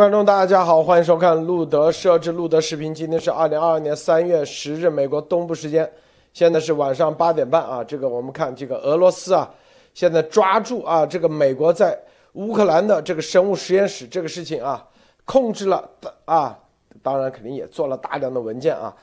[0.00, 2.94] 观众，大家好，欢迎收看路德设置路德视频。
[2.94, 5.86] 今天是二零二二年三月十日，美国东部时间，
[6.32, 7.84] 现在是晚上八点半啊。
[7.84, 9.52] 这个我们看这个俄罗斯啊，
[9.92, 11.94] 现在抓住啊这个美国在
[12.32, 14.82] 乌克兰的这个生物实验室这个事情啊，
[15.26, 15.86] 控制了
[16.24, 16.58] 啊，
[17.02, 18.96] 当然肯定也做了大量的文件啊，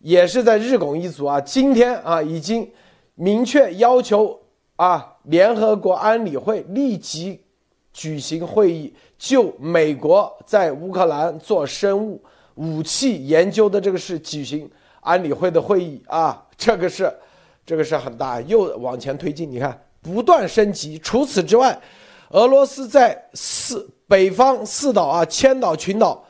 [0.00, 1.40] 也是在日拱一卒啊。
[1.40, 2.70] 今天啊，已经
[3.14, 4.38] 明确要求
[4.76, 7.40] 啊，联合国安理会立即。
[7.96, 8.92] 举行会议，
[9.24, 12.22] 就美国在乌克兰做生物
[12.56, 14.70] 武器研究的这个事举行
[15.00, 17.10] 安理会的会议啊，这个是，
[17.64, 19.50] 这个是很大，又往前推进。
[19.50, 20.98] 你看，不断升级。
[20.98, 21.80] 除此之外，
[22.32, 26.22] 俄罗斯在四北方四岛啊，千岛群岛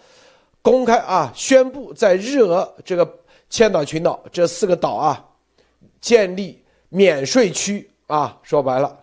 [0.62, 3.18] 公开啊宣布，在日俄这个
[3.50, 5.24] 千岛群岛这四个岛啊，
[6.00, 9.00] 建立免税区啊，说白了。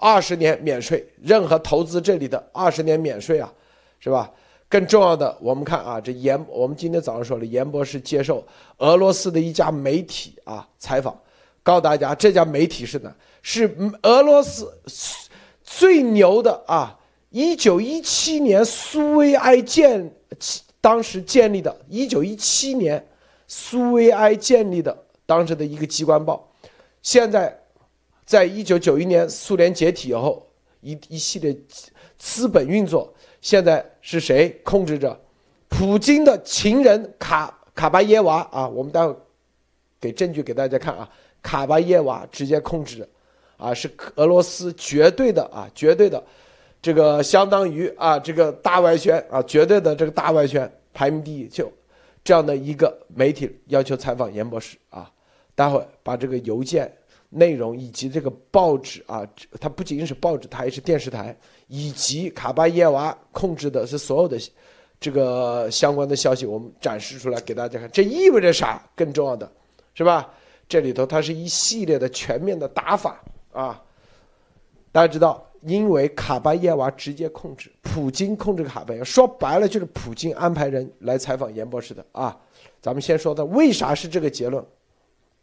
[0.00, 3.52] 二十年免税，任何投资这里的二十年免税啊，
[3.98, 4.30] 是吧？
[4.68, 8.46] 更重要的，我们看啊，这严，我们今天早上说了，严博士接受
[8.76, 11.18] 俄罗斯的一家媒体啊采访，
[11.62, 14.70] 告诉大家这家媒体是呢，是俄罗斯
[15.64, 16.96] 最牛的啊，
[17.30, 20.08] 一九一七年苏维埃建
[20.80, 23.04] 当时建立的，一九一七年
[23.48, 24.96] 苏维埃建立的
[25.26, 26.48] 当时的一个机关报，
[27.02, 27.58] 现在。
[28.28, 30.46] 在一九九一年苏联解体以后，
[30.82, 31.56] 一一系列
[32.18, 35.18] 资本运作，现在是谁控制着？
[35.70, 39.16] 普京的情人卡卡巴耶娃啊，我们待会
[39.98, 41.08] 给证据给大家看啊，
[41.40, 43.08] 卡巴耶娃直接控制，
[43.56, 46.22] 啊，是俄罗斯绝对的啊，绝对的，
[46.82, 51.72] 这个相当于啊，这个大外宣啊，绝对的这个大外宣排名第一，就
[52.22, 55.10] 这样的一个媒体要求采访严博士啊，
[55.54, 56.92] 待会把这个邮件。
[57.30, 59.26] 内容以及这个报纸啊，
[59.60, 64.38] 它不仅仅是报纸，它还是电视台，以及卡巴耶娃控制的是所有的
[64.98, 67.90] 这个相关的消息，我们展示出来给大家看。
[67.92, 68.82] 这意味着啥？
[68.96, 69.50] 更重要的，
[69.94, 70.32] 是吧？
[70.68, 73.22] 这里头它是一系列的全面的打法
[73.52, 73.82] 啊。
[74.90, 82.36] 大家知道，因为卡巴耶娃直接控制，普京控制卡巴耶，说白了就是普京安排人来采访严博士的啊。
[82.80, 84.64] 咱们先说的为啥是这个结论，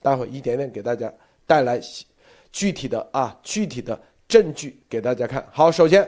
[0.01, 1.13] 待会一点点给大家。
[1.45, 1.81] 带来
[2.51, 5.45] 具体的啊，具体的证据给大家看。
[5.51, 6.07] 好，首先，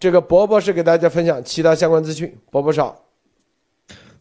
[0.00, 2.36] 这个伯伯是给大家分享其他相关资讯。
[2.50, 3.03] 伯伯少。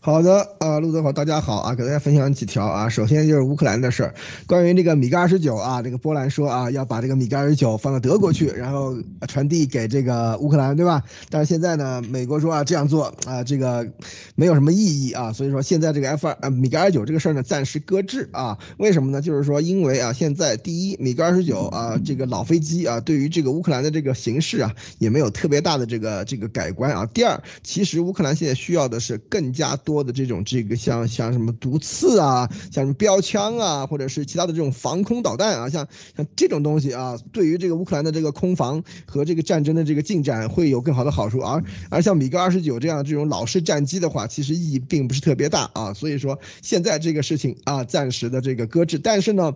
[0.06, 2.90] 好的啊，陆总好，大家好啊，给大家分享几条啊。
[2.90, 4.14] 首先就是乌克兰的事儿，
[4.48, 8.98] 关于这个米格二十九啊，这个波兰说啊要把这个米格二十九放到德国去，然后
[9.30, 11.04] 传递给这个乌克兰，对吧？
[11.30, 13.94] 但是现在呢，美国说啊这样做啊这个
[14.36, 18.58] 没有什么意义啊，所以说现在这个 F 二啊米格二十九这个事儿呢暂时搁置啊。
[18.78, 19.22] 为什么呢？
[19.22, 27.06] 就是说因为啊现在第一米格二十九啊这个老飞机啊对于这个乌克兰的这个形势啊也没有特别大的这个这个改观啊。
[27.06, 29.93] 第二，其实乌克兰现在需要的是更加多。
[29.94, 35.88] 多的这种这个像像什么毒刺啊，像什么标枪啊，或者是其他的这种防空导弹啊，像
[36.18, 41.42] 像这种东西啊，对于这个乌克兰的这个空防和这个战争的这个进展会有更好的好处。
[41.42, 45.94] 而而像米格二十九这样这种老式战机的话，其实意义并不是特别大啊。
[45.94, 48.98] 所以说现在这个事情啊，暂时的这个搁置。
[48.98, 49.54] 但是呢。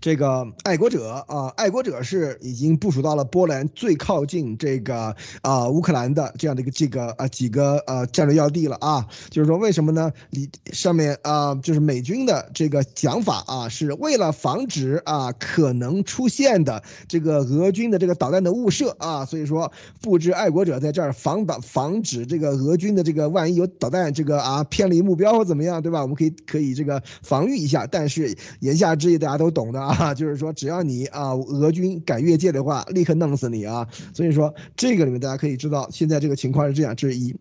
[0.00, 10.12] 这个爱国者啊，爱国者是已经部署到了波兰最靠近这个啊乌克兰的这样的一个这个啊几个呃战略要地了啊，就是说为什么呢？
[10.30, 26.02] 你上面啊就是美军的这个讲法啊，是为了防止啊可能出现的这个俄军的这个导弹的误射啊，所以说布置爱国者在这儿防导防止这个俄军的这个万一有导弹这个啊偏离目标或怎么样，对吧？
[26.02, 29.85] 我们可以可以这个防御一下，但是言下之意大家都懂的。
[29.86, 33.88] 啊， 就是说，只要你啊，俄军敢越界的话，立刻弄死你啊！
[34.14, 37.36] 所以说，这个里面大家可以知道，现在这个情况是这样，这是一。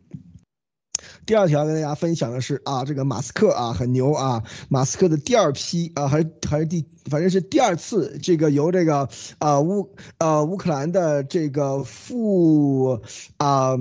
[1.26, 9.10] 第二条跟大家分享的是啊，这个马斯克啊很牛啊，马斯克的第二批啊，还是还是第，反正是第二次这个由这个
[9.40, 13.02] 啊乌呃乌克兰的这个副
[13.38, 13.76] 啊。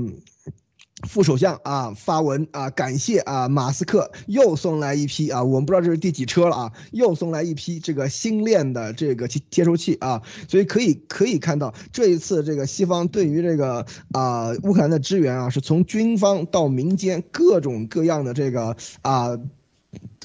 [1.07, 19.39] 副首相啊发文啊感谢啊马斯克又送来一批啊我们不知道这是第几车了啊又送来一批这个星链的这个接接收器啊所以可以可以看到这一次这个西方对于这个啊乌克兰的支援啊是从军方到民间各种各样的这个啊。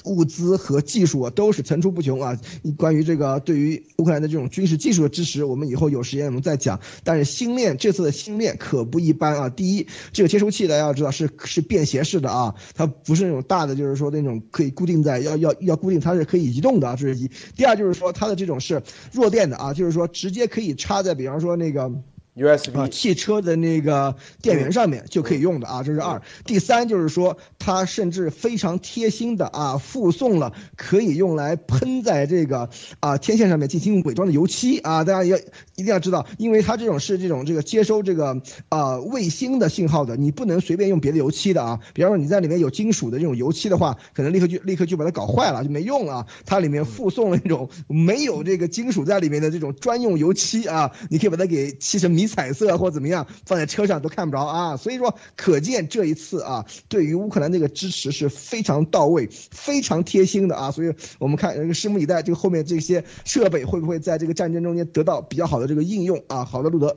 [0.04, 2.38] 物资和技术啊都是层出不穷啊！
[2.76, 6.80] 关于这个对于乌克兰的这种军事技术的支持，我们以后有时间我们再讲。
[7.04, 9.48] 但是星链这次的星链可不一般啊！
[9.48, 17.30] 第一，这个接收器大家要知道是是便携式的啊，它不是那种大的，就是说那种可以固定在要要要固定，它是可以移动的啊，这是一。
[17.56, 18.82] 第二就是说它的这种是
[19.12, 21.92] 弱电的啊，就是说直接可以插在比方说那个。
[22.40, 26.20] USB 啊，汽车的那个电源上面就可以用的啊，这是二。
[26.44, 32.68] 第三就是说，它甚至非常贴心的啊，附送了可以用来喷在这个
[33.00, 35.02] 啊天线上面进行伪装的油漆啊。
[35.02, 41.80] 大家要一定要知道，因为它这种是这种这个接收这个啊卫星的信号的，你不能随便用别的油漆的啊。
[41.94, 46.26] 比方说你在里面有金属的这种油漆的话，可能立刻就立刻就把它搞坏了，就没用了。
[46.44, 52.10] 它里面附送了一种没有这个金属在里面的这种专用油漆啊，你可以把它给漆成。
[52.10, 54.76] 迷彩色或怎么样，放在车上都看不着啊！
[54.76, 60.70] 所以说，可见这一次啊，对于乌克兰这个支持是非常到位、非常贴心的啊！
[60.70, 66.44] 所以我们看，拭目以待，这个后面这些设备会不会在这个战争中间得到比较好的这个应用啊？
[66.44, 66.96] 好的，路德，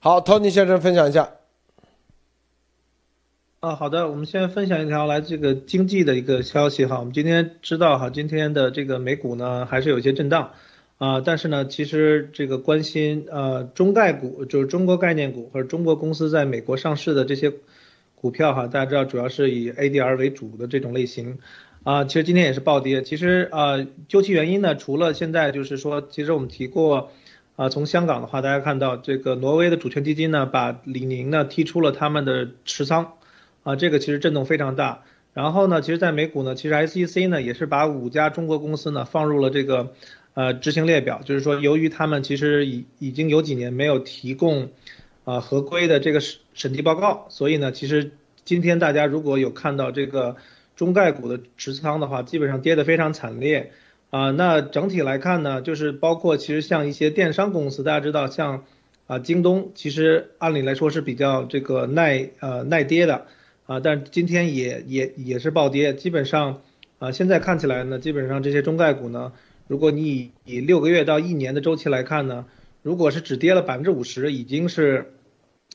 [0.00, 1.30] 好，，Tony 先生分享一下。
[3.60, 7.00] 啊，好的，我们先分享一条来这个经济的一个消息哈。
[7.00, 10.52] 我们今天知道哈，今天的这个美股呢还是有一些震荡。
[10.98, 17.52] 啊，但是呢，其实这个关心呃中概股，就是中国概念股或者中国公司在美国上市的这些
[18.16, 21.38] 股票哈，大家知道主要是以 ADR 为主的这种类型，
[21.84, 23.02] 啊，其实今天也是暴跌。
[23.02, 27.12] 其实啊，究其原因呢，除了现在就是说，其实我们提过，
[27.54, 33.12] 啊，从香港的话，大家看到这个挪威的主权基金呢，把李宁呢踢出了他们的持仓，
[33.62, 35.04] 啊，这个其实震动非常大。
[35.32, 39.92] 然后呢，其实在美股呢，其实 SEC 呢也是把五家中国公司呢放入了这个。
[40.34, 44.70] 呃，执行列表就是说，由于他们其实已已经有几年没有提供，
[45.24, 48.12] 啊合规的这个审审计报告，所以呢，其实
[48.44, 50.36] 今天大家如果有看到这个
[50.76, 53.72] 中概股的持仓的话，基本上跌得非常惨烈，
[54.10, 58.64] 啊，那整体来看呢，就是包括其实像一些电商公司，大家知道像
[59.08, 63.26] 啊京东，其实按理来说是比较这个耐呃耐跌的，
[63.66, 66.62] 啊，但今天也也也是暴跌，基本上
[67.00, 69.32] 啊现在看起来呢，基本上这些中概股呢。
[69.68, 72.46] 如果你以以六个月到一年的周期来看呢，
[72.82, 75.12] 如果是只跌了百分之五十，已经是，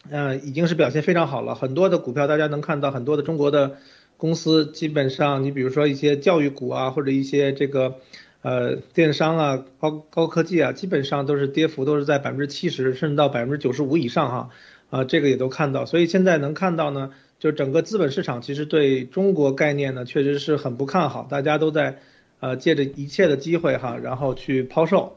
[0.10, 1.54] 嗯，已经是表现非常好了。
[1.54, 3.78] 很多的股票大家能看到，很多的中国的
[4.18, 7.98] 公司，基本上你比如说一些教育股啊，或者一些这个，
[8.42, 14.50] 呃，电商啊、高高科技啊，基本上都是跌幅都是在百分之七十甚至到百分之九十五以上哈，
[14.90, 15.86] 啊，这个也都看到。
[15.86, 22.00] 所以现在能看到呢，就整个资本市场其实对中国概念呢，确实是很不看好，大家都在。
[22.44, 25.16] 呃，借着一切的机会哈，然后去抛售，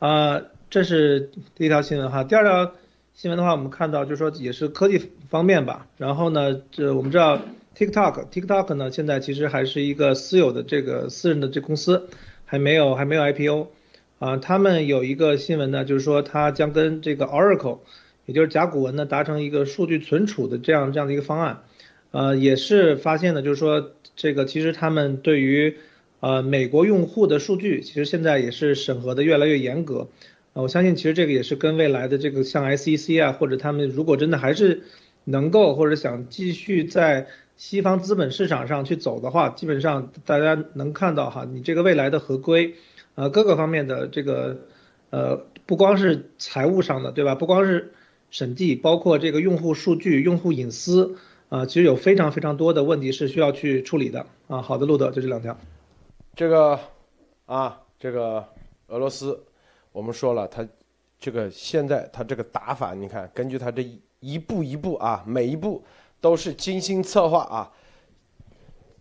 [0.00, 2.24] 啊，这是第一条新闻哈。
[2.24, 2.74] 第二条
[3.14, 5.86] 新闻的话，我们看到就是说也是科技方面吧。
[5.96, 7.40] 然后呢，这我们知道
[7.76, 12.08] TikTok，TikTok 呢现在其实还是一个私有的这个私人的这公司，
[12.44, 13.68] 还没有还没有 IPO，
[14.18, 17.78] 啊，他们有一个新闻呢，就是说它将跟这个 Oracle，
[18.24, 21.62] 也就是甲骨文呢达成一个数据存储的这样这样的一个方案，
[22.10, 25.76] 呃，也是发现呢，就是说这个其实他们对于
[26.20, 30.08] 呃，美国用户的数据其实现在也是审核的越来越严格，
[30.54, 34.82] 呃，我相信其实这个也是跟未来的这个像 SEC 啊，或者他们如果真的还是
[35.24, 37.26] 能够或者想继续在
[37.56, 42.74] 西方资本市场上去走的话，基本上大家能看到哈，你这个未来的合规，
[43.14, 44.58] 呃，各个方面的这个，
[45.10, 47.34] 呃，不光是财务上的对吧？
[47.34, 47.92] 不光是
[48.30, 51.16] 审计，包括这个用户数据、用户隐私，
[51.48, 54.62] 啊，其实有非常非常多的问题是需要去处理的啊。
[54.62, 55.58] 好的，路德就这两条。
[56.36, 56.78] 这个
[57.46, 58.46] 啊，这个
[58.88, 59.42] 俄罗斯，
[59.90, 60.68] 我们说了，他
[61.18, 63.82] 这个现在他这个打法，你看，根据他这
[64.20, 65.82] 一步一步啊，每一步
[66.20, 67.72] 都是精心策划啊。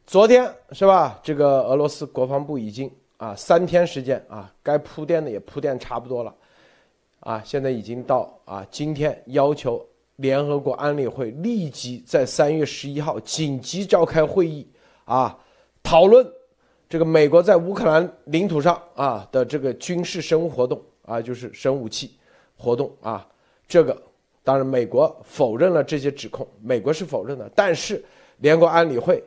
[0.08, 1.20] 昨天是吧？
[1.22, 6.34] 这个俄罗斯国防部已经啊三天时间啊，该铺垫的也铺垫差不多了，
[7.20, 14.66] 啊，现在已经到啊今天要求联合国安理会立即在三月十一号紧急召开会议
[15.04, 15.38] 啊，
[15.84, 16.26] 讨论。
[16.96, 22.12] 这个美国在乌克兰领土上啊的这个军事生物活动啊，就是生武器
[22.56, 23.28] 活动啊，
[23.68, 24.02] 这个
[24.46, 28.02] 当然美国否认了这些指控，美国是否认的，但是
[28.38, 29.22] 联合国安理会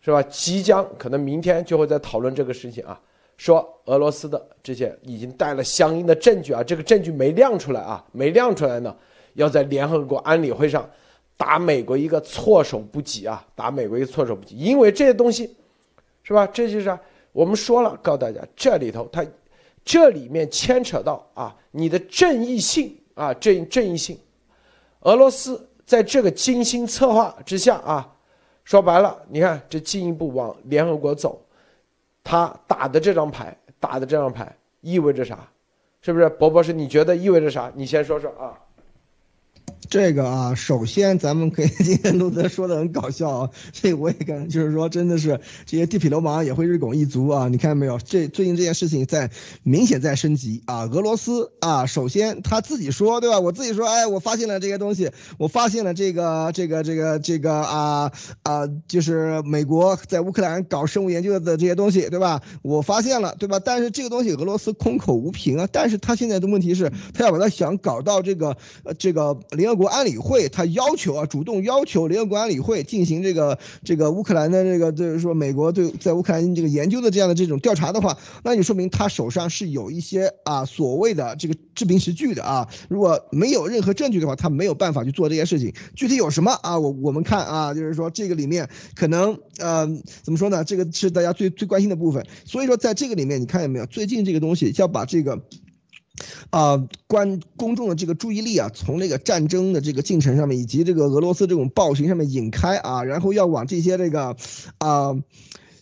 [0.00, 3.00] 是吧，即将可能明天就会在讨论这个事情啊，
[3.36, 8.92] 说俄罗斯的这些已经带了相应的证据啊，这个证据没亮出来啊，没亮出来呢，
[9.34, 10.84] 要在联合国安理会上
[11.36, 15.54] 打美国一个措手不及啊，打美国一个措手不及，因为这些东西。
[16.24, 16.44] 是吧？
[16.48, 16.98] 这就是
[17.30, 19.24] 我们说了，告诉大家，这里头它，
[19.84, 24.18] 这里面牵扯到啊，你的正义性啊，正正义性。
[25.00, 28.10] 俄罗斯在这个精心策划之下啊，
[28.64, 31.40] 说白了，你看这进一步往联合国走，
[32.24, 35.46] 他打的这张牌，打的这张牌意味着啥？
[36.00, 36.28] 是不是？
[36.30, 37.70] 博博士，你觉得意味着啥？
[37.74, 38.58] 你先说说啊。
[39.88, 47.98] 这个啊，首先咱们可以今天路德说的很搞笑啊，这我也跟就是说真的是这些地痞流氓也会日拱一卒啊，你看到没有？
[47.98, 49.30] 这最近这件事情在
[49.62, 53.40] 明显在升级啊，俄罗斯啊，首先他自己说对吧？
[53.40, 58.12] 我自己说，哎，我发现了这些东西，我发现了这个这个这个这个啊
[58.42, 62.42] 啊，就是美国在乌克兰搞生物研究的这些东西对吧？
[62.62, 63.60] 我发现了对吧？
[63.62, 82.68] 但是这个东西俄罗斯空口无凭啊，但是他现在的问题是，他要把它想搞到这个呃这个联国安理会他要求啊，主动要求联合国安理会进行这个这个乌克兰的这个就是说美国对在乌克兰这个研究的这样的这种调查的话，那就说明他手上是有一些啊所谓的这个制凭实据的啊。
[82.88, 85.72] 如果没有任何证据的话，他没有办法去做这些事情。
[85.94, 86.78] 具体有什么啊？
[86.78, 89.86] 我我们看啊，就是说这个里面可能呃
[90.22, 90.64] 怎么说呢？
[90.64, 92.26] 这个是大家最最关心的部分。
[92.44, 93.86] 所以说在这个里面，你看见没有？
[93.86, 95.40] 最近这个东西要把这个。
[96.50, 104.36] 啊，关公众的这个注意力啊，从那个战争的这个进程上面，以及这个俄罗斯这种暴行上面引开啊，然后要往这些这个，
[104.78, 105.16] 啊，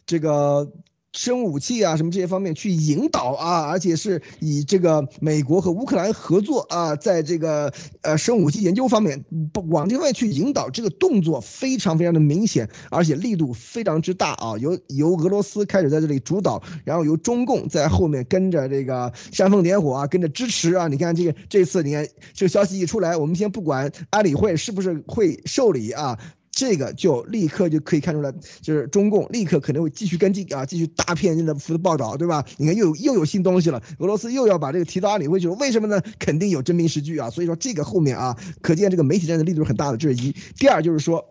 [0.06, 0.70] 这个。
[1.12, 14.56] 生物武器啊，什么这些方面去引导啊，而且是以这个美国和乌克兰合作啊，在这个呃生物武器研究方面不往这外去引导，这个动作非常非常的明显，而且力度非常之大啊。
[14.58, 20.88] 由由俄罗斯开始在这里主导，然后由中共在后面跟着这个煽风点火啊，跟着支持啊。
[20.88, 26.18] 你看这个这次你看这个消息一出来，我们先不管安理会是不是会受理啊。
[26.54, 28.30] 这个就立刻就可以看出来，
[28.60, 32.44] 就是中共立刻可能会继续跟进啊，继续大片的幅的报道，对吧？
[32.58, 36.02] 你看又又有新东西了，俄罗斯又要把这个提到安理会去了，为什么呢？
[36.18, 40.36] 肯定有真凭实据啊，所以说这个后面啊，可见这个媒体战的力度很大的，这是一。
[40.58, 41.24] 第二就是说，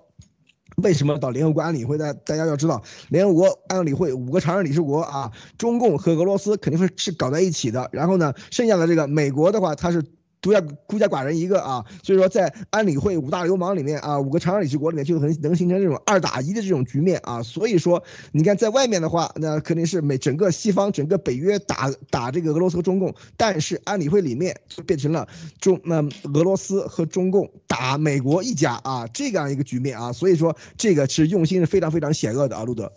[0.77, 10.03] 为什么到联合国安理会大大家要知道，联合国安理会五个常任理事国啊，中共和俄罗斯肯定是是搞在一起的，然后呢，剩下的这个美国的话，它是。
[10.41, 17.43] 独家孤家寡人一个啊，所以说在安理会五大流氓里面啊，五个常任理事国里面就很能形成这种二打一的这种局面啊。
[17.43, 25.27] 所以说，你看在外面的话，那肯定是美整个西方整个北约打打这个俄罗斯和中共，但是安理会里面就变成了
[25.59, 26.01] 中那
[26.33, 30.11] 俄罗斯和中共打美国一家啊这样一个局面啊。
[30.11, 32.91] 所以说这个是用心是非常非常险恶的啊，路德。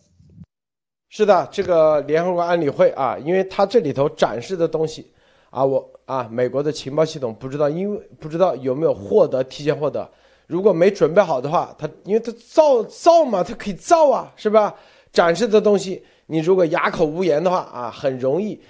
[1.11, 5.11] 是的，这个联合国安理会啊，因为它这里头展示的东西。
[5.51, 10.06] 啊，我啊，美国的情报系统不知道，因为不知道有没有获得提前获得。
[10.46, 14.75] 如果没准备好的话，他因为他造造嘛，他可以造啊，是吧？
[15.11, 18.61] 展示的东西，你如果哑口无言的话啊，很容易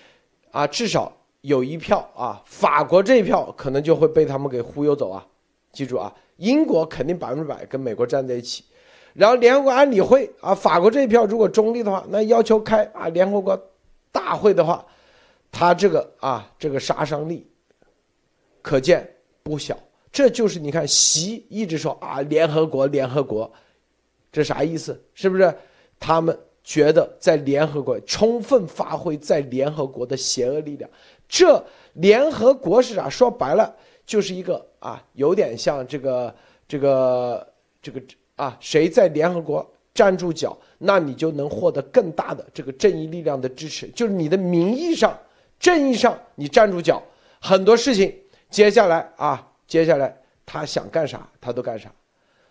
[0.52, 5.26] 啊，至少有一票啊，法国这一票可能就会被他们给忽悠走啊。
[5.72, 8.62] 记住啊，英国肯定百分之百跟美国站在一起，
[9.14, 13.60] 然后联合国安理会啊，法国这一票如果中立的话，那要求开啊联合国
[14.12, 14.84] 大会的话。
[15.54, 17.46] 他这个啊，这个杀伤力
[18.60, 19.08] 可见
[19.44, 19.78] 不小。
[20.10, 23.50] 这就是你看，习一直说啊，联合国，联合国，
[24.32, 25.00] 这啥意思？
[25.14, 25.54] 是不是？
[26.00, 30.90] 他们觉得在联合国充分发挥在联合国的邪恶力量。
[31.28, 33.08] 这联合国是啥？
[33.08, 36.34] 说白了就是一个啊，有点像这个
[36.66, 38.02] 这个这个
[38.34, 45.16] 啊，谁在联合国站住脚，那你就能获得更大的这个正义力量的支持，就是你的名义上。
[45.64, 47.02] 正义上你站住脚，
[47.40, 48.14] 很多事情
[48.50, 51.90] 接下来啊，接下来他想干啥他都干啥，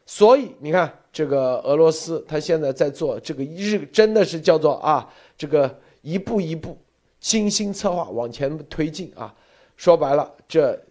[0.03, 6.75] 所以你看这个俄罗斯，他现在在做这个日，真的是叫做啊，这个一步一步
[7.19, 9.31] 精心策划往前推进啊。
[9.77, 10.83] 说白了，这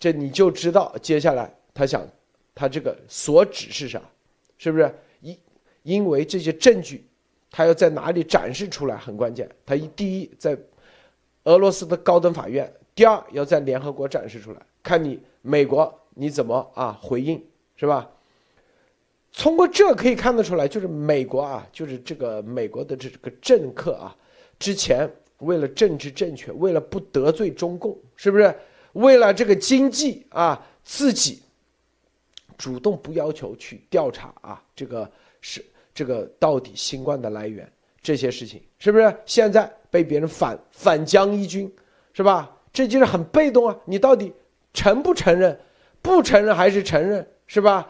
[0.00, 2.04] 这你就知道接下来他想
[2.56, 4.02] 他这个所指是啥，
[4.56, 4.92] 是不是？
[5.20, 5.38] 因
[5.84, 7.06] 因为这些证据，
[7.52, 9.48] 他要在哪里展示出来很关键。
[9.64, 10.58] 他一第一在。
[11.48, 17.42] 俄罗斯的高等法院，第二要在联合国展示出来，看你美国你怎么啊回应，
[17.74, 18.06] 是吧？
[19.32, 24.14] 通过这可以看得出来，就是美国啊，就是这个美国的这个政客啊，
[24.58, 28.54] 之前为了政治正确，为了不得罪中共，是不是？
[28.92, 31.40] 为了这个经济啊，自己
[32.58, 35.64] 主动不要求去调查啊，这个是
[35.94, 37.66] 这个到底新冠的来源。
[38.00, 41.72] 这些事情是不是现在被别人反反将一军，
[42.12, 42.56] 是吧？
[42.72, 43.76] 这就是很被动啊！
[43.86, 44.32] 你到底
[44.72, 45.58] 承不承认？
[46.02, 47.26] 不承认还是承认？
[47.46, 47.88] 是吧？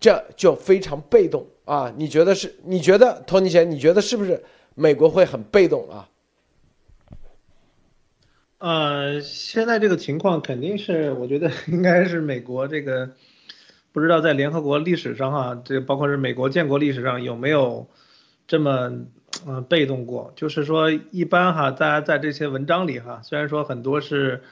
[0.00, 1.92] 这就非常被动啊！
[1.96, 2.54] 你觉得是？
[2.64, 3.70] 你觉得托尼贤？
[3.70, 4.42] 你觉得是不是
[4.74, 6.08] 美国会很被动啊？
[8.58, 13.10] 呃，现在这个情况肯定是，我觉得应该是美国这个
[13.92, 17.88] 不知道在联合国历史上哈，这包括是美国建国历史上有没有。
[18.46, 18.90] 这么，
[19.46, 24.42] 嗯，被动过，就是说，一般哈，大家在这些文章里哈，虽然说很多是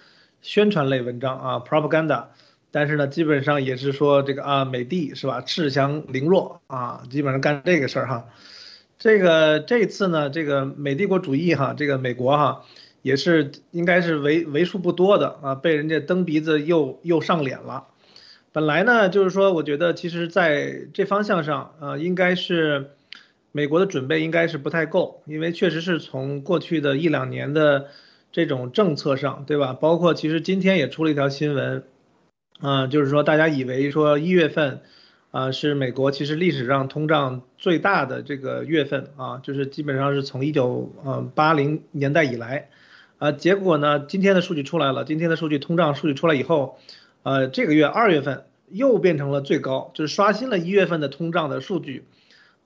[0.43, 2.27] 宣传类文章啊，propaganda，
[2.71, 8.27] 但是呢，基本上也是说这个啊，美帝是吧，恃强凌弱啊，基本上干这个事儿哈。
[8.99, 12.63] 这个这次呢，这个美帝国主义哈，这个美国哈，
[13.03, 17.89] 也是应该是为为数不多的啊，被人家蹬鼻子又又上脸了。
[18.53, 22.93] 本来呢，就是说，我觉得其实在这方向上，呃，应该是
[23.57, 27.87] 美国的准备应该是不太够，因为确实是从过去的一两年的
[28.31, 29.73] 这种政策上，对吧？
[29.73, 31.85] 包括其实今天也出了一条新闻，
[32.61, 34.83] 嗯，就是说大家以为说一月份。
[35.33, 42.71] 啊，是美国其实历史上通胀最大的这个月份啊，就是基本上是从一九嗯八零年代以来，
[43.19, 46.79] 啊，结果呢，今天的数据出来了，今天的数据通胀数据出来以后，
[47.23, 52.07] 呃，这个月二月份又变成了最高，就是刷新了一月份的通胀的数据。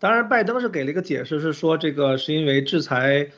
[0.00, 3.30] 当然，拜登是给了一个解释，是说这个是因为制裁，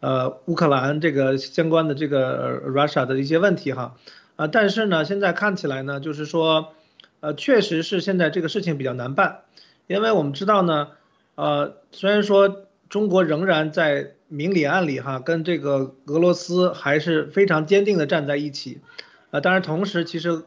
[0.00, 3.96] 呃，乌克兰这个相关的这个 Russia 的一些问题哈，
[4.36, 6.74] 啊，但是呢，现在看起来呢，就是说。
[7.20, 9.40] 呃，确实是现在这个事情比较难办，
[9.88, 10.90] 因为我们知道呢，
[11.34, 18.78] 呃，虽然说中国仍然在明里暗里哈跟这个俄罗斯还是非常坚定的站在一起，
[19.32, 20.44] 啊，当然同时其实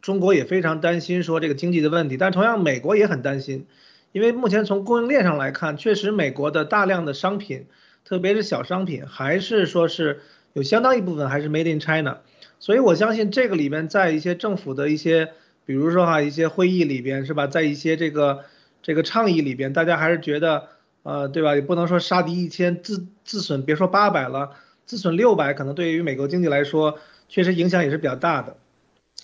[0.00, 3.66] 中国也非常担心说这个经济的问题，但同样美国也很担心，
[4.12, 7.66] 因为目前从供应链上来看，确实美国的大量的商品，
[8.04, 10.20] 特别是小商品，还是说是
[10.52, 12.18] 有相当一部分还是 made in China，
[12.60, 15.32] 所以我相信这个里面在一些政府的一些。
[15.64, 18.40] 比如说哈，一些会议里边是吧，在一些这个
[18.82, 20.64] 这个倡议里边，大家还是觉得，
[21.04, 21.54] 呃，对吧？
[21.54, 24.50] 也不能说杀敌一千自自损，别说八百了，
[24.86, 28.56] 自损六百，可能对于美国经济来说，确实影响也是比较大的，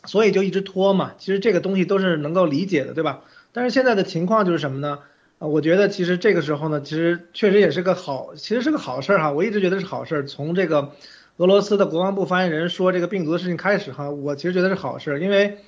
[0.05, 1.15] 所以就一直拖嘛。
[1.19, 3.25] 其实这个东西都是能够理解的，对吧？
[3.59, 5.01] 但是现在的情况就是什么呢？
[5.41, 9.33] 啊，我觉得其实这个时候呢，其实确实也是个好，其实是个好事儿哈。
[9.33, 10.27] 我一直觉得是好事儿。
[10.27, 10.93] 从这个
[11.39, 15.59] 俄罗斯的国防部发言人说这个病毒的事情开始哈，我其实觉得是好事儿，因为。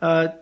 [0.00, 0.32] 呃，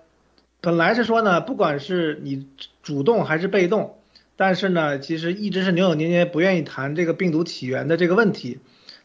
[0.62, 2.46] 本来是说呢，不管是你
[2.82, 3.98] 主动还是被动，
[4.36, 8.58] 但是呢，其实一直是扭扭捏捏不愿意谈这个病毒起源的这个问题，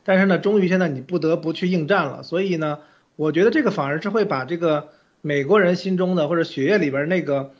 [0.03, 2.23] 但是呢，终于现在你不得不去应战了。
[2.23, 2.79] 所以呢，
[3.15, 4.89] 我觉得这个反而是会把这个
[5.21, 7.51] 美国人心中的或者血液里边那个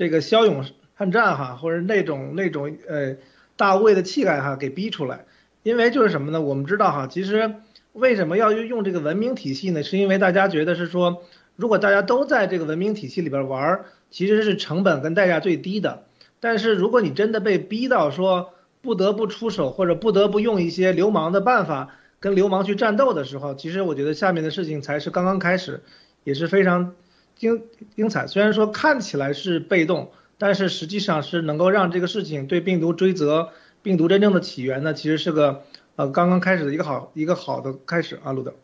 [0.00, 0.64] 这个骁勇
[0.96, 3.16] 善战哈，或者那种那种呃
[3.58, 5.26] 大无畏的气概哈给逼出来。
[5.62, 6.40] 因为就是什么呢？
[6.40, 7.56] 我们知道哈，其实
[7.92, 9.82] 为什么要用用这个文明体系呢？
[9.82, 11.22] 是因为大家觉得是说。
[11.56, 16.04] 如果大家都在这个文明体系里边玩，其实是成本跟代价最低的。
[16.40, 25.82] 但是如果你真的被逼到说不得不出手，或者不得不用一些流氓的办法跟流氓去战斗的时候，其实我觉得下面的事情才是刚刚开始，
[26.24, 26.94] 也是非常
[27.40, 27.64] 精
[27.96, 28.28] 精彩。
[28.28, 33.48] 虽然说看起来是被动，但是实际上是能够让这个事情对病毒追责、
[33.82, 35.64] 病毒真正的起源呢，其实是个
[35.96, 38.54] 呃刚刚开始的一个好一个好的开始啊，路德。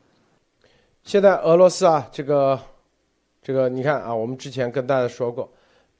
[1.03, 2.61] 现在俄罗斯啊，这个。
[3.43, 5.49] 这个你看啊，我们之前跟大家说过，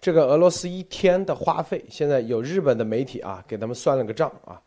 [0.01, 4.61] 这个俄罗斯一天的花费，现在有日本的媒体啊给他们算了个账啊，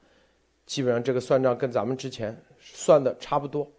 [0.65, 3.69] 基本上这个算账跟咱们之前算的差不多。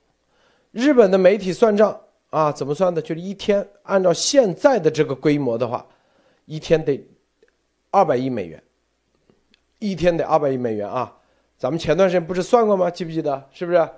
[0.70, 1.98] 日本的媒体算账
[2.30, 3.02] 啊，怎么算的？
[3.02, 5.86] 就是一天按照现在的这个规模的话，
[6.46, 7.04] 一天得
[7.90, 8.62] 二百亿美元，
[9.78, 11.16] 一天得二百亿美元啊。
[11.58, 12.90] 咱们前段时间不是算过吗？
[12.90, 13.48] 记不记得？
[13.52, 13.88] 是不是？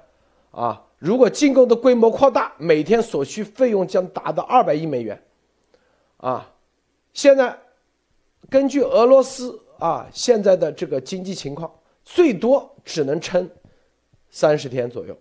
[0.50, 0.84] 啊？
[0.98, 5.20] 如果进攻的规模扩大，每天所需费用将达到二百亿美元，
[6.18, 6.48] 啊，
[7.12, 7.58] 现在
[8.48, 11.72] 根据俄罗斯啊现在的这个经济情况，
[12.04, 13.50] 最多只能撑
[14.30, 15.18] 三十天左右，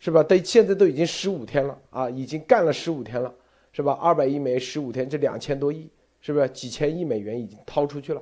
[0.00, 0.20] 是吧？
[0.22, 3.32] 对，现在都已经十五天了啊，已经干了十五天了，
[3.72, 3.92] 是吧？
[4.00, 5.88] 二百亿美元十五天，这两千多亿，
[6.20, 8.20] 是不是几千亿美元已经掏出去了？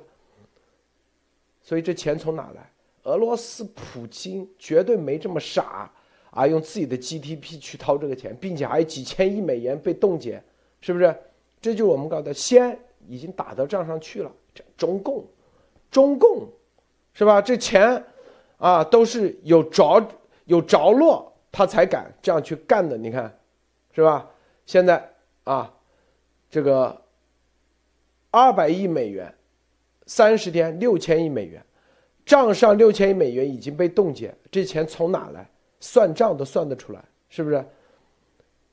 [1.63, 2.71] 所以这钱从哪来？
[3.03, 5.91] 俄罗斯普京绝对没这么傻。
[6.31, 10.39] 啊，用自己的 GDP 去掏这个钱，并且还有几千亿美元被冻结，
[10.79, 11.15] 是不是？
[11.59, 14.31] 这就是我们搞的，先已经打到账上去了。
[14.53, 15.25] 这中共，
[15.89, 16.47] 中共，
[17.15, 17.41] 是吧？
[17.41, 18.05] 这钱
[18.59, 20.07] 啊，都是有着
[20.45, 22.97] 有着落，他才敢这样去干的。
[22.97, 23.39] 你看，
[23.91, 24.29] 是吧？
[24.65, 25.11] 现在
[25.43, 25.73] 啊，
[26.49, 27.01] 这个
[28.31, 29.33] 二百亿美元，
[30.05, 31.63] 三十天六千亿美元，
[32.25, 35.49] 账上六千亿美元已经被冻结，这钱从哪来？
[35.79, 37.65] 算账都算得出来，是不是？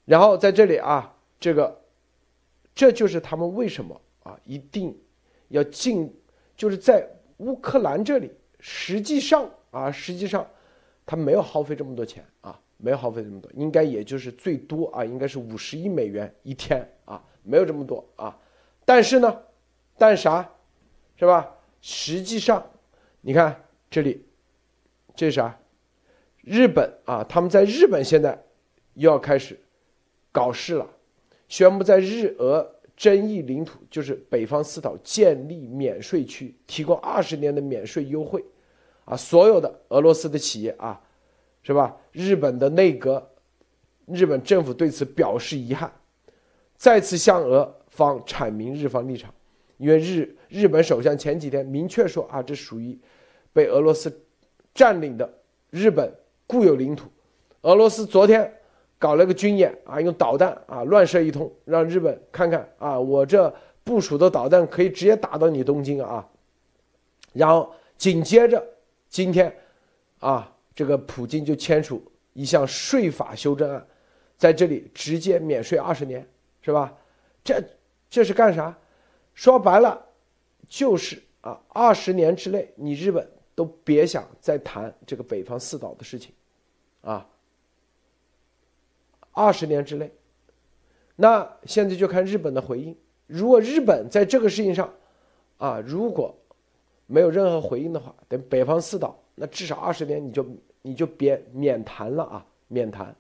[0.05, 1.81] 然后在这里啊，这个，
[2.75, 4.97] 这就是他们为什么啊一定
[5.49, 6.12] 要进，
[6.57, 7.09] 就是在
[7.39, 10.45] 乌克兰这里，实际上啊，实际上
[11.07, 18.39] 他没有耗费这么多钱啊，没耗费这么多，应该也就是最多啊，应该是五十亿美元一天啊，没有这么多啊。
[18.85, 19.43] 但是呢，
[19.97, 20.49] 但啥，
[21.17, 21.51] 是吧？
[21.81, 22.65] 实际上，
[23.21, 24.25] 你看这里，
[25.15, 25.59] 这是啥？
[26.43, 28.41] 日本啊，他们在日本现在
[28.95, 29.59] 又要开始
[30.31, 30.89] 搞事了，
[31.49, 38.45] 宣布在日俄争议领土，就是北方四岛建立免税区，提供二十年的免税优惠，
[39.05, 41.01] 啊，所有的俄罗斯的企业啊，
[41.66, 41.96] 是吧？
[42.12, 43.29] 日本的内阁，
[44.07, 45.90] 日本政府对此表示遗憾，
[46.76, 49.35] 再次向俄方阐明日方立场，
[49.76, 52.96] 因为日日本首相前几天明确说啊，这属于
[53.52, 54.24] 被俄罗斯
[54.72, 55.29] 占领的
[55.70, 56.14] 日本
[56.46, 57.09] 固有领土，
[57.62, 58.52] 俄罗斯昨天。
[58.98, 66.26] 搞了个军演啊，用导弹啊乱射一通，让日本看看啊，我这部署的导弹可以直接打到你东京啊。
[67.35, 68.66] 然后紧接着
[69.11, 69.55] 今天
[70.20, 72.01] 啊，这个普京就签署
[72.35, 73.85] 一项税法修正案，
[74.37, 76.25] 在这里直接免税二十年，
[76.61, 76.95] 是吧？
[77.43, 77.61] 这
[78.09, 78.77] 这是干啥？
[79.35, 80.07] 说白了
[80.69, 86.33] 就是啊，二十年之内你日本都别想再谈这个北方四岛的事情，
[87.01, 87.27] 啊。
[89.33, 90.11] 二十年之内，
[91.15, 92.97] 那现在就看日本的回应。
[93.27, 94.91] 如果日本在这个事情上，
[95.59, 96.35] 啊，如果
[97.07, 100.44] 没有任何回应的话，等北方四岛，那至少二十年你就
[100.83, 103.14] 你就别免谈了啊，免谈。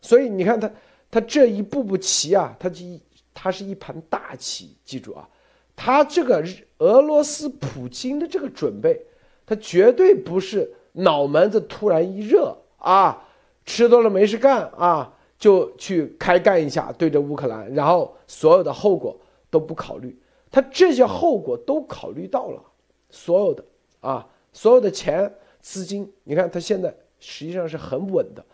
[0.00, 0.68] 所以你看他
[1.10, 3.00] 他这一步步棋啊，他一
[3.32, 5.28] 他是一盘大棋，记住啊，
[5.76, 6.44] 他这个
[6.78, 9.00] 俄罗斯普京的这个准备，
[9.46, 13.28] 他绝对不是脑门子突然一热啊，
[13.64, 15.14] 吃多了没事干啊。
[15.40, 19.18] 就去开干一下，对着乌克兰，然后所有的后果
[19.48, 20.14] 都不考虑，
[20.50, 22.62] 他这些后果都考虑到了，
[23.08, 23.64] 所有的
[24.00, 28.44] 啊，所有的钱资金，你看他现在实际上是很稳的，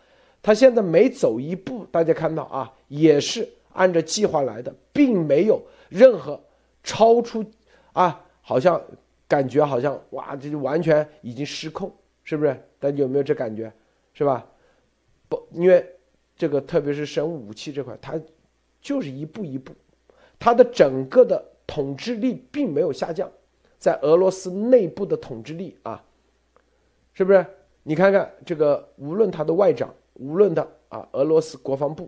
[0.41, 6.39] 他现在每走一步，大家看到啊，也是按照计划来的，并没有任何
[6.83, 7.45] 超出
[7.93, 8.81] 啊，好像
[9.27, 11.91] 感觉好像哇，这就完全已经失控，
[12.23, 12.55] 是不是？
[12.79, 13.71] 大家有没有这感觉？
[14.13, 14.45] 是吧？
[15.29, 15.85] 不，因为。
[16.39, 18.13] 这个特别是生物武器这块，它
[18.79, 19.73] 就是一步一步，
[20.37, 23.27] 它的整个的统治力并没有下降，
[23.79, 26.05] 在俄罗斯内部的统治力啊，
[27.17, 27.43] 是不是？
[27.81, 32.07] 你看看这个，无论他的外长，无论他啊，俄罗斯国防部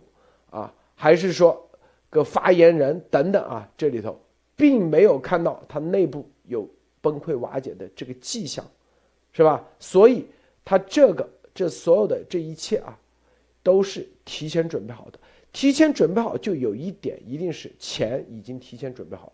[0.51, 1.67] 啊，还是说
[2.11, 4.15] 个发言人等等啊，这里头
[4.55, 6.69] 并没有看到他内部有
[7.01, 8.63] 崩溃瓦解的这个迹象，
[9.31, 9.65] 是吧？
[9.79, 10.27] 所以
[10.63, 12.95] 他这个这所有的这一切啊。
[13.61, 15.19] 都是提前准备好的，
[15.51, 19.31] 提前准备好就有一点，一定是钱已经提前准备好，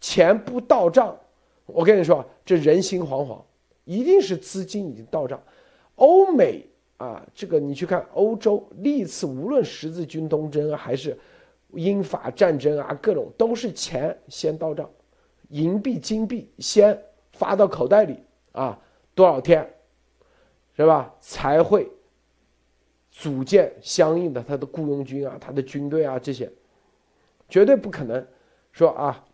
[0.00, 1.16] 钱不到账，
[1.64, 3.40] 我跟你说，这人心惶惶，
[3.88, 5.42] 一定是资金已经到账。
[5.96, 6.62] 欧美
[6.98, 11.18] 啊，这个你去看欧洲历次无论十字军东征啊，还是
[11.70, 14.88] 英法战争啊，各种都是钱先到账，
[15.48, 18.18] 银币金币先发到口袋里
[18.52, 18.78] 啊，
[19.14, 19.66] 多少天，
[20.76, 21.14] 是吧？
[21.18, 21.90] 才会。
[23.10, 26.52] 组建相应的他的雇佣军啊，他的军队啊，这些
[27.48, 28.24] 绝对不可能
[28.70, 29.24] 说啊。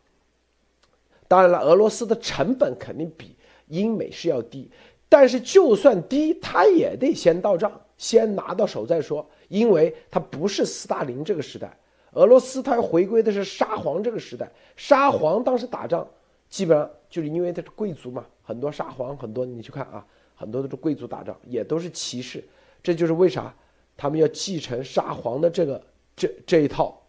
[1.27, 3.34] 当然了，俄罗斯的成本肯定比
[3.69, 4.71] 英美是要低，
[5.09, 11.77] 但是就算低，他也得先到账，先拿到手再说，因为他不是斯大林这个时代，
[12.13, 14.51] 俄罗斯他要回归的是沙皇这个时代。
[14.77, 16.07] 沙皇当时打仗，
[16.49, 22.43] 基本上就是因为他是贵族嘛，很多沙皇很多，你去看啊，很多都是贵族打仗，也都是骑士，
[22.83, 23.55] 这就是为啥。
[23.97, 25.81] 他们要继承沙皇的这个
[26.17, 27.01] 这这一套，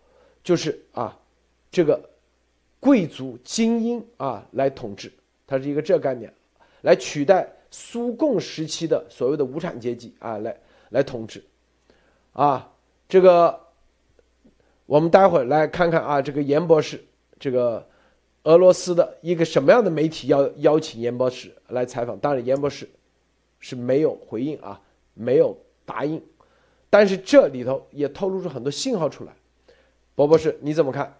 [0.43, 1.17] 就是啊，
[1.71, 1.99] 这个
[2.79, 5.11] 贵族精英啊来统治，
[5.47, 6.31] 它是一个这概念，
[6.85, 10.55] 来取代苏共时期的所谓的无产阶级啊来
[10.89, 11.43] 来统治，
[12.31, 12.71] 啊，
[13.09, 13.59] 这个
[14.85, 17.03] 我们待会来看看啊，这个严博士，
[17.39, 17.83] 这个
[18.43, 22.19] 俄罗斯的一个什么样的媒体要邀请严博士来采访？
[22.19, 22.87] 当然，严博士
[23.59, 24.79] 是没有回应啊，
[25.15, 26.21] 没有答应。
[26.91, 29.33] 但是这里头也透露出很多信号出来，
[30.13, 31.17] 博博士你怎么看？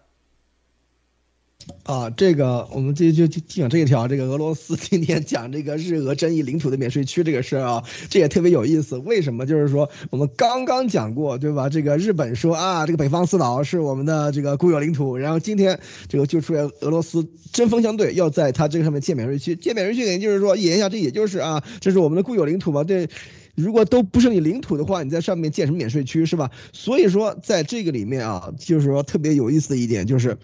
[1.82, 8.96] 啊，这个我们这就就讲这一条，这个俄罗斯今天讲这个日俄争议领土的免税区这个事儿啊，这也特别有意思。
[8.98, 9.46] 为什么？
[9.46, 11.68] 就是说我们刚刚讲过，对吧？
[11.68, 19.56] 这个日本说啊，这个北方四岛是我们的这个固有领土，然后今天这个就出现俄罗斯针锋相对，要在它这个上面建免税区。
[19.56, 22.84] 建免税区，也就是说演一下，这也就是啊，这是我们的固有领土嘛？
[22.84, 23.08] 对。
[23.54, 26.50] 如果都不是你领土的话，你在上面建什么免税区是吧？
[26.74, 30.36] 所以说，在这个里面啊，就是说特别有意思的一点就是，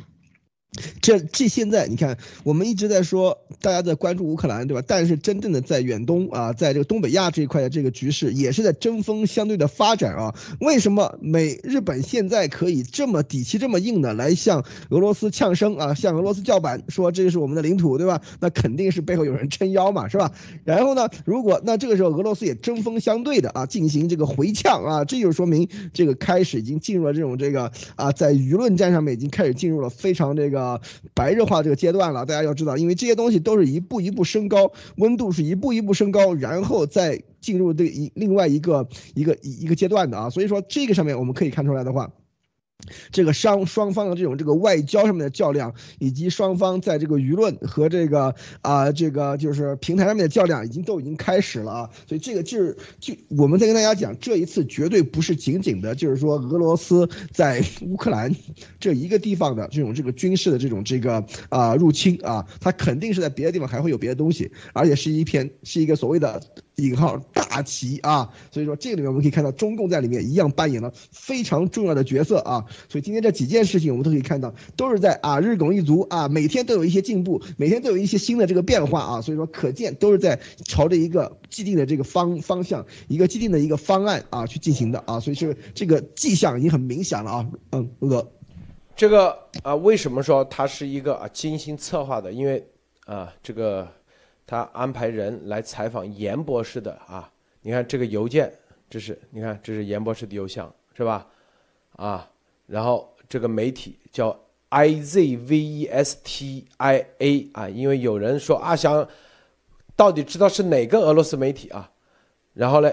[1.02, 4.82] 这这现在你看，我们一直在说大家在关注乌克兰，对吧？
[4.87, 10.35] 但是真正的在远东啊，在这个东北亚这一块的这个局势，也是在针锋相对的发展啊。
[10.61, 18.22] 为什么美日本现在可以这么底气这么硬的来向俄罗斯呛声啊，向俄罗斯叫板，说这是我们的领土，对吧？
[18.40, 20.32] 那肯定是背后有人撑腰嘛，是吧？
[20.64, 30.62] 然后呢，如果那这个时候俄罗斯也针锋相对的啊，进行这个回呛啊，这就说明这个开始已经进入了这种这个啊，在舆论战上面已经开始进入了非常这个。
[30.62, 30.81] 啊，
[31.14, 42.11] 白热化这个阶段了，大家要知道，因为这些东西都是一步一步升高，温度是一步一步升高，然后再进入对一另外一个一个一一个阶段的啊，所以说这个上面我们可以看出来的话。
[43.11, 51.90] 这个商双方的这种这个外交上面的较量，以及双方在这个舆论和这个啊这个就是平台上面的较量，已经都已经开始了啊。
[52.09, 58.35] 所以这个就是就我们在跟大家讲，这一次绝对不是仅仅的，就是说俄罗斯在乌克兰
[58.81, 66.42] 这一个地方的这种这个军事的这种这个啊入侵啊，它肯定是在别的地方还会有别的东西，而且是一篇是一个所谓的。
[66.83, 88.33] 引号大旗啊，所以说这个里面我们可以看到中共在里面一样扮演了非常重要的角色啊，所以今天这几件事情我们都可以看到，都是在啊日拱一卒啊，每天都有一些进步，每天都有一些新的这个变化啊，所以说可见都是在朝着一个既定的这个方方向，一个既定的一个方案啊去进行的啊，所以是这个迹象已经很明显了啊，嗯，哥，
[88.97, 92.33] 这个啊为什么说它是一个啊精心策划的？
[92.33, 92.66] 因为
[93.07, 93.88] 啊这个。
[94.53, 98.53] 他安排人来采访严博士的啊，你看这个邮件，
[98.91, 101.27] 这是你看这是严博士的邮箱是吧？
[101.97, 102.31] 啊，
[102.67, 104.38] 然后这个媒体叫
[104.69, 109.09] Izvestia 啊，因为有人说啊想
[109.97, 111.91] 到底知道是哪个俄罗斯媒体啊，
[112.53, 112.93] 然后呢，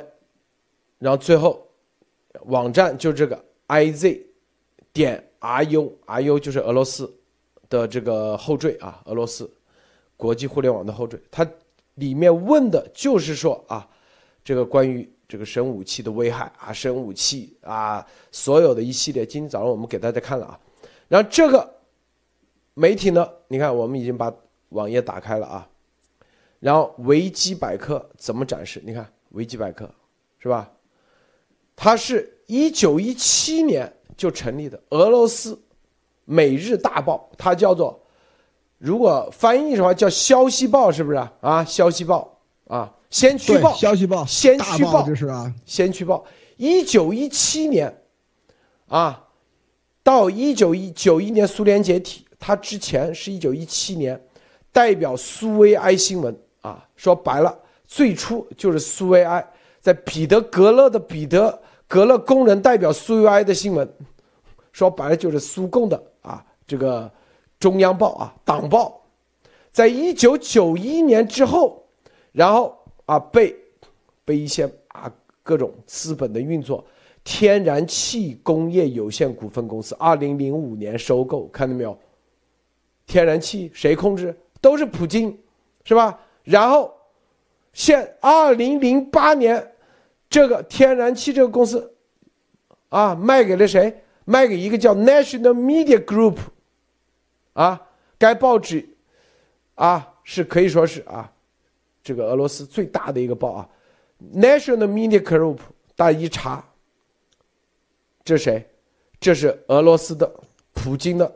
[0.97, 1.67] 然后最后
[2.45, 4.17] 网站就这个 Iz
[4.93, 7.13] 点 ru，ru 就是俄罗斯
[7.67, 9.53] 的这个后缀啊，俄罗斯。
[10.19, 11.49] 国际互联网的后缀，它
[11.95, 13.87] 里面问的就是说啊，
[14.43, 19.25] 这个关于这个生武器的危害啊，生武器啊，所有的一系列。
[19.25, 20.59] 今天早上我们给大家看了啊，
[21.07, 21.73] 然后这个
[22.73, 24.29] 媒体呢，你看我们已经把
[24.69, 25.69] 网页打开了啊，
[26.59, 28.81] 然后维基百科怎么展示？
[28.83, 29.89] 你看维基百科
[30.37, 30.69] 是吧？
[31.77, 35.57] 它是一九一七年就成立的俄罗斯
[36.25, 37.97] 每日大报，它叫做。
[38.79, 41.33] 如果翻译的话叫消息报是不是啊？
[41.41, 46.23] 啊消息报啊，先驱报，消息报，先驱报就是啊，先驱报。
[46.55, 47.93] 一九一七年，
[48.87, 49.25] 啊，
[50.01, 54.19] 到一九一九一年苏联解体，它之前是一九一七年，
[54.71, 57.53] 代表苏维埃新闻啊，说白了，
[57.85, 59.45] 最初就是苏维埃
[59.81, 63.93] 在彼得格勒的彼得格勒工人代表苏维埃的新闻，
[64.71, 67.11] 说白了就是苏共的啊，这个。
[67.59, 69.01] 中央报啊，党报，
[69.71, 71.85] 在一九九一年之后，
[72.31, 73.55] 然后啊被
[74.23, 75.11] 被一些啊
[75.43, 76.83] 各种资本的运作，
[77.23, 81.97] 天然气工业有限股份公司二零零五年收购，看到没有？
[83.05, 84.33] 天然气谁控制？
[84.61, 85.37] 都是普京，
[85.83, 86.19] 是吧？
[86.43, 86.93] 然后
[87.73, 89.73] 现二零零八年，
[90.29, 91.93] 这个天然气这个公司
[92.87, 94.01] 啊卖给了谁？
[94.23, 96.37] 卖给一个叫 National Media Group。
[97.59, 97.81] 啊，
[98.17, 98.87] 该报纸，
[99.75, 101.29] 啊，是可以说是啊，
[102.01, 103.67] 这个俄罗斯最大的一个报啊
[104.33, 105.57] ，National Media Group。
[105.93, 106.63] 大家一查，
[108.23, 108.65] 这谁？
[109.19, 110.33] 这是俄罗斯的
[110.73, 111.29] 普京的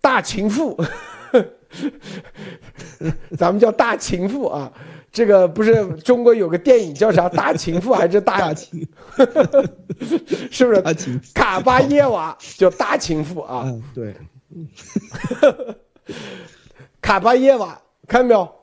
[0.00, 0.80] 大情妇，
[3.36, 4.72] 咱们叫大情妇啊。
[5.10, 7.28] 这个不是中国有个电影叫啥？
[7.28, 8.86] 大情妇还是大情？
[10.52, 10.80] 是不是？
[11.34, 13.66] 卡巴耶娃叫大情妇啊？
[13.92, 14.14] 对。
[17.00, 18.54] 卡巴耶娃，看到没有？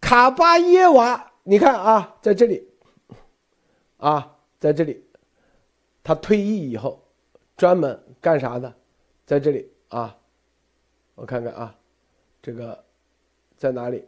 [0.00, 2.68] 卡巴耶娃，你看啊，在这里，
[3.98, 5.04] 啊，在这里，
[6.02, 7.02] 他退役以后，
[7.56, 8.72] 专门干啥的？
[9.24, 10.16] 在这里啊，
[11.14, 11.74] 我看看啊，
[12.42, 12.84] 这个
[13.56, 14.04] 在哪里？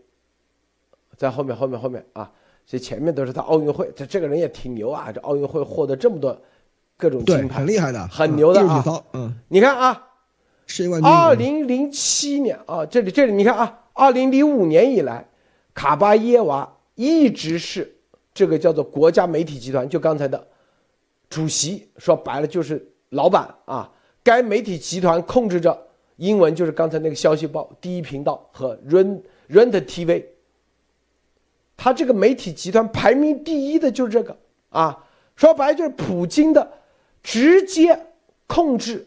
[1.17, 2.31] 在后面，后面，后面啊！
[2.67, 5.13] 这前面都是他奥运会，这这个人也挺牛啊！
[5.13, 6.37] 这奥运会获得这么多
[6.97, 9.05] 各种金牌，很厉害的，很牛的啊！
[9.13, 10.11] 嗯，你看啊。
[11.03, 15.29] 二零零七年啊，这里这里你看啊，二零零五年以来，
[15.75, 17.97] 卡巴耶娃一直是
[18.33, 20.49] 这个叫做国家媒体集团，就刚才的
[21.29, 23.91] 主席，说白了就是老板啊。
[24.23, 30.25] 该媒体集团控制着英文，就是刚才那个消息报第一频道和 Rent Rent TV。
[31.77, 34.37] 他这个媒体集团排名第一的就是这个
[34.71, 35.05] 啊，
[35.37, 36.73] 说白了就是普京的
[37.23, 38.07] 直接
[38.47, 39.07] 控制。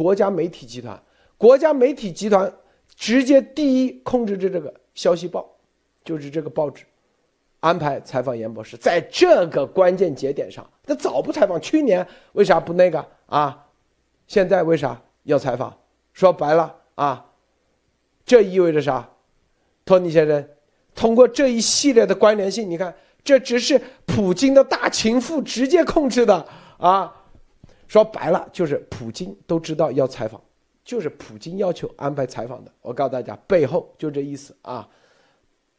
[0.00, 0.98] 国家媒体集团，
[1.36, 2.50] 国家媒体集团
[2.96, 5.46] 直接第一控制着这个消息报，
[6.02, 6.86] 就是这个报纸，
[7.60, 13.66] 安排采访严博士，在这个关键节点上，他早不采访，去年为啥不那个啊？
[14.26, 15.76] 现在为啥要采访？
[16.14, 17.26] 说白了啊，
[18.24, 19.06] 这意味着啥？
[19.84, 20.48] 托尼先生，
[20.94, 26.46] 通过这一系列的关联性，你看，这只是普京的大情妇直接控制的
[26.78, 27.18] 啊。
[27.90, 30.40] 说白了，就是普京都知道要采访，
[30.84, 32.70] 就是普京要求安排采访的。
[32.82, 34.88] 我告诉大家，背后就这意思啊。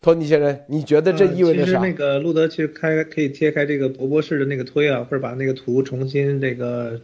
[0.02, 1.66] 托尼先生，你觉得这意味着啥？
[1.66, 7.00] 其实那个路德去开可以贴开这个博博士的那个推啊，或者把那个图重新这个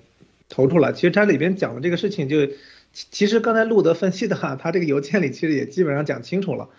[0.49, 0.91] 投出来。
[0.91, 2.35] 其实它里边讲的这个事情就。
[2.91, 6.69] 其实刚才路德分析的哈，他这个邮件里其实也基本上讲清楚了，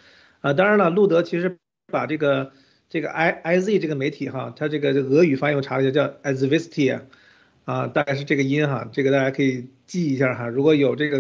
[0.41, 1.59] 啊，当然了，路德其实
[1.93, 2.51] 把这个
[2.91, 7.01] 这个 i i z 这个媒体哈，他这个俄语翻译我查了一下叫 v i s t i
[7.69, 11.19] 啊，大概是这个音哈，这个大家可以记一下哈，如果有这个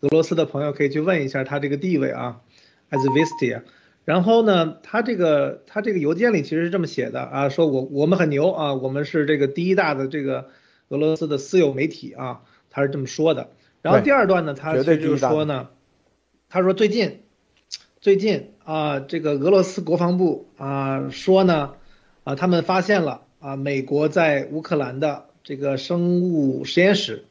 [0.00, 2.42] 俄罗斯的朋友可以去问一下他这个地位啊
[2.90, 3.62] a z v i s t i
[4.04, 10.50] 然后呢，他这个他这个邮件里其实是这么写的啊，说我我们很牛啊，我们是这个第一大的这个
[10.88, 13.48] 俄罗斯的私有媒体啊，他是这么说的。
[13.80, 15.70] 然后第二段呢，他就是说呢，
[16.50, 17.20] 他说最近，
[18.02, 21.76] 最近啊，这个俄罗斯国防部啊说呢，
[22.24, 27.24] 啊他们发现了啊美国在乌克兰的这个生物实验室，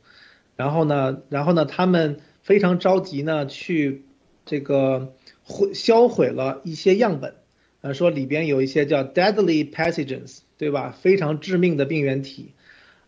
[0.55, 4.03] 然后呢，然后呢他们非常着急呢去
[4.45, 7.35] 这个毁销毁了一些样本，
[7.81, 10.95] 呃说里边有一些叫 deadly pathogens，对吧？
[11.01, 12.53] 非常致命的病原体，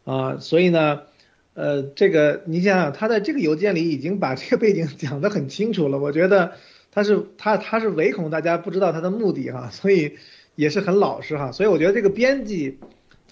[0.05, 1.01] 啊，所以呢。
[1.55, 5.99] 呃，这个你想想，他在这个邮件里已经把这个背景 讲得很清楚了。
[5.99, 6.53] 我觉得
[6.91, 10.17] 他是他他是唯恐大家不知道他的目的哈，所以
[10.55, 11.51] 也是很老实哈。
[11.51, 12.79] 所以我觉得这个编辑，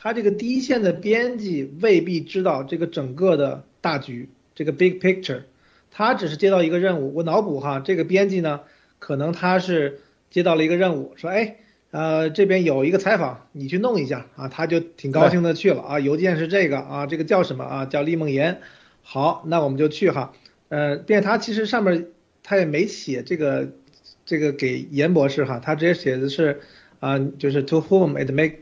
[0.02, 5.44] 他这个第一线的编辑未必知道这个整个的大局，这个 big picture，
[5.92, 7.14] 他只是接到一个任务。
[7.14, 8.62] 我脑补哈，这个编辑呢，
[8.98, 11.58] 可能他是接到了一个任务，说哎。
[11.94, 16.00] 呃，这边有一个采访，你去弄一下啊，他就挺高兴的去了啊。
[16.00, 17.86] 邮件是这个啊，这个叫什么啊？
[17.86, 18.62] 叫厉梦妍。
[19.04, 20.32] 好，那我们就去哈。
[20.70, 22.08] 呃，便他其实上面
[22.44, 23.74] 他也没写这个
[24.26, 26.62] 这个给严博士哈，他直接写的是
[27.02, 28.54] 啊，就是 to whom it may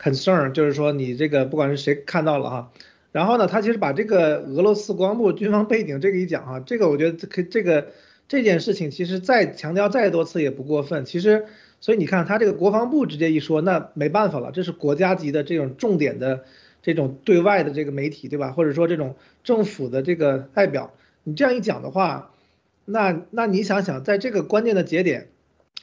[0.00, 2.72] concern，就是说你这个不管是谁看到了哈。
[3.12, 7.88] 然后呢，他其实把这个俄罗斯国防部军方背景这个一讲哈，这个我觉得可这个
[8.28, 11.46] 这件事情其实再强调再多次也不过分，其实。
[11.80, 16.42] 所以你看，他这个国防部直接一说，那没办法了，这是国家级的这种重点的
[16.82, 18.50] 这种对外的这个媒体，对吧？
[18.50, 22.32] 或者说这种政府的这个代表，你这样一讲的话，
[22.84, 25.28] 那那你想想，在这个关键的节点，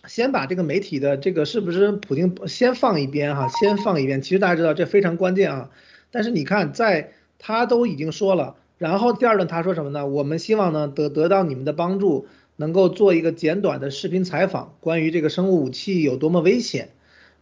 [0.07, 4.21] 先把这个媒体的这个是不是普京先放一边哈，先放一边。
[4.21, 5.69] 其实大家知道这非常关键啊。
[6.11, 10.07] 但是你看，在他都已经说了，然后第二段他说什么呢？
[10.07, 12.27] 我们希望呢得得到你们的帮助。
[12.57, 16.91] 能够做一个简短的视频采访，关于这个生物武器有多么危险。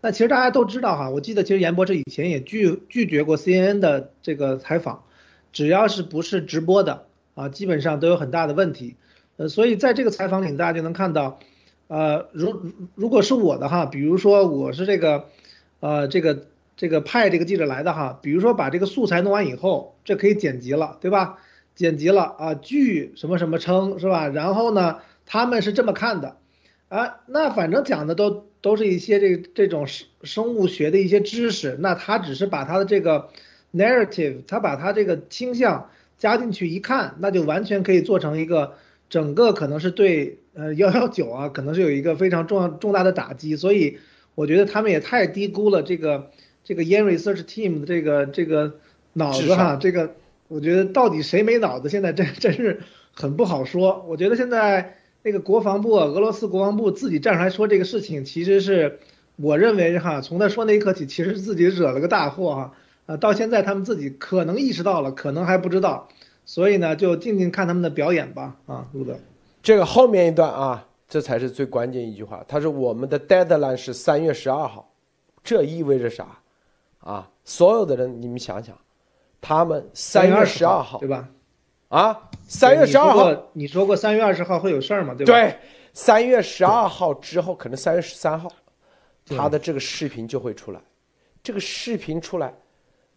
[0.02, 5.04] 那其实大家都知道哈，我记得其实严博士以前也拒拒绝过 CNN 的这个采访，
[5.52, 8.96] 只要是不是直播的啊，基本上都有很大的问题。
[9.38, 11.38] 呃，所以在这个采访里，大家就能看到，
[11.94, 12.60] 呃，如
[12.96, 15.26] 如果是我的哈，比如说我是这个，
[15.80, 21.38] 呃，这个这个派这个记者来的哈，比如说把这个素材弄完以后，这可以剪辑了，对吧？
[21.76, 24.28] 剪辑了啊，据什么什么称是吧？
[24.28, 26.38] 然后呢，他们是这么看的，
[26.90, 33.30] 啊，那反正讲的都都是一些这这种生生物学的一些知识，那他只是把他的这个
[33.72, 38.74] narrative，他把他这个倾向加进去一看，那就完全可以做成一个
[39.10, 44.00] 整个可能是对呃幺幺九啊，可能是有一个非常重要重大的打击，所以
[44.36, 46.32] 我觉得他们也太低估了这个
[46.64, 48.76] 这个 Yan Research Team 的这个这个
[49.14, 50.16] 脑子哈，这个。
[50.50, 54.06] 我觉得到底谁没脑子，现在真真是很不好说。
[54.08, 59.00] 我觉得现在那个国防部，俄罗斯国防部自己站出来说这个事情，其实是
[59.36, 62.74] 我认为哈，从他说那一刻起，其实自己惹了个大祸哈。
[63.08, 66.10] 呃，到现在他们自己可能意识到了，可能还不知道，
[66.46, 68.58] 所以呢，就静静看他们的表演吧。
[68.68, 69.18] 啊，路德，
[69.64, 72.44] 这个后面一段啊，这才是最关键一句话。
[72.48, 74.94] 他说我们的 deadline 是三月十二号，
[75.42, 76.28] 这意味着啥？
[77.00, 78.78] 啊，所有的人，你们想想。
[79.40, 81.28] 他们三月十二号，对吧？
[81.90, 85.14] 啊，三月十二号，你说过三月二十号会有事儿吗？
[85.14, 85.34] 对吧？
[85.34, 85.58] 对，
[85.94, 88.50] 三月十二号之后，可能三月十三号，
[89.26, 90.82] 他的这个视频就会出来。
[91.42, 92.54] 这个视频出来，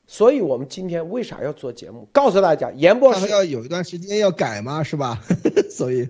[0.06, 2.08] 所以我们今天为啥要做节目？
[2.12, 5.20] 告诉大家，严博士要有一段时间要改嘛，是吧？
[5.68, 6.08] 所以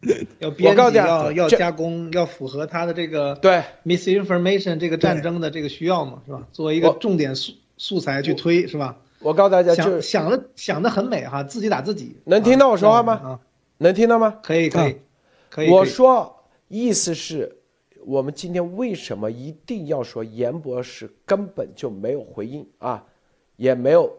[0.40, 6.46] 要编辑要要加工，要符合他的这个对 misinformation 这个战争的这个需要嘛，是吧？
[6.52, 8.96] 作为一个重点素素材去推，是吧？
[9.20, 12.16] 我告诉大家，就是想的想的很美哈，自己打自己。
[12.24, 13.12] 能听到我说话吗？
[13.12, 13.40] 啊，
[13.78, 14.38] 能听到吗？
[14.42, 14.96] 可以可以
[15.50, 15.70] 可以。
[15.70, 17.58] 我说意思是，
[18.06, 23.04] 我们今天为什么一定要说严博士根本就没有回应啊，
[23.56, 24.12] 也没有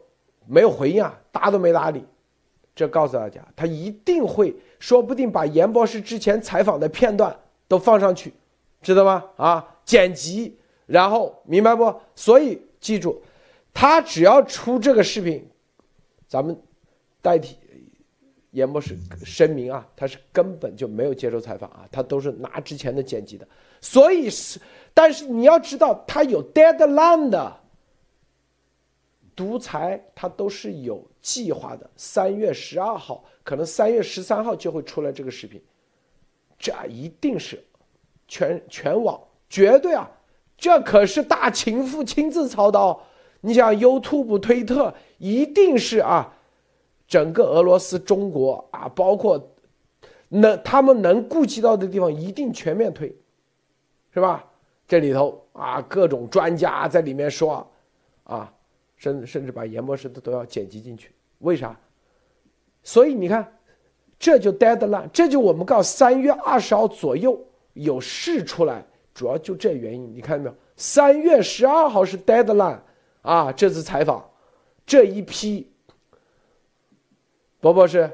[0.45, 2.03] 没有回应啊，答都没搭理。
[2.75, 7.33] 这告诉大家，他一定会，说不定把严博士之前采访的片段
[7.69, 8.33] 都放上去，
[8.81, 9.23] 知道吗？
[9.37, 11.95] 啊，剪辑，然后明白不？
[12.15, 13.21] 所以记住，
[13.73, 15.47] 他只要出这个视频，
[16.27, 16.53] 咱们
[17.21, 17.55] 代替
[18.51, 23.47] 严博士声明啊，他是根本就没有接受采访啊，他都是拿之前的剪辑的，
[23.79, 24.59] 所以是，
[24.93, 27.61] 但是你要知道，他有 deadline 的。
[29.35, 35.61] 独裁它都是有计划的，三月十二号，可能三月十三号就会出来这个视频，
[36.57, 37.61] 这一定是
[38.29, 39.19] 全全网
[39.49, 40.09] 绝对啊，
[40.57, 42.99] 这可是大情妇亲自操刀。
[43.41, 46.33] 你想 YouTube、推特一定是啊，
[47.05, 49.51] 整个俄罗斯、中国啊，包括
[50.29, 53.13] 能他们能顾及到的地方，一定全面推，
[54.13, 54.45] 是吧？
[54.87, 57.69] 这里头啊，各种专家在里面说
[58.23, 58.49] 啊。
[59.05, 61.79] 甚甚至把严博士的都要剪辑进去，为啥？
[62.81, 63.55] 所以你看，
[64.17, 67.39] 这就 deadline，这就我们告三月二十号左右
[67.73, 68.83] 有事出来，
[69.13, 70.55] 主要就这原因，你看到没有？
[70.75, 72.79] 三月十二号是 deadline
[73.21, 74.27] 啊，这次采访
[74.87, 75.71] 这一批，
[77.59, 78.09] 博博士，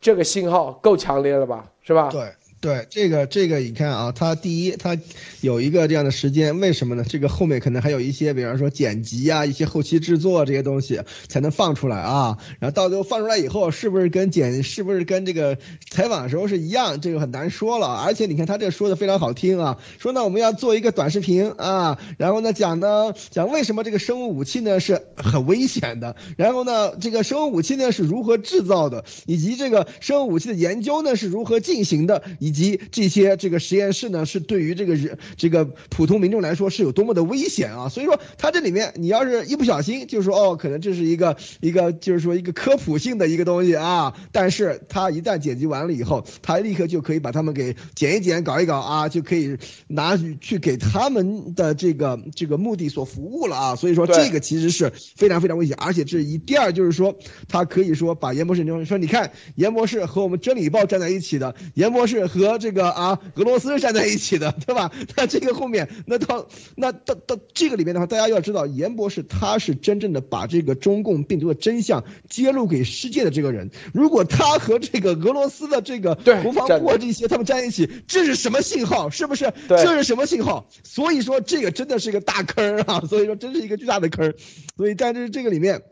[0.00, 1.70] 这个信号够强烈了吧？
[1.82, 2.08] 是吧？
[2.10, 2.32] 对。
[2.62, 4.96] 对这个这个你看啊，它第一它
[5.40, 7.04] 有一个这样的时间，为什么呢？
[7.06, 12.38] 这个后面可能还有一些，比方说剪辑啊，一些后期制作这些东西才能放出来啊。
[12.60, 15.58] 然后到最后放出来以后，是不是跟剪是不是跟这个
[15.90, 17.00] 采访的时候是一样？
[17.00, 17.88] 这个很难说了。
[17.88, 37.88] 而且你看他这说的非常好听啊，说呢我们要做一个短视频啊，然后呢讲呢讲为什么这个生物武器呢是很危险的，然后呢这个生物武器呢是如何制造的，以及这个生物武器的研究呢是如何进行的，以及这些这个实验室呢，是对于这个人这个普通民众来说是有多么的危险啊！
[37.88, 44.14] 所以说，它这里面你要是一不小心，就是说哦，可能这是一个一个就是说一个科普性的一个东西啊。
[44.30, 49.56] 但是它一旦剪辑完了以后，它立刻就可以把他们给剪一剪、搞一搞啊，就可以
[49.88, 53.76] 拿去给他们的这个这个目的所服务了啊。
[53.76, 57.16] 所以说，这个其实是非常非常危险，而且这一第二就是说，
[57.48, 62.41] 他可以说把严博士说说，你看严博士和我们真理报站在一起的，严博士和。
[62.46, 64.90] 和这个啊，俄罗斯站在一起的，对吧？
[65.16, 73.70] 那这个后面，那到那到到这个里面的话，大家要知道，严博士他是真正的把这个中共病毒的真相揭露给世界的这个人。
[73.92, 79.10] 如果他和这个俄罗斯的这个国防部这些他们站一起，这是什么信号？
[79.10, 79.52] 是不是？
[79.68, 80.68] 这是什么信号？
[80.84, 83.00] 所以说这个真的是一个大坑啊！
[83.08, 84.34] 所以说真是一个巨大的坑。
[84.76, 85.82] 所以在这这个里面。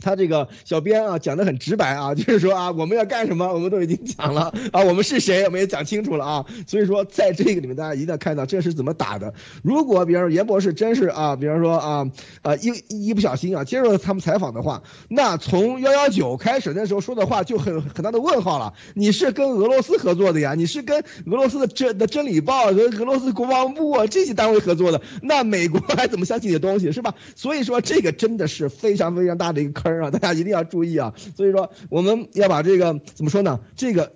[0.00, 9.34] 他这个小编啊讲的很直白啊，就是说啊我们要干什么，我们都已经讲了啊，我们是谁我们也讲清楚了啊，所以说在这个里面大家一定要看到这是怎么打的。
[9.62, 12.10] 如果比方说严博士真是啊，比方说啊
[12.42, 18.74] 啊一一不小心啊接受了他们采访的话，那从幺幺九开始那时候说的话就很很大的问号了。
[18.94, 27.14] 你是跟俄罗斯合作的呀，你是跟俄罗斯的真的真理报和俄罗斯国防部啊这些单位合作的，那美国还怎么相信你的东西是吧？
[27.34, 29.87] 所以说这个真的是非常非常大的一个坑。
[30.10, 31.12] 大家一定要注意啊！
[31.36, 33.60] 所以说，我们要把这个怎么说呢？
[33.76, 34.12] 这个。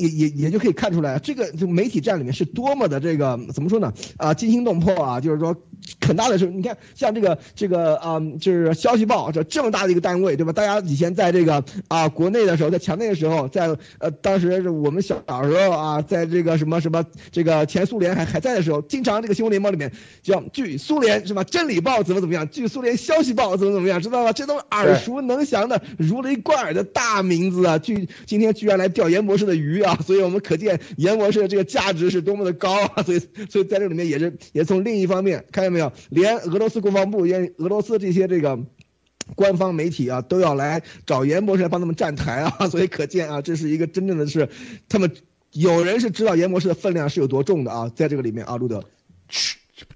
[0.00, 3.92] 也也也就可以看出来，这个就媒体战里面是多么的这个怎么说呢？
[4.16, 5.20] 啊，惊心动魄啊！
[5.20, 5.54] 就是说，
[6.00, 10.52] 很大的时候，你看像这个这个啊，就是消息报这这么大的一个单位，对吧？
[10.52, 19.92] 大家以前在这个啊国内的时候，在墙内的时候，在呃当时是我们小小时候啊，在这个什么什么这个前苏联还还在的时候，经常这个新闻联播里面
[20.22, 24.32] 叫据苏联是吧真理报怎么怎么样，据苏联消息报怎么怎么样，知道吧？
[24.32, 27.78] 这都耳熟能详的如雷贯耳的大名字啊！
[27.78, 29.89] 据今天居然来调研博士的鱼啊！
[29.90, 33.02] 啊，所以我们可见严博士的这个价值是多么的高啊！
[33.02, 33.18] 所以，
[33.50, 38.58] 所以在这里面也是，也从另一方面看见没有，连俄罗斯国防部、连俄罗斯这些这个
[39.34, 42.66] 官方媒体啊，都要来找严博士来帮他们站台啊！
[42.70, 44.48] 所以可见啊，这是一个真正的是，
[44.88, 45.10] 他们
[45.52, 47.90] 有人是知道严博士的分量是有多重的啊！
[47.96, 48.84] 在这个里面啊，路德，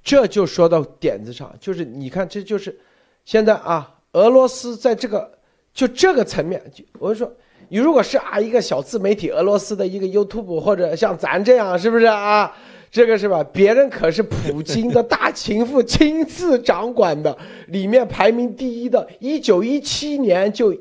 [0.03, 2.80] 这就说到点子上，就是你看，这就是
[3.24, 5.38] 现在啊，俄罗斯在这个
[5.72, 6.61] 就这个层面，
[6.99, 7.32] 我就说。
[7.68, 12.56] 你如果是啊一个小自媒体，俄罗斯的一个 YouTube 或者像咱这样，是不是啊？
[12.90, 13.42] 这个是吧？
[13.52, 17.36] 别人可是普京的大情妇亲自掌管的，
[17.68, 20.72] 里面排名第一的，一九一七年就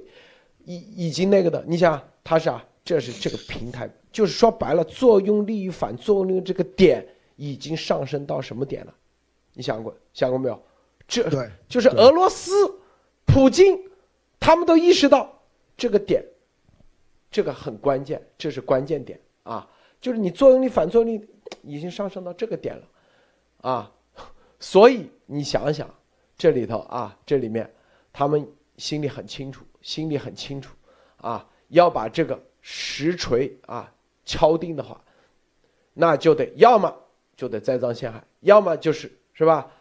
[0.65, 1.63] 已已经那个的。
[1.67, 7.03] 你想他是啊，这是这个平台，就是说白了，作用力与反作用力这个点
[7.36, 8.93] 已经上升到什么点了？
[9.53, 10.61] 你想过想过没有？
[11.07, 12.51] 这对，就是俄罗斯，
[13.25, 13.79] 普京。
[14.39, 15.41] 他们都意识到
[15.77, 16.21] 这个点，
[17.34, 19.67] 这个很关键，这是关键点啊，
[19.99, 21.27] 就是你作用力反作用力
[21.63, 22.88] 已经上升到这个点了，
[23.61, 23.91] 啊，
[24.59, 25.89] 所以你想想
[26.38, 27.67] 这里头啊，这里面
[28.13, 30.75] 他们心里很清楚，心里很清楚
[31.17, 33.91] 啊，要把这个实锤啊
[34.23, 35.03] 敲定的话，
[35.93, 36.95] 那就得要么
[37.36, 39.71] 就得栽赃陷害，要么就是是吧，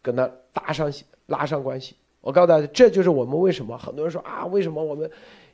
[0.00, 0.90] 跟他搭上
[1.26, 1.96] 拉上关系。
[2.22, 5.10] 我告诉大家，这就是我们为什么很多人说啊，为什么我们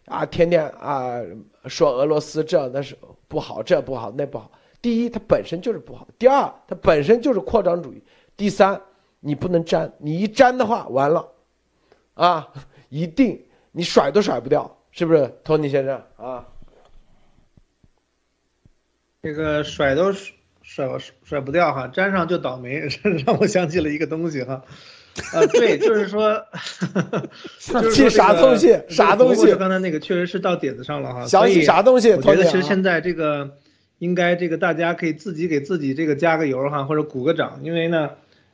[0.06, 1.20] 啊天天啊
[1.66, 2.96] 说俄罗斯这那是
[3.28, 4.50] 不好，这不好那不好。
[4.82, 7.98] 第一，它本身就是不好；第二，它本身就是扩张主义；
[8.36, 8.80] 第三，
[9.20, 11.28] 你不能沾，你一沾的话完了，
[12.14, 12.48] 啊，
[12.88, 16.46] 一定你甩都甩不掉，是不是，托尼先生啊？
[19.22, 20.10] 这个甩都
[20.62, 22.80] 甩甩不掉哈，沾上就倒霉，
[23.26, 24.64] 让我想起了一个东西哈。
[25.32, 26.40] 呃，对，就是说，
[27.58, 28.78] 想起啥东西？
[28.88, 29.52] 啥东西？
[29.54, 31.26] 刚才那个确实是到点子上了哈。
[31.26, 32.12] 想起啥东西？
[32.12, 33.56] 我觉得其实现在这个
[33.98, 38.10] 应该这个大家可以自己给自己这个加个油哈，或者鼓个掌，因为呢，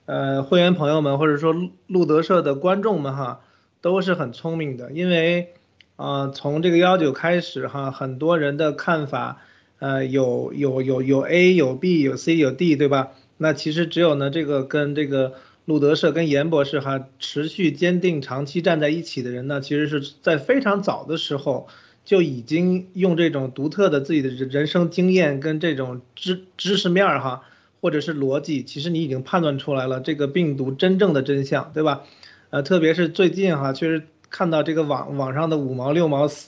[0.06, 1.54] 呃，会员朋友们或者说
[1.86, 3.42] 路德社的观众们哈，
[3.80, 5.52] 都是很聪明的，因为
[5.96, 9.42] 啊，从这个幺九开始哈，很多人的看法，
[9.78, 13.10] 呃，有有有有 A 有 B 有 C 有 D 对吧？
[13.36, 15.34] 那其实只有呢这个跟这个。
[15.66, 21.66] 路德社跟严博士哈持续坚定长期站在一起的人呢，其实是在非常早的时候
[22.04, 27.42] 就已经用这种独特的自己的人生经验跟这种知知识面儿哈，
[27.80, 32.04] 或者是逻辑，其实你已经判断出来了这个病毒真正的真相，对吧？
[32.50, 36.44] 呃，特别是最近哈，确实看到这个网网上的五毛六毛厮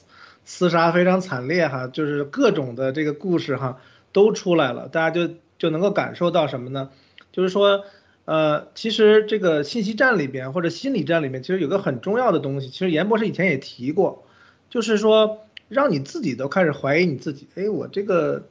[0.47, 3.81] 厮杀非常惨烈哈，就是各种的这个故事哈
[4.12, 6.91] 都出来了，大家就就能够感受到什么呢？
[7.33, 7.85] 就是说。
[8.29, 14.26] 呃，其实这个信息战里边或者心理战里面，其实有个很重要的东西，其实严博士以前也提过，
[14.68, 18.45] 就是说让你自己都开始怀疑你自己，哎，我这个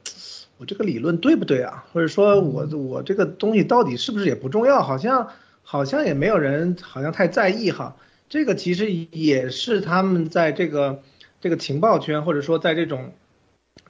[0.56, 1.84] 我这个理论对不对啊？
[1.92, 4.82] 或者说我我这个东西到底是不是也不重要？
[4.82, 5.28] 好像
[5.62, 7.94] 好像也没有人好像太在意哈。
[8.28, 11.02] 这个其实也是他们在这个
[11.40, 13.12] 这个情报圈或者说在这种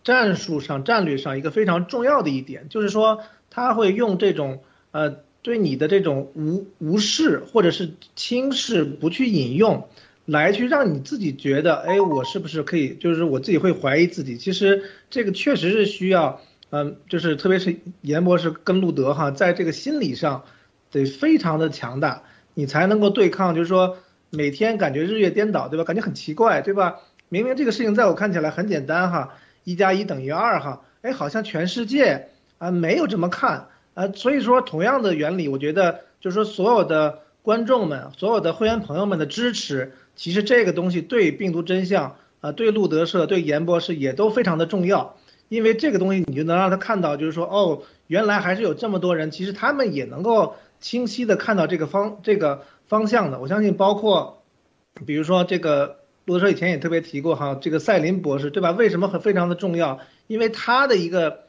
[0.05, 4.61] 战术上战略上一个非常重要的一点，就是说他会用这种
[4.91, 5.27] 呃。
[5.49, 9.89] 对你的这种无无视或者是轻视不去引用，
[10.27, 12.93] 来去让你自己觉得，哎，我是不是可以？
[12.97, 14.37] 就是我自己会怀疑自己。
[14.37, 20.45] 其实这个确实是需要，嗯，就是特别是严博士跟路德哈，在这个心理上
[20.91, 23.55] 得非常的强大，你才能够对抗。
[23.55, 23.97] 就是说
[24.29, 25.85] 每天感觉日月颠倒，对吧？
[25.85, 26.97] 感觉很奇怪，对吧？
[27.31, 29.33] 明明这个事情在我看起来很简单哈，
[29.65, 32.29] 一加一等于二哈，哎，好像全世界
[32.59, 33.69] 啊没有这么看。
[33.99, 45.17] 呃，所以说同样的原理，我觉得就是说所有的观众们、所有的会员朋友们的支持，其实这个东西对病毒真相啊，对路德社、对严博士也都非常的重要，
[45.49, 53.41] 因为这个东西你就能让他看到，就是说哦，原来还是有这么多人，其实他们也能够清晰的看到这个方这个方向的。
[53.41, 54.45] 我相信，包括
[55.07, 58.71] 比如说这个路德社以前也特别提过哈，这个赛林博士对吧？
[58.71, 59.99] 为什么很非常的重要？
[60.29, 61.48] 因为他的一个。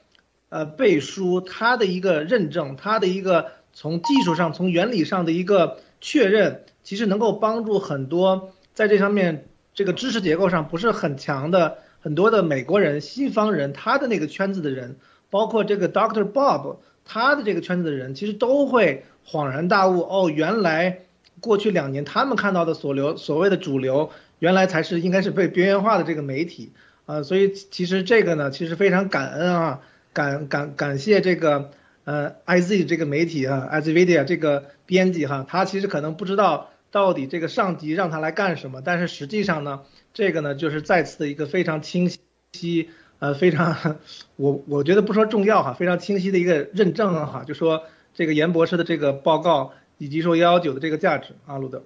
[0.50, 9.46] 呃，背书，它的一个认证，它的一个从技术上、从原理上的一个确认，其实能够帮助很多在这上面
[9.76, 14.96] 这个知识结构上不是很强的很多的美国人、西方人，他的那个圈子的人，
[15.30, 21.02] 包括这个 Doctor Bob，他的这个圈子的人，其实都会恍然大悟，哦，原来
[21.42, 26.72] 过去两年他们看到的所流所谓的主流，原来才是应该是被边缘化的这个媒体
[27.06, 29.82] 啊，所以其实这个呢，其实非常感恩啊。
[30.20, 31.72] 感感感谢这个
[32.04, 42.12] 呃 i z 这个媒体啊 i z Video 这个编辑哈，他其实可能不知道到底这个上级让他来干什么，但是实际上呢，这个呢就是再次的一个非常清
[42.52, 42.90] 晰
[43.20, 43.98] 呃非常
[44.36, 51.82] 我我觉得不说重要哈，非常清晰的一个认证哈，就说这个严博士的这个报告以及说幺幺九的这个价值啊，路德。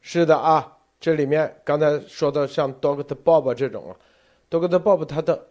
[0.00, 3.92] 是的啊，这里面刚才说的像 Doctor Bob 这种啊
[4.48, 5.48] ，Doctor Bob 他的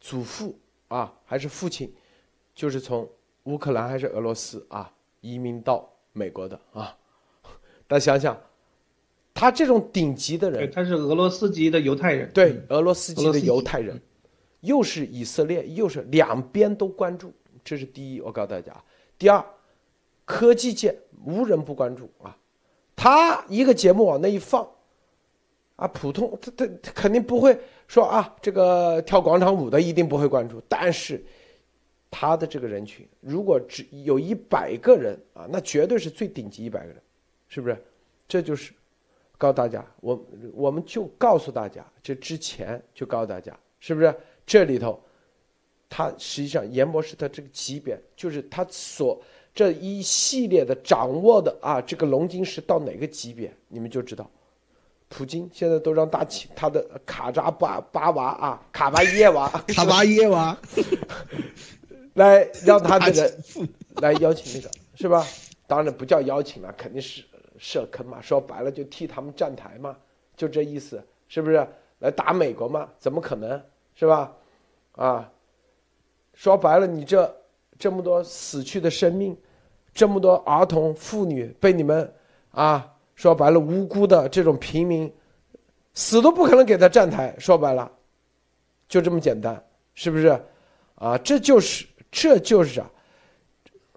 [0.00, 0.58] 祖父。
[0.88, 1.92] 啊，还是父亲，
[2.54, 3.08] 就是从
[3.44, 6.96] 乌克兰还是俄罗斯啊移民到美国的啊。
[7.86, 8.40] 大家想想，
[9.34, 14.00] 他这种顶级的人，他是俄罗斯籍的犹太人，对，俄罗斯籍的犹太人，
[14.60, 17.32] 又是以色列，又是两边都关注，
[17.64, 18.20] 这是第一。
[18.20, 18.72] 我告诉大家，
[19.18, 19.44] 第二，
[20.24, 22.36] 科技界无人不关注啊。
[22.96, 24.66] 他一个节目往那一放，
[25.76, 27.58] 啊，普通他他他肯定不会。
[27.88, 31.24] 说啊，这个跳广场舞的一定不会关注，但是
[32.10, 36.96] 他的这个人群，如果只有一百个人啊，那绝对是最顶级一百个人，
[37.46, 37.80] 是不是？
[38.26, 38.72] 这就是
[39.38, 44.12] 告诉大家，我我们就告诉大家，这之前就告诉大家，是不是
[44.44, 45.00] 这里头，
[45.88, 49.22] 他实际上严博士他这个级别，就是他所
[49.54, 54.28] 这一系列的掌握的啊，这个龙晶石到哪个级别，你们就知道。
[55.08, 60.56] 普京现在都让大请他的卡扎巴巴娃啊，卡巴耶娃，卡巴耶娃，
[62.14, 63.44] 来让他的人
[64.02, 65.24] 来邀请那个是吧？
[65.66, 67.24] 当然不叫邀请了，肯定是
[67.58, 68.20] 设坑嘛。
[68.20, 69.96] 说白了就替他们站台嘛，
[70.36, 71.66] 就这意思，是不是？
[72.00, 72.88] 来打美国嘛？
[72.98, 73.62] 怎么可能
[73.94, 74.32] 是吧？
[74.92, 75.30] 啊，
[76.34, 77.34] 说白了，你这
[77.78, 79.36] 这么多死去的生命，
[79.94, 82.12] 这么多儿童妇女被你们
[82.50, 85.12] 啊，说白了无辜的这种平民，
[85.94, 87.34] 死都不可能给他站台。
[87.38, 87.90] 说白了，
[88.88, 89.60] 就这么简单，
[89.94, 90.40] 是不是？
[90.94, 92.90] 啊，这就是这就是啊，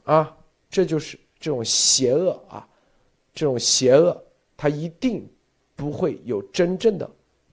[0.05, 0.38] 啊，
[0.70, 2.67] 这就是这种邪恶啊，
[3.34, 4.20] 这种邪恶，
[4.57, 5.30] 他一定
[5.76, 7.09] 不会有真正的。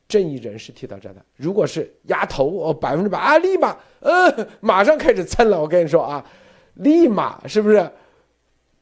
[0.08, 5.60] 正义人士替他站台，如果是压头哦，百分之百啊，立马，呃，马上开始蹭了。
[5.60, 6.24] 我跟你说啊，
[6.74, 7.90] 立马是不是？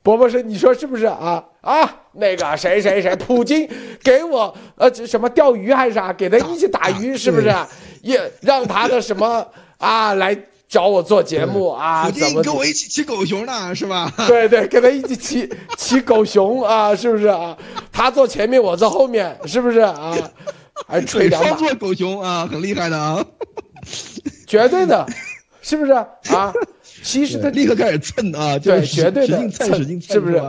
[0.03, 1.49] 伯伯说你说是不是啊？
[1.63, 3.69] 啊，那个谁谁谁，普京
[4.03, 7.55] 给我呃什么钓鱼还是啥，给他一起打鱼是不是？
[8.03, 9.47] 也让他的什么
[9.79, 10.37] 啊来
[10.69, 12.05] 找我做节目啊？
[12.05, 14.13] 普京跟我一起骑狗熊呢是吧？
[14.27, 15.49] 对对，跟他一起骑
[15.79, 17.57] 骑狗熊啊，是不是啊？
[17.93, 20.13] 他坐前面，我坐后面，是不是啊？
[20.87, 23.25] 还吹两把，做狗熊啊，很厉害的啊，
[24.47, 25.07] 绝对的，
[25.63, 26.53] 是不是啊？
[27.03, 30.43] 其实他立刻开始蹭啊，对，绝对的蹭，使劲蹭，是不是？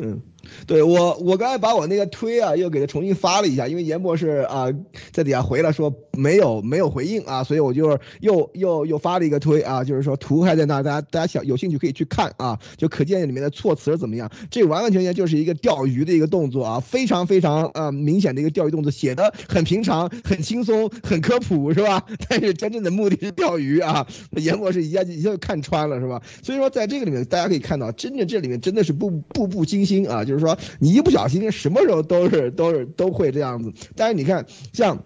[0.00, 0.29] 嗯。
[0.70, 4.66] 对我，我刚才把我那个推啊，又给他重新发了一下，因为严博士啊
[5.10, 22.06] 在底下回了说没有没有回应啊，所以我就又又又发了一个推啊，就是说图还在那，大家大家想有兴趣可以去看啊，就可见里面的措辞怎么样，这完完全全就是一个钓鱼的一个动作啊，非常非常呃明显的一个钓鱼动作，写的很平常、很轻松、很科普是吧？
[22.30, 24.06] 但是真正的目的是钓鱼啊，
[24.36, 26.22] 严博士一下一下就看穿了是吧？
[26.44, 30.56] 所以说在这个里面大家可以看到，真正这里面真的是步步步惊心啊，就是说。
[30.78, 33.72] 你一不小心，什么时候都是都是都会这样子。
[33.96, 35.04] 但是你看，像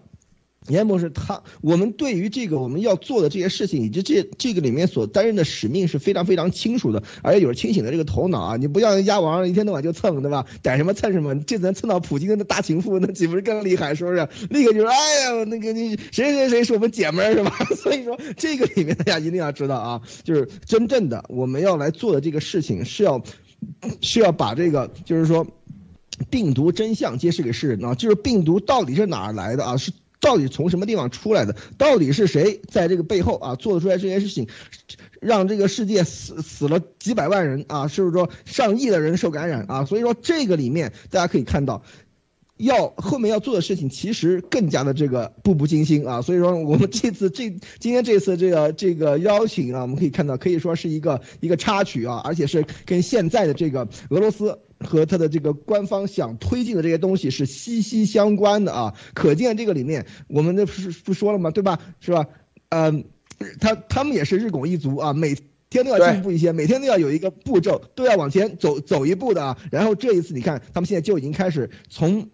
[0.67, 8.57] 严博士他，我们对于这个我们要做的这些事情，以及这这个里面所担任的使命是非常非常清楚的，而且有着清醒的这个头脑啊。
[8.57, 10.47] 你不像鸭王一天到晚就蹭，对吧？
[10.63, 11.39] 逮什么蹭什么。
[11.41, 13.93] 这能蹭到普京的大情妇，那岂不是更厉害？
[13.93, 14.27] 是不是？
[14.49, 17.51] 那个就说，哎呀，那个你谁谁谁是我们姐们儿，是吧？
[17.77, 23.23] 所以说这个里面大家一定要知道啊，就是真正的我们要来做的这个事情是要。
[24.01, 25.47] 需要把这个，就是说，
[26.29, 29.77] 病毒真相揭示给世人啊，就是病毒到底是哪儿来的啊？
[29.77, 31.55] 是到底从什么地方出来的？
[31.77, 34.47] 到底是谁在这个背后啊做出来这件事情，
[35.21, 37.87] 让这个世界死死了几百万人啊？
[37.87, 39.85] 是不是说上亿的人受感染啊？
[39.85, 41.83] 所以说这个里面大家可以看到。
[42.57, 47.49] 要后面要做的事情其实更加的这个步步惊心啊，所以说我们这次这
[47.79, 61.51] 今天这次这个这个邀请啊，我们可以看到可以说是一个一个插曲啊，而且是跟现在的这个俄罗斯和他的这个官方想推进的这些东西是息息相关的啊，可见这个里面我们那不是不说了吗？
[61.51, 61.81] 对吧？
[61.99, 62.25] 是吧？
[62.69, 63.03] 嗯，
[63.59, 65.35] 他他们也是日拱一卒啊，每
[65.69, 69.57] 天都要进步一些，每天都要有一个步骤，都要往前走走一步的啊。
[69.71, 72.29] 然后这一次你看，他们现在就已经开始从。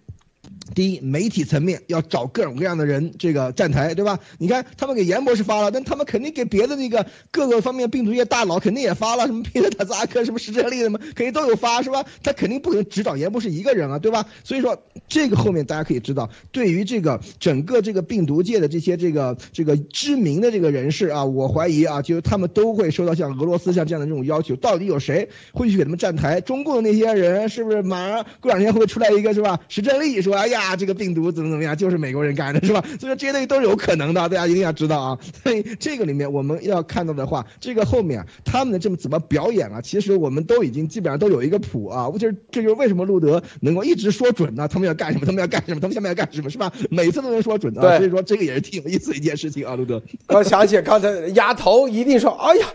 [0.73, 4.19] 第一，媒体层面要找各种各样的人这个站台，对吧？
[4.37, 12.05] 你看他们给严博士发了，但他们肯定给别的那个各个方面病毒业大佬肯定也发了，什么皮特塔扎克、什么石正丽什么，肯定都有发，是吧？
[12.23, 14.25] 他肯定不可能只找严博士一个人啊，对吧？
[14.43, 26.39] 所以说这个后面大家可以知道，对于这个整个这个病毒界的这些这个这个知名的这个人士啊，我怀疑啊，就是他们都会收到像俄罗斯像这样的这种要求，到底有谁会去给他们站台？
[26.39, 29.59] 中共的那些人是不是马上过两天会出来一个是吧？
[29.67, 30.61] 石正丽说，哎呀。
[30.61, 32.81] 啊，这个病毒怎么怎么样，就是美国人干的，是吧？
[32.99, 35.17] 所以说这些东西都是有可能的，大家一定要知道啊。
[35.43, 39.81] 所以这个里面我们要看到的话，这个后面他们的这么怎么表演啊？
[39.81, 42.07] 其实我们都已经基本上都有一个谱啊。
[42.07, 44.67] 我就是这就是为什么路德能够一直说准呢？
[44.67, 45.25] 他们要干什么？
[45.25, 45.81] 他们要干什么？
[45.81, 46.49] 他们下面要干什么？
[46.49, 46.71] 是吧？
[46.91, 47.97] 每次都能说准啊。
[47.97, 50.01] 所以说这个也是挺有意思的一件事情啊，路德。
[50.27, 52.67] 我想起刚才丫头一定说，哎呀。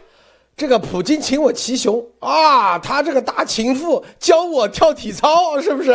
[0.57, 5.93] 这个普京请我骑熊啊，他这个大情妇教我跳体操，是不是？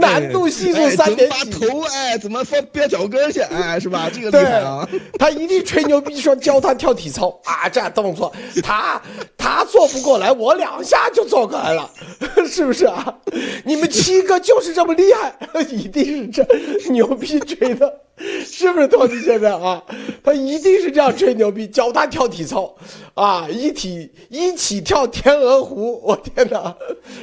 [0.00, 1.50] 难度系数三点几？
[1.52, 3.38] 头哎，怎么放憋脚跟去？
[3.42, 4.10] 哎，是吧？
[4.12, 4.84] 这个厉害啊！
[5.16, 8.34] 他一定吹牛逼说教他跳体操啊，这动作
[8.64, 9.00] 他
[9.38, 11.88] 他做不过来，我两下就做过来了，
[12.50, 13.16] 是不是啊？
[13.64, 15.32] 你们七个就是这么厉害，
[15.70, 16.44] 一定是这
[16.90, 18.00] 牛逼吹的。
[18.44, 19.82] 是不是托尼先生啊？
[20.22, 22.74] 他一定是这样吹牛逼，教他跳体操，
[23.14, 26.76] 啊，一体一起跳天鹅湖， 我天哪，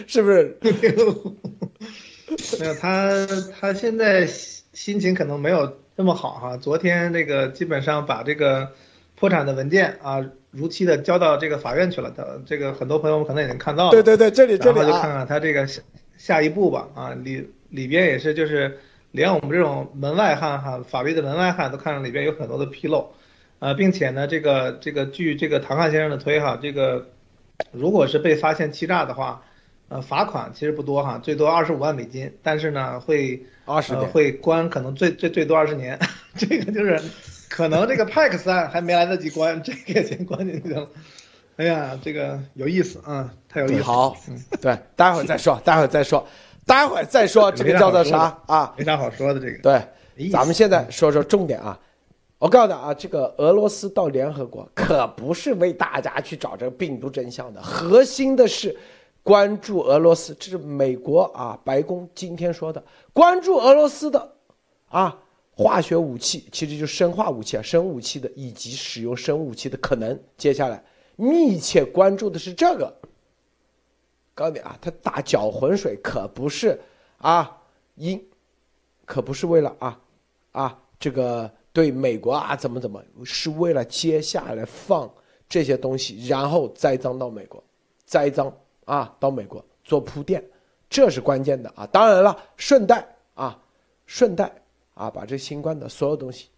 [0.05, 0.57] 是不是？
[2.59, 3.27] 没有他，
[3.59, 4.25] 他现在
[4.73, 6.57] 心情可能没有这么好哈。
[6.57, 8.69] 昨天那个基本上把这个
[9.15, 12.13] 破产的文件啊，如期的交到这个法院去了。
[12.15, 13.91] 他这个很多朋友们可能已经看到了。
[13.91, 15.81] 对对对，这里这里然后就看看他这个下
[16.17, 16.87] 下一步吧。
[16.95, 18.77] 啊，里里边也是就是
[19.11, 23.11] 连我们这种门外汉哈，法律的门外汉都看到里边有很多的纰漏。
[23.59, 27.09] 呃，并且呢，这个这个据这个唐汉先生的推哈，这个
[27.71, 29.43] 如果是被发现欺诈的话，
[29.87, 35.99] 呃，罚款其实不多哈，最多二十五万美金，但是呢，会二十年会关可能最最最多二十年，
[36.35, 36.99] 这个就是
[37.49, 40.87] 可能这个派克斯案还没来得及关，这个先关进去了。
[41.57, 43.83] 哎呀，这个有意思啊，太有意思。
[43.83, 44.17] 好，
[44.59, 46.27] 对，待会儿再说，待会儿再说，
[46.65, 48.73] 待会儿再说，这个叫做啥啊？
[48.77, 49.57] 没啥好说的这个。
[49.61, 51.77] 对，咱们现在说说重点啊。
[52.37, 58.75] 我告诉你啊，这个俄罗斯到联合国可不是为大家去找这个病毒真相的，核心的是
[59.21, 60.35] 关注俄罗斯。
[60.39, 62.83] 这是美国啊，白宫今天说的，
[63.13, 64.31] 关注俄罗斯的
[64.87, 65.15] 啊
[65.51, 70.19] 化学武器，其实就是生化武器啊，生武器的以及使用生武器的可能。
[70.37, 70.83] 接下来
[71.15, 72.91] 密切关注的是这个。
[74.33, 76.79] 告诉你啊，他打搅浑水可不是
[77.17, 77.61] 啊，
[77.95, 78.23] 因
[79.05, 79.99] 可不是为了啊
[80.51, 81.51] 啊这个。
[81.73, 85.09] 对美国啊，怎么怎么，是为了接下来放
[85.47, 87.63] 这些东西，然后栽赃到美国，
[88.03, 88.53] 栽赃
[88.83, 90.43] 啊到美国做铺垫，
[90.89, 91.87] 这是关键的啊。
[91.87, 93.57] 当然了，顺带啊，
[94.05, 94.51] 顺带
[94.95, 96.49] 啊，把这新冠的所有东西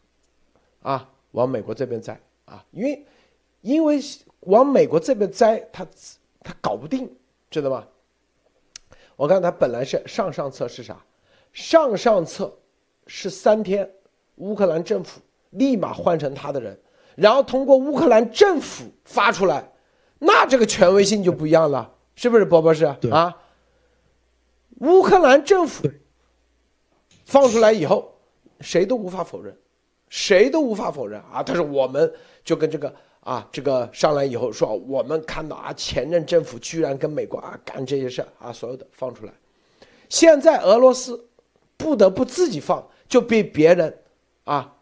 [0.81, 3.05] 啊往美国这边栽啊，因为
[3.61, 3.99] 因为
[4.39, 5.85] 往美国这边栽，他
[6.39, 7.07] 他搞不定，
[7.61, 7.87] 知道吗？
[9.15, 10.97] 我看他本来是上上策是啥？
[11.53, 12.57] 上上策
[13.07, 13.89] 是三天。
[14.37, 16.75] 乌克兰政府立马换成他的人，
[17.15, 19.71] 然后通过乌克兰政府发出来，
[20.17, 23.37] 那这个权威性就不一样了，是不是，波博士啊？
[24.79, 25.87] 乌克兰政府
[27.25, 28.17] 放出来以后，
[28.61, 29.55] 谁都无法否认，
[30.09, 31.43] 谁都无法否认啊！
[31.43, 32.11] 他说我们
[32.43, 32.93] 就跟这个
[33.23, 39.33] 啊，这个上来以后说，我们看到啊，前任政府居然跟美国啊干这些事啊，所有的放出来，
[40.09, 41.25] 现在俄罗斯
[41.77, 43.97] 不得不自己放，就被别人。
[44.43, 44.75] 啊，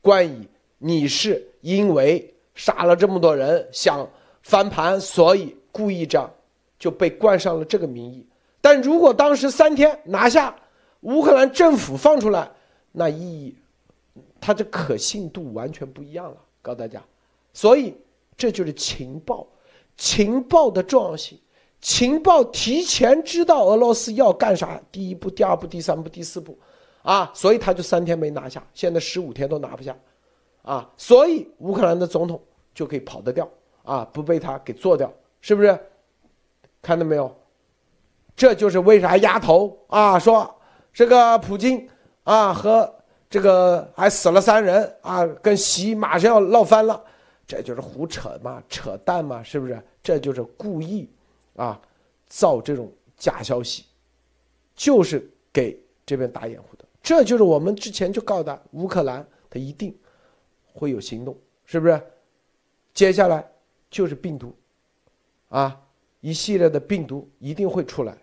[0.00, 4.08] 冠以，你是因为杀了这么多人想
[4.44, 6.32] 翻盘，所以故意这样，
[6.78, 8.24] 就被冠上了这个名义。
[8.60, 10.54] 但如果当时三天拿下
[11.00, 12.48] 乌克兰政府放出来，
[12.92, 13.56] 那意义，
[14.40, 16.36] 它的可信度完全不一样了。
[16.62, 17.02] 告诉大家，
[17.58, 17.92] 所以
[18.36, 19.44] 这就是情报，
[19.96, 21.36] 情报的重要性。
[21.80, 26.56] 情报提前知道俄罗斯要干啥，第一步、第二步、第三步、第四步。
[27.02, 29.96] 啊，所以他就三天没拿下，现在十五天都拿不下，
[30.62, 32.40] 啊，所以乌克兰的总统
[32.72, 33.48] 就可以跑得掉，
[33.82, 35.76] 啊，不被他给做掉，是不是？
[36.80, 37.34] 看到没有？
[38.36, 40.48] 这就是为啥压头啊，说
[40.92, 41.88] 这个普京
[42.22, 42.94] 啊和
[43.28, 47.02] 这个还死了三人啊，跟习马上要闹翻了，
[47.48, 49.82] 这就是胡扯嘛，扯淡嘛，是不是？
[50.02, 51.08] 这就是故意
[51.56, 51.80] 啊
[52.26, 53.86] 造这种假消息，
[54.76, 56.84] 就是给这边打掩护的。
[57.02, 59.96] 这就是我们之前就告的，乌克兰他一定
[60.74, 61.34] 会有行动，
[61.64, 61.98] 是不是？
[62.92, 63.50] 接下来
[63.90, 64.54] 就是病毒，
[65.48, 65.80] 啊，
[66.20, 68.14] 一系列的病毒一定会出来，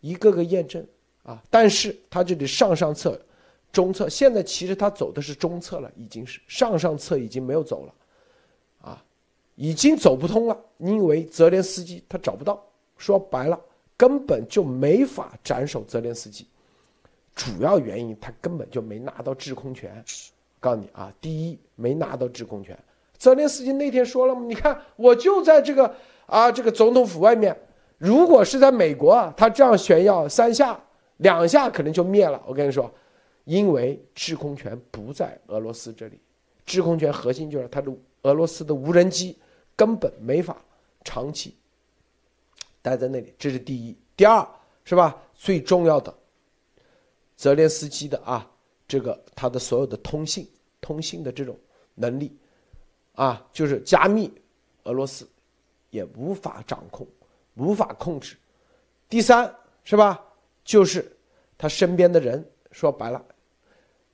[0.00, 0.82] 一个个验证
[1.24, 1.42] 啊。
[1.50, 3.20] 但是他这里上上策、
[3.70, 7.94] 中策，现在其实他走的是中策了，已经是上上策已经没有走了，
[9.56, 12.62] 已经走不通了，因为泽连斯基他找不到，
[12.96, 13.60] 说白了
[13.96, 16.46] 根本就没法斩首泽连斯基。
[17.34, 20.04] 主要原因他根本就没拿到制空权，
[20.60, 22.78] 告诉你啊，第一没拿到制空权。
[23.16, 24.42] 泽连斯基那天说了吗？
[24.46, 25.94] 你看我就在这个
[26.26, 27.56] 啊这个总统府外面，
[27.98, 30.78] 如果是在美国啊，他这样炫耀三下
[31.18, 32.40] 两下可能就灭了。
[32.46, 32.92] 我跟你说，
[33.44, 36.20] 因为制空权不在俄罗斯这里，
[36.66, 37.92] 制空权核心就是他的
[38.22, 39.36] 俄罗斯的无人机
[39.76, 40.56] 根本没法
[41.04, 41.54] 长期
[42.82, 43.96] 待在那里，这是第一。
[44.16, 44.46] 第二
[44.84, 45.20] 是吧？
[45.34, 46.14] 最重要的。
[47.36, 48.48] 泽连斯基的啊，
[48.86, 50.48] 这个他的所有的通信、
[50.80, 51.58] 通信的这种
[51.94, 52.36] 能力，
[53.14, 54.32] 啊，就是加密，
[54.84, 55.28] 俄罗斯
[55.90, 57.06] 也无法掌控、
[57.54, 58.36] 无法控制。
[59.08, 59.52] 第三
[59.82, 60.24] 是吧，
[60.64, 61.10] 就是
[61.58, 63.24] 他身边的人，说白了，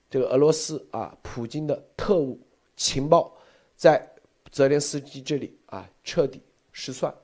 [0.08, 2.40] 这个俄罗斯啊，普京的特务
[2.76, 3.36] 情报
[3.76, 4.09] 在
[4.50, 6.42] 泽连斯基这里啊彻底
[6.72, 7.14] 失算。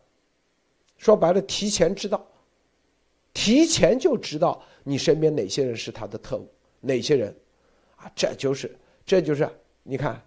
[0.96, 2.26] 说白了，提前知道，
[3.32, 4.62] 提前就知道。
[4.88, 6.48] 你身边哪些人是他的特务？
[6.80, 7.36] 哪些人？
[7.96, 9.50] 啊，这就是，这就是，
[9.82, 10.22] 你看，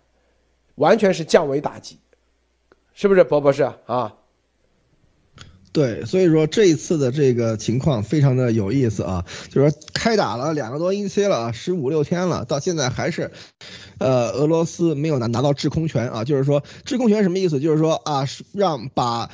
[0.75, 1.97] 完全是降维打击，
[2.93, 4.17] 是不是，博博士啊？
[5.71, 13.31] 对，所以说这一次的这个情况非常的有意思啊，就是说开打了两个多星期了，十五六天了，到现在还是，
[13.99, 17.59] 呃，俄罗斯没有拿拿到制空权啊，就是说制空权什么意思？
[17.59, 19.29] 就是说啊，让把。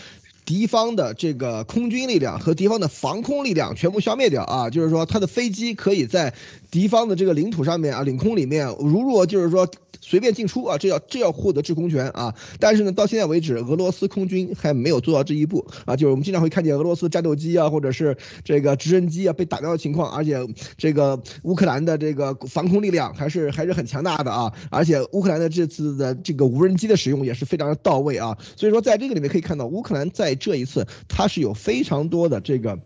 [0.45, 6.35] 敌方的这个空军力量和敌方的防空力量全部消灭掉啊，就是说他的飞机可以在
[6.75, 9.65] 敌方的这个领土上面啊，领空里面如若就是说。
[10.01, 12.35] 随便进出啊，这要这要获得制空权啊！
[12.59, 15.95] 但是呢，到现在为止，俄罗斯空军还没有做到这一步啊。
[15.95, 20.45] 就是我们经常会看见俄罗斯战斗机啊，或者是这个直升机啊被打掉的情况，而且
[20.77, 24.53] 这个乌克兰的这个防空力量还是还是很强大的啊。
[24.69, 28.37] 而且乌克兰的这次的这个无人机的使用也是非常的到位啊。
[28.55, 32.77] 所以说，在这个里面可以看到，乌克兰在这一次它是有非常多的这个。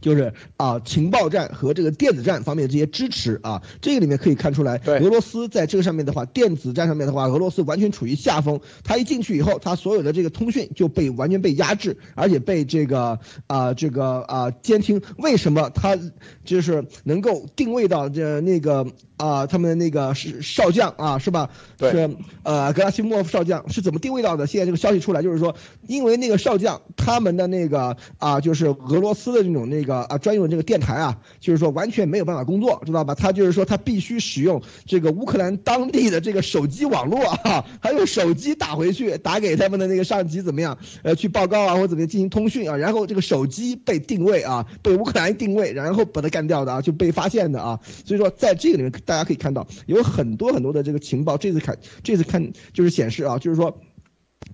[0.00, 8.60] 就是啊，情报战和这个电子战方面这些支持啊，这个里面可以看出来，俄罗斯在这个上面的话，电子战上面的话，俄罗斯完全处于下风。
[8.84, 15.02] 他一进去以后，他所有的这个通讯就被完全被压制，而且被这个啊这个啊监听。
[15.18, 15.98] 为什么他
[16.44, 18.86] 就是能够定位到这那个？
[19.18, 21.50] 啊，他们的那个是少将啊，是吧？
[21.78, 22.10] 是
[22.42, 24.48] 呃，格拉西莫夫少将是怎么定位到的？
[24.48, 25.54] 现在这个消息出来，就是说，
[25.86, 33.14] 因为那个少将他们的那个啊，就是俄罗斯的这种那个啊专用这个电台啊，就是说完全没有办法工作，知道吧？
[33.14, 40.78] 他就是说他必须使用这个乌克兰当地的这个手机网络啊， 还有手机打回去，打给他们的那个上级怎么样？
[41.02, 42.76] 呃，去报告啊，或者怎么样进行通讯啊？
[42.76, 47.80] 然后这个手机被定位啊，被乌克兰定位，然后把他干掉的啊，就被发现的啊。
[48.04, 48.92] 所以说，在这个里面。
[49.06, 51.38] 大家可以看到，有很多很多的这个情报。
[51.38, 53.80] 这次看，这次看就是显示啊，就是说，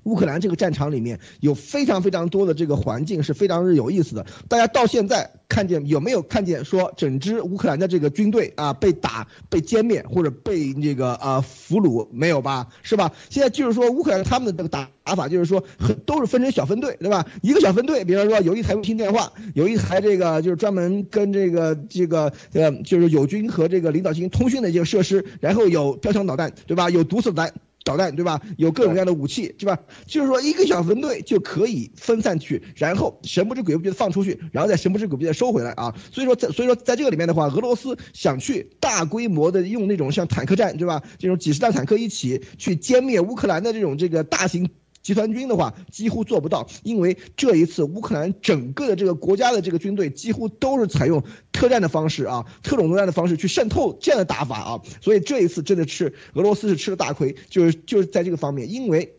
[0.05, 4.27] 乌克兰这个战场里面有非常非常多的这个环境是非常有意思的。
[4.49, 12.09] 大家到现在看见有没有看见说整支乌克兰的这个军队啊被打、被歼灭或者被这个啊俘虏？
[12.13, 12.69] 没有吧？
[12.83, 13.13] 是吧？
[13.31, 14.89] 现在就是说乌克兰他们的这个打。
[15.09, 17.27] 打法就是说，很都是分成小分队，对吧？
[17.41, 26.91] 一个小分队，比方说有一台卫星电话，有一台这个就是专门跟这个这个呃，就是友军和这个领导进行通讯的这个设施，然后有标枪导弹，对吧？
[26.91, 27.55] 有毒死导弹，
[27.89, 28.41] 导弹，对吧？
[28.59, 29.79] 有各种各样的武器，对吧？
[30.07, 35.95] 就是说一个小分队就可以分散去，然后神不知鬼不觉的放出去，然后再神不知鬼不觉的收回来啊。
[36.13, 41.03] 所以说在所以说在这个里面的话，俄罗斯想去大规模的用那种像坦克战，对吧？
[41.19, 44.69] 这种几十辆坦克一起去歼灭乌克兰的这种这个大型。
[45.09, 59.15] 集团军的话几乎做不到，因为这一次乌克兰整个的这个国家的这个军队几乎都是采用特战的方式啊，特种作战的方式去渗透这样的打法啊，所以这一次真的是俄罗斯是吃了大亏，就是就是在这个方面，因为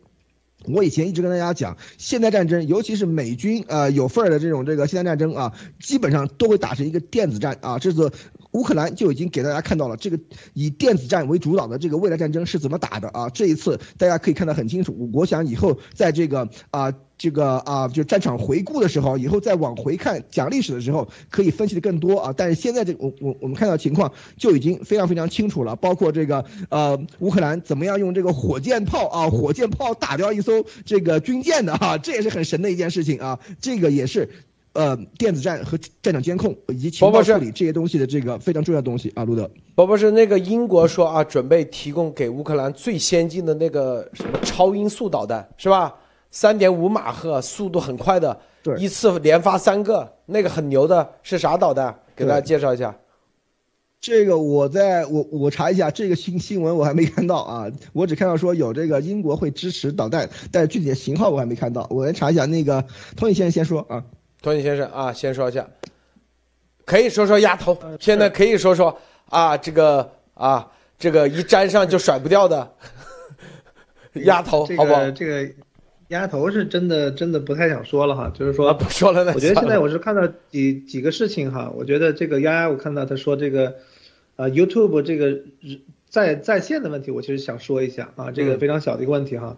[0.66, 8.10] 我以前一直跟大家讲，现代战争，尤其是美军呃有份儿的这种这个现代战争啊，基本上都会打成一个电子战啊，这次。
[8.52, 10.18] 乌克兰就已经给大家看到了这个
[10.54, 13.30] 以电子战为主导的这个未来战争是怎么打的啊！
[13.30, 15.08] 这一次大家可以看得很清楚。
[15.12, 22.32] 我想以后在这个啊这个啊就战场回顾的时候，以后再往回看讲历史的时候，可以分析的更多啊。
[22.34, 33.38] 但是现在这我我我们看到情况就已经非常非常清楚了，包括这个呃乌克兰怎么样用这个火箭炮啊火箭炮打掉一艘这个军舰的哈，这也是很神的一件事情啊。
[33.60, 34.26] 这个也是。
[34.72, 39.50] 呃，电子战和战场监控以及情报处理这些东西的这个非常重要的东西啊，路德。
[39.74, 45.92] 不不是那个英国说啊，准备提供给乌克兰最先进的那个什么超音速导弹是吧？
[46.30, 51.98] 三点五马赫，速度很快的，对，一次连发三个，那个很牛的，是啥导弹？
[52.14, 52.96] 给大家介绍一下。
[54.00, 62.46] 这个我在我我查一下这个新新闻我还没看到啊，我只看到说有这个英国会支持导弹，但是具体的型号我还没看到，我来查一下。
[62.46, 62.82] 那个
[63.16, 64.02] 托尼先生先说啊。
[64.40, 65.68] 托尼先生啊，先说一下，
[66.86, 67.76] 可以说说鸭头。
[68.00, 70.66] 现在可以说说啊，这个啊，
[70.98, 72.72] 这个一粘上就甩不掉的
[74.24, 75.10] 鸭头，好不好？
[75.10, 75.54] 这个
[76.10, 78.32] 鸭头是真的，真的不太想说了哈。
[78.36, 79.32] 就是说，不说了。
[79.32, 81.72] 我觉得现在我是看到几几个事情哈。
[81.74, 83.76] 我觉得这个丫丫，我看到他说这个，
[84.34, 85.40] 呃，YouTube 这个
[86.08, 89.56] 在在线的问题，我其实想说一下啊，这个非常小的一个问题哈。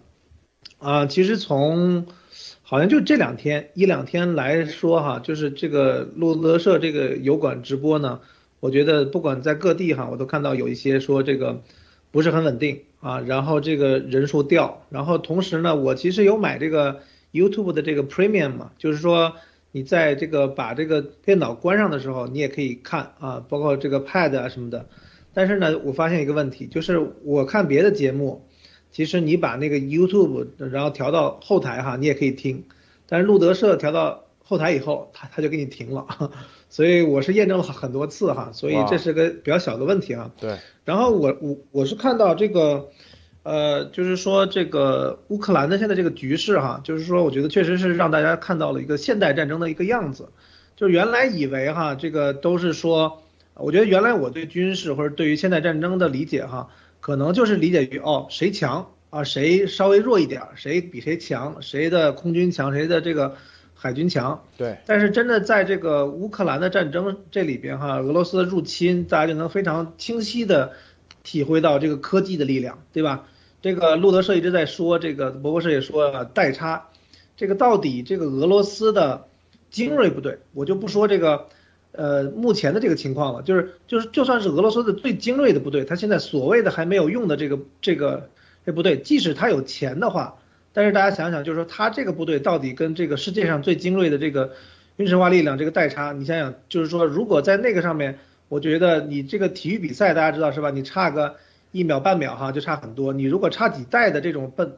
[0.78, 2.06] 啊，其实从
[2.62, 8.20] 好像就这两天一两天来说哈，就是这个路德社这个油管直播呢，
[8.60, 11.62] 我觉得不管在各地哈，我都看到有一些说这个
[12.12, 17.00] 不是很稳定啊，然后这个人数掉，然后同时呢，我其实有买这个
[17.32, 19.32] YouTube 的这个 Premium 嘛，就是说
[19.72, 24.86] 你在这个把这个电脑关上的时候，你也可以看啊，包括这个 Pad 啊什么的，
[25.34, 28.46] 但是呢，我发现一个问题，就是我看别的节目。
[28.90, 32.64] 其实你把那个 YouTube 然后调到后台哈，你也可以听，
[33.06, 36.06] 但是路德社调到后台以后，它它就给你停了，
[36.72, 40.30] 所以我是验证了很多次哈，所以这是个比较小的问题哈。
[40.40, 40.56] 对。
[40.86, 42.88] 然后我我我是看到这个，
[43.42, 50.30] 呃，就是说这个乌克兰的现在这个局势哈，就是说我觉得确实是让大家看到了一个现代战争的一个样子。
[50.74, 56.70] 就原来以为哈，这个都是说，我觉得原来我对军事或者对于现代战争的理解哈，
[57.00, 63.36] 可能就是理解于哦谁强啊，谁稍微弱一点，谁比谁强，谁的空军强，谁的这个
[63.82, 64.44] 海军强。
[64.56, 64.78] 对。
[64.86, 70.72] 但是真的在这个乌克兰的战争这里边哈，俄罗斯的入侵，大家就能非常清晰的
[71.24, 73.26] 体会到这个科技的力量，对吧？
[73.60, 76.88] 这个路德社一直在说，这个博博士也说了代差，
[77.36, 79.26] 这个到底这个俄罗斯的。
[79.72, 81.46] 精锐部队，我就不说这个，
[81.92, 88.28] 呃，目前的这个情况了，就是就是就算是俄罗斯的最精锐的部队，他现在所谓的还没有用的这个这个
[88.66, 90.41] 这部队，即使他有钱的话，
[90.72, 94.52] 但是大家想想，就是说他这个部队到底跟这个世界上最精锐的这个
[94.96, 98.18] 军事化力量这个代差，你想想，就是说如果在那个上面，
[98.48, 100.70] 我觉得你这个体育比赛大家知道是吧？
[100.70, 101.36] 你差个
[101.72, 104.76] 一秒半秒哈就差很多，你如果差几代的这种笨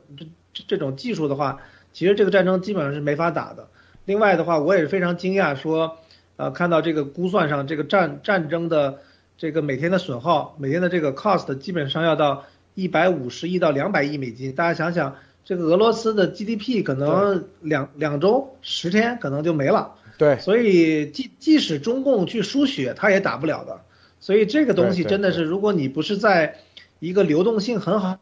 [0.52, 1.60] 这这种技术的话，
[1.92, 3.68] 其实这个战争基本上是没法打的。
[4.04, 5.98] 另外的话，我也是非常惊讶，说，
[6.36, 8.98] 呃，看到这个估算上，这个战战争的
[9.38, 14.52] 这个每天的损耗，每天的这个 cost 基本上要到一百五十亿到两百亿美金。
[14.54, 19.94] 大家想想，这个俄罗斯的 GDP 可能两两周十天可能就没了。
[20.18, 20.38] 对。
[20.38, 23.82] 所以即即使中共去输血，他也打不了的。
[24.20, 26.58] 所以这个东西真的是，如果你不是在
[26.98, 28.18] 一个流动性很好，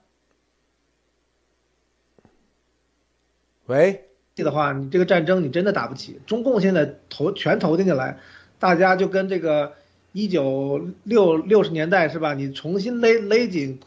[3.66, 4.08] 喂。
[4.34, 6.18] 的话，你这个战争你真的打不起。
[6.26, 8.18] 中共现在投全投进去来，
[8.58, 9.74] 大家就跟这个
[10.12, 12.34] 一九六六十年代是吧？
[12.34, 13.78] 你重新勒勒紧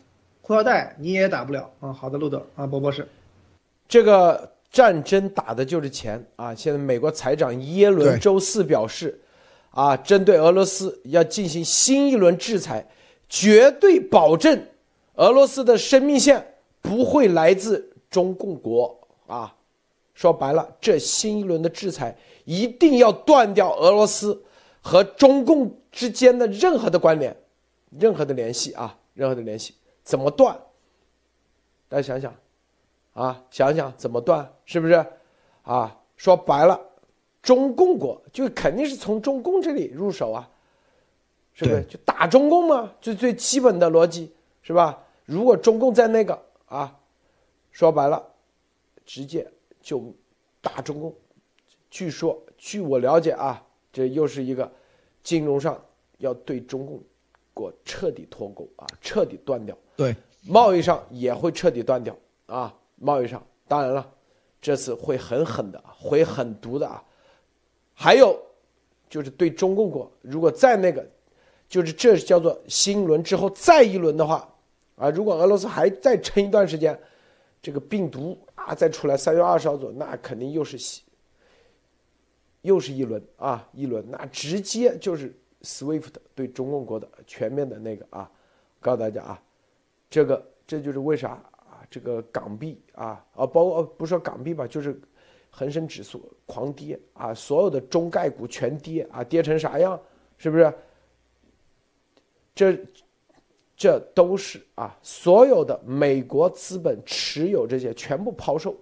[0.41, 1.91] 裤腰带，你也打不了啊。
[1.91, 3.09] 好的，路德啊，波波是。
[3.87, 6.53] 这个战争打的就是钱啊！
[6.53, 9.19] 现在美国财长耶伦周四表示，
[9.71, 12.85] 啊，针对俄罗斯要进行新一轮制裁，
[13.29, 14.65] 绝对保证
[15.15, 19.55] 俄罗斯的生命线不会来自中共国啊。
[20.13, 22.15] 说白了，这新一轮的制裁
[22.45, 24.41] 一定要断掉俄罗斯
[24.81, 27.35] 和中共之间的任何的关联，
[27.99, 30.57] 任何的联系啊，任何的联系怎么断？
[31.87, 32.33] 大家想想，
[33.15, 35.03] 啊，想想怎么断，是不是？
[35.63, 36.79] 啊，说白了，
[37.41, 40.47] 中共国就肯定是从中共这里入手啊，
[41.53, 41.83] 是不是？
[41.85, 45.01] 就打中共嘛，最最基本的逻辑是吧？
[45.25, 46.95] 如果中共在那个啊，
[47.71, 48.23] 说白了，
[49.03, 49.51] 直接。
[49.81, 50.01] 就
[50.61, 51.13] 打中共，
[51.91, 53.63] 据说据我了解啊，
[53.93, 54.67] 这又是一个
[55.21, 55.79] 金融上
[56.17, 56.99] 要对中共
[57.53, 59.77] 国彻底脱钩啊，彻底断掉。
[59.95, 60.15] 对，
[60.47, 62.73] 贸易上也会彻底断掉啊，
[63.05, 64.11] 贸易上当然了，
[64.59, 67.03] 这次会狠狠的，会狠毒的啊。
[67.93, 68.35] 还有
[69.07, 71.05] 就是对中共国，如果再那个，
[71.69, 74.51] 就是这叫做新一轮之后再一轮的话
[74.95, 76.99] 啊，如果俄罗斯还再撑一段时间，
[77.61, 78.37] 这个病毒。
[78.55, 81.03] 啊，再出来三月二十号左右，那肯定又是
[82.63, 85.31] 又是一轮啊，一轮，那直接就是
[85.61, 88.27] SWIFT 对中共国的全面的那个啊，
[88.79, 89.39] 告诉大家啊，
[90.09, 91.39] 这个这就是为啥，
[91.95, 94.99] 这个港币啊啊，包括不说港币吧，就是
[95.49, 99.97] 恒生指数狂跌啊，所有的中概股全跌啊，跌成啥样？
[100.37, 100.73] 是不是？
[102.53, 102.77] 这。
[103.77, 108.73] 这都是啊，所有的美国资本持有这些全部抛售，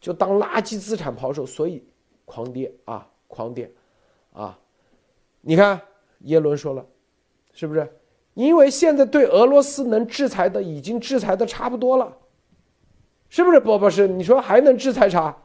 [0.00, 1.84] 就当垃圾资产抛售，所以
[2.24, 3.68] 狂跌啊，狂跌，
[4.32, 4.56] 啊，
[5.40, 5.80] 你看
[6.20, 6.86] 耶伦说了，
[7.52, 7.92] 是不是？
[8.34, 12.16] 因为现在对俄罗斯能制裁的已经制裁的差不多了，
[13.34, 13.58] 是不是？
[13.58, 15.36] 波波是，你说还能制裁啥？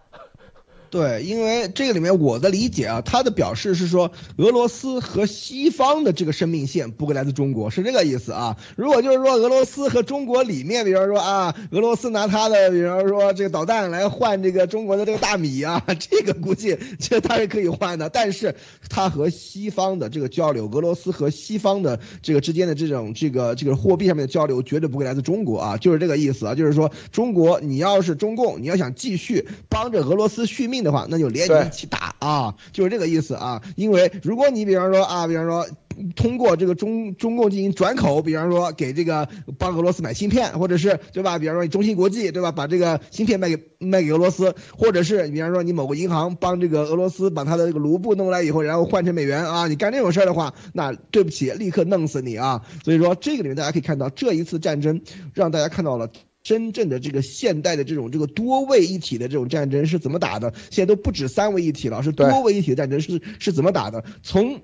[0.89, 8.57] 对，因为这个里面我的理解啊，他的表示是说，俄罗斯和西方的这个生命线不会来自中国，是这个意思啊。
[8.75, 18.09] 如果就是说俄罗斯和中国里面，比方说啊，俄罗斯拿他的，比方说这个导弹来换这个中国的这个大米啊， 这个估计这他是可以换的。
[18.09, 18.55] 但是
[18.89, 30.78] 他和西方的这个交流，俄罗斯和西方的这个之间的这种这个这个货币上面的交流，绝对不会来自中国啊，就是这个意思啊，就是说中国你要是中共，你要想继续帮着俄罗斯续命。
[30.83, 33.61] 的话，那就连你一起打啊，就是这个意思啊。
[33.75, 35.67] 因为如果你比方说啊，比方说
[36.15, 39.27] 通过这个中中共进行转口，比方说给这个
[39.57, 41.37] 帮俄罗斯买芯片，或者是对吧？
[41.37, 52.61] 比方说你中芯国际对吧，把这个芯片卖给卖给俄罗斯，或者是比方说你某个银行帮这个俄罗斯把他的这个卢布弄来以后，然后换成美元啊，你干这种事儿的话，那对不起，立刻弄死你啊。
[52.83, 55.01] 所以说这个里面大家可以看到，这一次战争
[55.33, 56.09] 让大家看到了。
[56.49, 60.51] 真正的这个现代的这种这个多位一体的这种战争是怎么打的？
[60.71, 64.03] 现在都不止三位一体了，是多位一体的战争是是怎么打的？
[64.23, 64.61] 从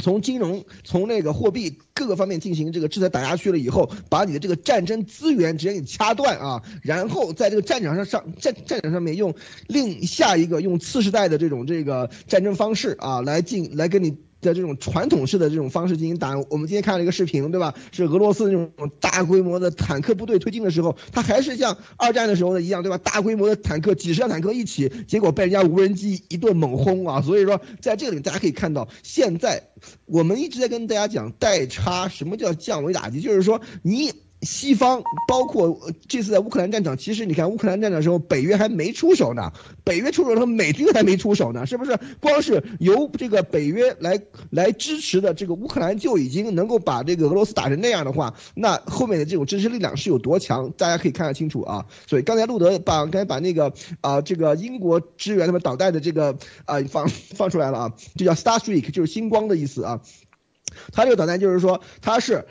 [0.00, 9.34] 从金融、从那个货币各个方面进行这个制裁打下去了以后，把你的这个战争资源直接给掐断啊，然后在这个战场上上战战场上面用
[9.66, 14.16] 另下一个用次世代的这种这个战争方式啊来进来跟你。
[14.44, 17.74] 的这种传统式的这种方式进行打，我们今天看了一个视频，对吧？
[17.90, 18.70] 是俄罗斯那种
[19.00, 22.98] 大规模的坦克部队推进的时候，它还是像二战的时候的一样，对吧？
[22.98, 27.22] 大规模的坦克，几十辆坦克一起，结果被人家无人机一顿猛轰啊！
[27.22, 29.68] 所以说，在这里大家可以看到，现在
[30.04, 33.20] 我们一直在跟大家讲代差，什么叫降维打击？
[33.20, 34.12] 就是说你。
[34.44, 41.98] 西方包括这次在乌克兰战场，其实你看乌克兰战场的时候，北约还没出手呢，北约出手的时候，美军还没出手呢，是不是？
[42.20, 44.20] 光是由这个北约来
[44.50, 50.70] 来支持的这个乌克兰就已经能够把这个俄罗斯打成那样的话，那后面的这种支持力量是有多强？
[50.76, 51.86] 大家可以看得清楚啊。
[52.06, 60.00] 所以刚才路德把刚才把那个啊这个英国支援他们导弹的这个啊放放出来了啊，这叫 Star Streak，就是星光的意思啊。
[60.92, 62.46] 它这个导弹就是说它是。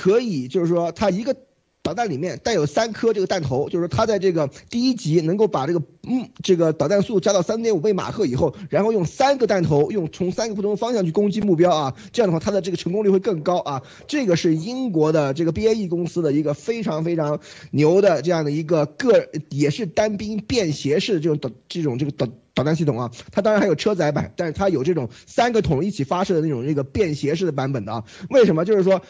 [0.00, 1.36] 可以，就是说，它一个
[1.82, 13.82] 导弹里面带有三颗这个弹头，就是说，它在这个第一级能够把这个嗯这个导弹速加到三点五倍马赫以后，然后用三个弹头，用从三个不同的方向去攻击目标啊，这样的话，它的这个成功率会更高啊。
[14.08, 17.40] 这个是英国的这个 BAE 公司的一个非常非常
[17.70, 23.10] 牛的这样的一个个，也是单兵便携式这种导这种这个导导弹系统啊。
[23.32, 28.04] 它当然还有车载版，但是它有这种三个筒一起发射的那种这个便携式的版本的啊。
[28.30, 28.64] 为什么？
[28.64, 29.02] 就是说。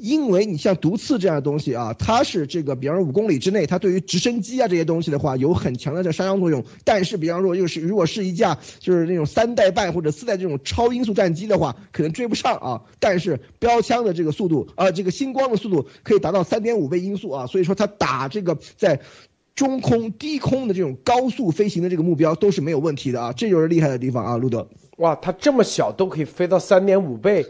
[0.00, 6.64] 因为你像毒刺这样的东西啊，它是这个，比方说五公里之内，它对于直升机啊这些东西的话，有很强的这杀伤作用。
[6.84, 12.82] 但是，比方说，又是如果是一架就是那种三代半或者四代这种超音速战机的话，可能追不上啊。
[12.98, 19.00] 但是标枪的这个速度啊，这个星光的速度可以达到三点五倍音速啊，所以说它打这个在
[19.54, 24.66] 中空、低空的这种高速飞行的这个目标都是没有问题的啊，这就是厉害的地方啊，路德。
[24.96, 27.44] 哇，它这么小都可以飞到三点五倍。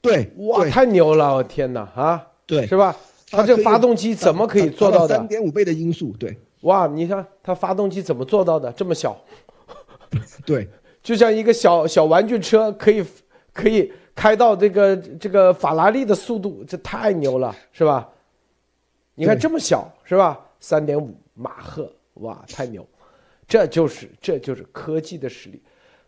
[0.00, 1.34] 对，哇，太牛了！
[1.34, 2.96] 我天哪，啊，对，是吧？
[3.28, 5.16] 它这发动机怎么可以做到的？
[5.16, 8.70] 三点五倍的音速，对，哇，你看它发动机怎么做到的？
[8.72, 9.20] 这么小，
[10.44, 10.68] 对，
[11.02, 13.04] 就像一个小小玩具车，可以
[13.52, 18.08] 可以开到这个这个法拉利的速度，这太牛了，是吧？
[19.16, 20.38] 你看这么小，是吧？
[20.60, 22.86] 三点五马赫，哇，太牛！
[23.48, 25.60] 这就是这就是科技的实力。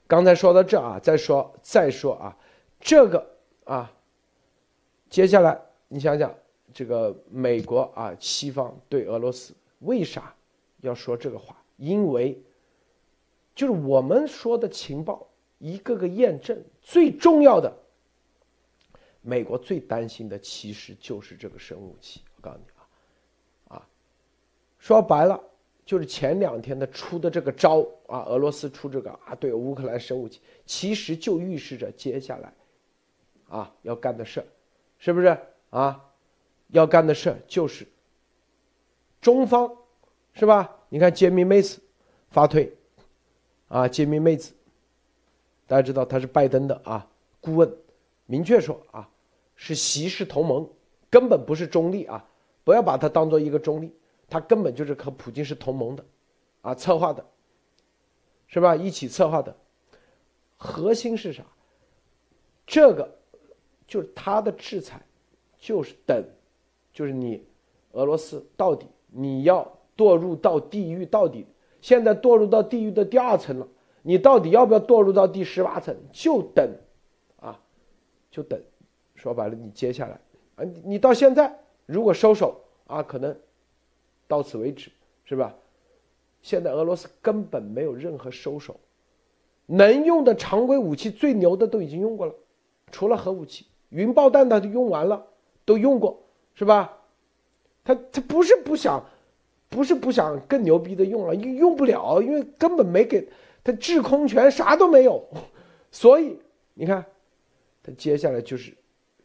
[0.06, 2.36] 刚才说到这啊，再说再说啊，
[2.80, 3.26] 这个。
[3.68, 3.92] 啊，
[5.10, 6.34] 接下来你想想，
[6.72, 10.34] 这个美国啊，西方对俄罗斯为啥
[10.80, 11.54] 要说这个话？
[11.76, 12.42] 因为
[13.54, 17.70] 就是我们说的情报一个个验证，最重要的，
[19.20, 22.22] 美国最担心的其实就是这个生物武器。
[22.36, 23.88] 我告诉你啊，啊，
[24.78, 25.38] 说白了
[25.84, 32.50] 就是前两天的出的这个招啊，俄罗斯出这个啊，对乌克兰生物武器，其实就预示着接下来。
[33.48, 34.46] 啊，要干的事
[34.98, 35.36] 是不是
[35.70, 36.04] 啊？
[36.68, 37.86] 要干的事就是
[39.22, 39.74] 中方，
[40.34, 40.76] 是吧？
[40.90, 41.80] 你看杰米妹子
[42.30, 42.70] 发推，
[43.68, 44.52] 啊，杰米妹子，
[45.66, 47.08] 大家知道他是拜登的啊
[47.40, 47.74] 顾问，
[48.26, 49.08] 明确说啊，
[49.56, 50.68] 是习氏同盟，
[51.08, 52.22] 根本不是中立啊，
[52.64, 53.90] 不要把它当做一个中立，
[54.28, 56.04] 他根本就是和普京是同盟的，
[56.60, 57.24] 啊，策划的，
[58.46, 58.76] 是吧？
[58.76, 59.56] 一起策划的，
[60.58, 61.42] 核心是啥？
[62.66, 63.17] 这个。
[63.88, 65.00] 就是他的制裁，
[65.58, 66.22] 就是等，
[66.92, 67.42] 就是你，
[67.92, 69.66] 俄罗斯到底你要
[69.96, 71.46] 堕入到地狱到底，
[71.80, 73.66] 现在堕入到地狱的第二层了，
[74.02, 75.96] 你到底要不要堕入到第十八层？
[76.12, 76.70] 就等，
[77.40, 77.58] 啊，
[78.30, 78.60] 就等，
[79.14, 80.20] 说白了，你接下来，
[80.56, 83.34] 啊，你到现在如果收手啊，可能
[84.26, 84.90] 到此为止，
[85.24, 85.54] 是吧？
[86.42, 88.78] 现在俄罗斯根本没有任何收手，
[89.64, 92.34] 能用的常规武器最牛的都已经用过了，
[92.92, 93.64] 除了核武器。
[93.90, 95.24] 云爆弹他都用完了，
[95.64, 96.18] 都用过，
[96.54, 96.92] 是吧？
[97.84, 99.02] 他他不是不想，
[99.68, 103.26] 不是不想更牛逼的用了，用用不了，因为根本没给
[103.64, 105.24] 他制空权，啥都没有。
[105.90, 106.38] 所以
[106.74, 107.04] 你看，
[107.82, 108.74] 他接下来就是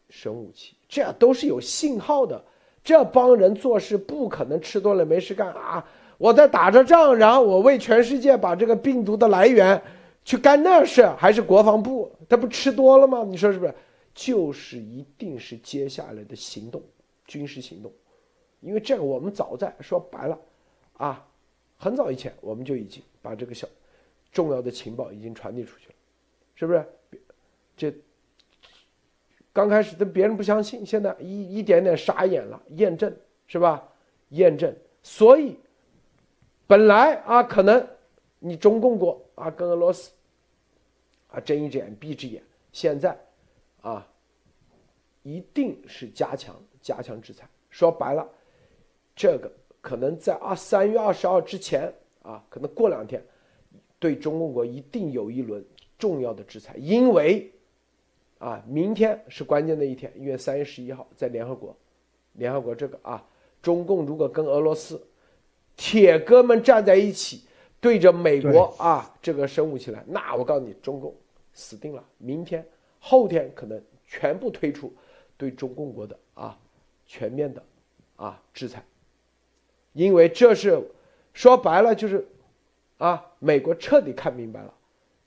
[0.09, 2.41] 生武器，这样都是有信号的。
[2.83, 5.85] 这帮人做事不可能吃多了没事干啊！
[6.17, 9.81] 我在打着仗，然后我为全世界把这个病毒的来源
[10.23, 12.11] 去干那事，还是国防部？
[12.27, 13.23] 他不吃多了吗？
[13.25, 13.73] 你说是不是？
[14.13, 16.81] 就是一定是接下来的行动，
[17.25, 17.91] 军事行动，
[18.61, 20.39] 因为这个我们早在说白了，
[20.97, 21.27] 啊，
[21.77, 23.67] 很早以前我们就已经把这个小
[24.31, 25.95] 重要的情报已经传递出去了，
[26.53, 26.85] 是不是？
[27.75, 27.91] 这
[29.51, 33.11] 刚开始的别人不相信，现在一一点点傻眼了，验证
[33.47, 33.89] 是吧？
[34.29, 35.57] 验证，所以
[36.67, 37.87] 本来啊，可能
[38.37, 40.11] 你中共国啊跟俄罗斯
[41.29, 43.17] 啊睁一只眼闭一只眼，现在。
[43.83, 44.07] 啊，
[45.21, 47.47] 一定是加强加强制裁。
[47.69, 48.27] 说白了，
[49.15, 51.93] 这个可能在二三月二十号之前
[52.23, 53.23] 啊，可能过两天，
[53.99, 55.63] 对中共国一定有一轮
[55.99, 57.51] 重要的制裁，因为
[58.39, 61.77] 啊，明天是关键的一天，因为三月十一号在联合国，
[62.33, 63.23] 联合国这个啊，
[63.61, 64.99] 中共如果跟俄罗斯
[65.75, 67.43] 铁哥们站在一起。
[67.83, 71.13] 对着美国啊，这个生物起来，那我告诉你，中共
[71.51, 72.01] 死定了。
[72.17, 72.65] 明天、
[73.05, 74.93] 后天可能全部推出
[75.35, 76.57] 对中共国的啊
[77.05, 77.61] 全面的
[78.15, 78.81] 啊制裁，
[79.91, 80.81] 因为这是
[81.33, 82.25] 说白了就是
[82.97, 84.73] 啊，美国彻底看明白了，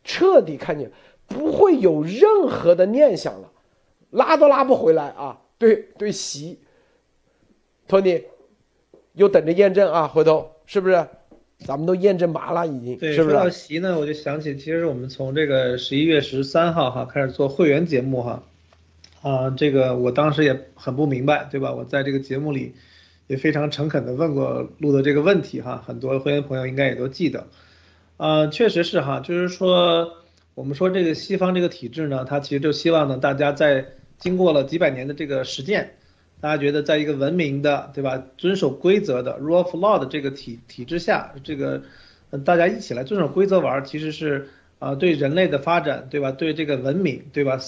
[0.03, 0.91] 彻底看见
[1.27, 3.53] 不会有任何的念想了，
[4.09, 5.43] 拉都拉不回来啊。
[5.59, 6.59] 对对，习，
[7.87, 8.25] 托尼
[9.13, 11.07] 又等着验证啊，回头是不是？
[11.65, 13.15] 咱们都验证麻了，已经对。
[13.15, 13.35] 是不是？
[13.35, 18.43] 说到席呢，我就想起，其实我们从这个十一月十三号哈开始做会员节目哈，
[19.23, 21.73] 啊，这个我当时也很不明白，对吧？
[21.73, 22.75] 我在这个节目里
[23.27, 27.47] 也非常诚恳的问过录的这个问题哈，很多会员朋友应该也都记得，
[28.19, 30.13] 啊，确实是哈，就是说
[30.55, 33.87] 我们说这个西方这个体制呢，它其实就希望呢大家在
[34.19, 35.96] 经过了几百年的这个实践。
[36.41, 38.23] 大家觉得，在一个文明的，对吧？
[38.37, 41.83] 遵守规则的 rule of law 的这个体体制下，这个，
[42.45, 44.49] 大家一起来遵守规则玩，其实是
[44.79, 46.33] 啊，对人类的发展，对吧？
[46.33, 47.59] 对这个文明，对吧？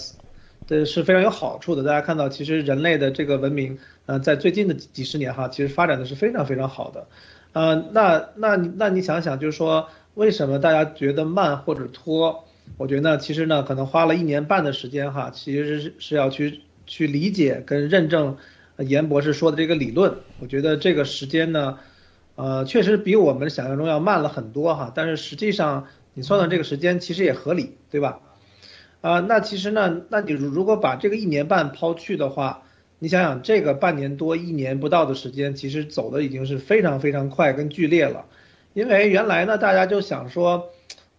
[0.67, 1.83] 对是非常有好处的。
[1.83, 7.07] 大家看到，其实人类的这个文明，呃，在最近的几十年哈，其实发展的是非常非常好的。
[7.53, 12.45] 呃，那那那你想想，就是说，为什么大家觉得慢或者拖？
[12.77, 18.37] 我觉得呢，其实呢，可能花了一年半的时间哈，其实是是要去去理解跟认证。
[18.83, 21.79] 严博士说的这个理论，我觉得这个时间呢，
[22.35, 24.91] 呃，确实比我们想象中要慢了很多哈。
[24.95, 28.19] 但是实际上你算算这个时间，其实也合理，对吧？
[29.01, 32.63] 啊，那其实呢，那你如果把这个一年半抛去的话，
[32.99, 38.25] 你想想这个半年多一年不到的时间，其实走的已经是非常非常快跟剧烈了。
[38.73, 40.69] 因为原来呢，大家就想说，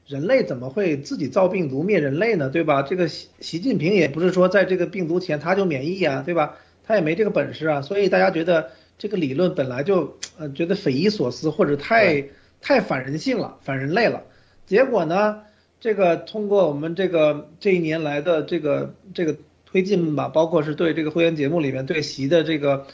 [0.06, 2.50] 人类怎么会自己造病毒灭人类呢？
[2.50, 2.82] 对吧？
[2.82, 6.56] 这个习习近平也不是说在这个病毒前他就免疫啊，对吧？
[6.90, 12.24] 他也没这个本事啊，所以大家觉得这个理论本来就呃觉得匪夷所思或者太
[12.60, 14.24] 太反人性了，反人类了。
[14.66, 15.42] 结果呢，
[15.78, 22.88] 这个通过我们这个这一年来的这个这个推进吧，包括是对这个会员节目里面对习的这个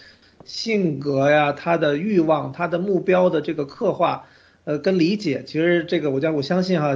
[0.45, 4.27] 性格呀、他的欲望、他的目标的这个刻画，
[4.65, 6.95] 呃跟理解，其实这个我将我相信哈，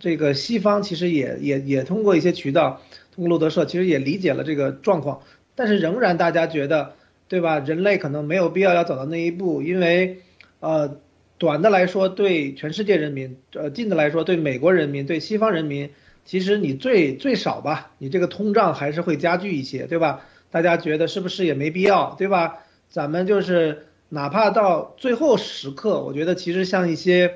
[0.00, 2.82] 这个西方其实也也也通过一些渠道，
[3.14, 5.22] 通过路德社其实也理解了这个状况。
[5.62, 6.94] 但是仍然大家觉得，
[7.28, 7.60] 对吧？
[7.60, 10.18] 人类可能没有必要要走到那一步，因为，
[10.58, 10.96] 呃，
[11.38, 15.90] 短的来说对全世界人民，呃，近的来说对美国人民、对西方人民，
[16.24, 20.24] 其实你最最少吧，你这个通胀还是会加剧一些，对吧？
[20.50, 22.58] 大家觉得是不是也没必要，对吧？
[22.88, 27.34] 咱们就是哪怕到最后时刻，我觉得其实像一些，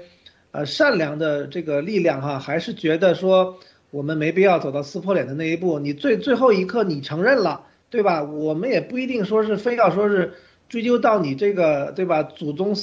[0.51, 3.61] 呃，善良的这个力量哈，还是觉得说
[3.93, 5.79] 我们没必要走到撕破脸的那一步。
[5.79, 7.63] 你最最后一刻你承认了。
[7.89, 8.25] 对吧？
[8.25, 10.35] 我们也不一定说是非要说是
[10.69, 12.25] 追究到你这个，对吧？
[12.25, 12.75] 祖宗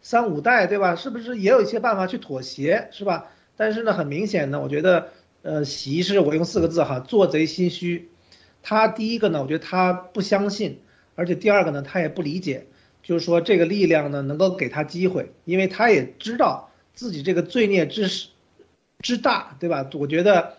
[0.00, 0.96] 三五代，对吧？
[0.96, 3.30] 是不是也有一些办法去妥协，是吧？
[3.56, 5.08] 但是呢，很明显呢，我觉得，
[5.42, 8.08] 呃，习是我用四个字哈，做贼心虚。
[8.62, 10.80] 他第一个呢，我觉得他不相信，
[11.14, 12.66] 而且第二个呢，他也不理解，
[13.02, 18.08] 就是说这个力量呢能够给他机会，因为他也知道自己这个罪孽之
[19.00, 19.88] 之大，对吧？
[19.92, 20.54] 我觉得，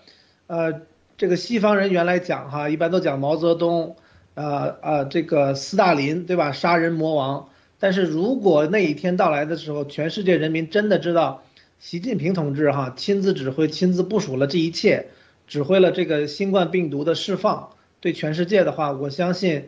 [0.48, 0.82] 呃。
[1.20, 3.98] 这个西方人原来讲哈，一般都讲毛泽东，
[4.36, 6.54] 呃呃，这个斯大林对吧？
[6.54, 7.50] 杀人魔王。
[7.78, 11.44] 但是如果那一天到来的时候，全世界人民真的知道
[11.78, 15.08] 习近平同志哈亲自指挥、亲自部署了这一切，
[15.46, 19.66] 指挥了这个新冠病毒的释放，对全世界的话，我相信，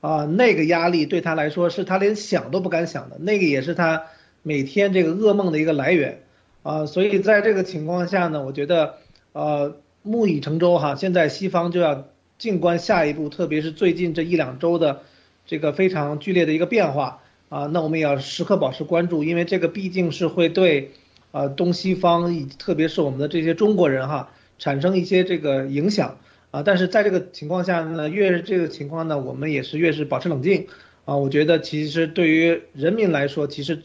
[0.00, 4.02] 啊，那个压力对他来说是他连想都不敢想的，那个也是他
[4.42, 6.22] 每天这个噩梦的一个来源，
[6.64, 8.96] 啊，所以在这个情况下呢，我觉得，
[9.30, 9.76] 呃。
[10.08, 12.08] 木已成舟哈，现在西方就要
[12.38, 15.02] 静观下一步，特别是最近这一两周的
[15.46, 17.20] 这个非常剧烈的一个变化
[17.50, 20.92] 啊，那我们也要时刻保持关注，因为这个毕竟是会对
[21.32, 26.16] 呃东西方，特别是我们的这些中国人哈，产生一些这个影响
[26.50, 26.62] 啊。
[26.62, 30.66] 但是在这个情况下呢，越是这个情况呢，我们也是越是保持冷静
[31.04, 31.16] 啊。
[31.16, 33.82] 我觉得其实对于人民来说，其实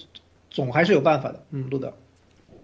[0.49, 1.43] 总还是有办法的。
[1.51, 1.93] 嗯，路德，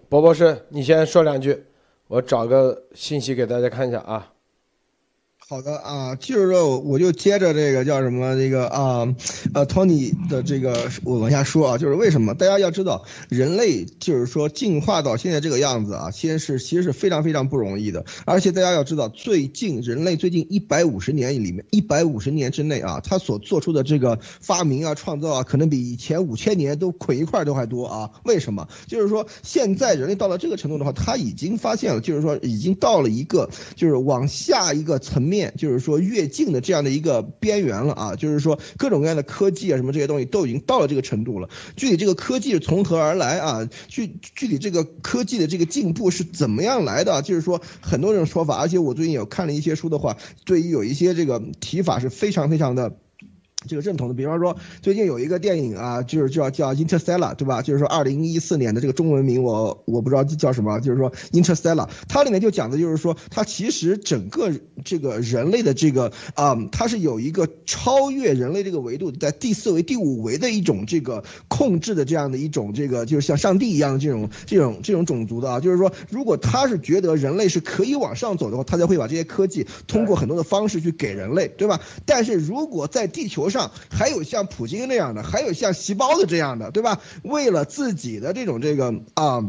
[0.08, 1.64] 博博士，你先说两句。
[2.10, 4.32] 我找个信息给大家看一下啊。
[5.50, 9.16] 好的啊，就是说，我就接着这个叫什么这个啊，
[9.52, 28.10] 呃，Tony 的这个我往下说啊，就是为什么大家要知道，人类就是说进化到现在这个样子啊，先是其实是非常非常不容易的，而且大家要知道，最近人类最近一百五十年里面，一百五十年之内啊，他所做出的这个发明啊、创造啊，可能比以前五千年都捆一块都还多啊。
[28.22, 28.68] 为什么？
[28.86, 35.39] 就是说现在人类到了这个程度的话，他已经发现了，就是说已经到了一个就是往下一个层面。
[35.56, 41.48] 就是说越境的这样的一个边缘了啊，就是说各种各样的科技啊，什么这些东西都已经到了这个程度了。
[41.76, 43.68] 具体这个科技是从何而来啊？
[43.88, 47.22] 具具体这个科技的这个进步是怎么样来的？
[47.22, 52.96] 就是说很多种说法，而且我最近有看了一些书的话，对于有一些这个提法是非常非常的。
[53.66, 57.60] 这个认同的，比方说最近有一个电影啊，就是叫叫 Interstellar，对吧？
[57.60, 64.50] 就是说二零一四年的这个中文名我我不知道叫什么，就是说 Interstellar，它里面就讲的就是说，它其实整个
[64.84, 81.78] 这个人类的这个啊，它是有一个超越人类这个维度，在第四维、第五维的一种这个控制的这样的一种这个，就是像上帝一样的这种这种这种种族的啊，就是说，如果他是觉得人类是可以往上走的话，他才会把这些科技通过很多的方式去给人类，对吧？
[82.06, 87.00] 但是如果在地球上还有像普京那样的，还有像细胞的这样的，对吧？
[87.22, 89.44] 为了自己的这种这个啊，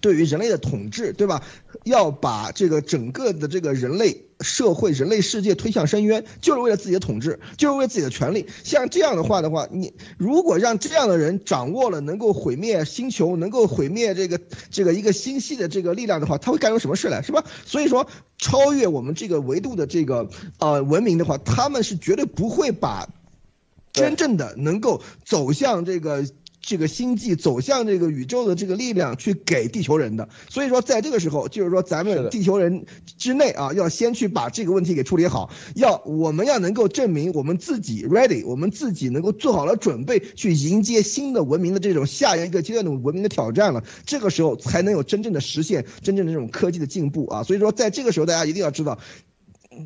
[0.00, 1.42] 对于人类的统治，对吧？
[1.84, 8.46] 要把这个整个的这个人类社会、人类世界推向深渊，就是为了自己的统治，就是为了自己的权利。
[8.64, 14.40] 像这样的话的话，你如果让这样的人掌握了能够毁灭星球、能够毁灭这个
[14.70, 17.44] 这个一个星系的这个力量的话，他会干出什么事来，是吧？
[17.64, 20.28] 所以说，超越我们这个维度的这个
[20.58, 23.08] 呃文明的话，他们是绝对不会把。
[23.90, 26.24] 真正的能够走向这个
[26.68, 30.28] 这个星际，走向这个宇宙的这个力量，去给地球人的。
[30.50, 32.84] 所以说，在这个时候，就是说咱们地球人
[33.16, 35.48] 之内啊，要先去把这个问题给处理好。
[35.74, 43.82] 要我们要能够证明我们自己 ready，我们自己能够做好了准备，去迎接新的文明的这种下一个阶段的文明的挑战了。
[44.04, 47.44] 这个时候才能有真正的实现真正的这种科技的进步啊。
[47.44, 48.98] 所以说，在这个时候，大家一定要知道。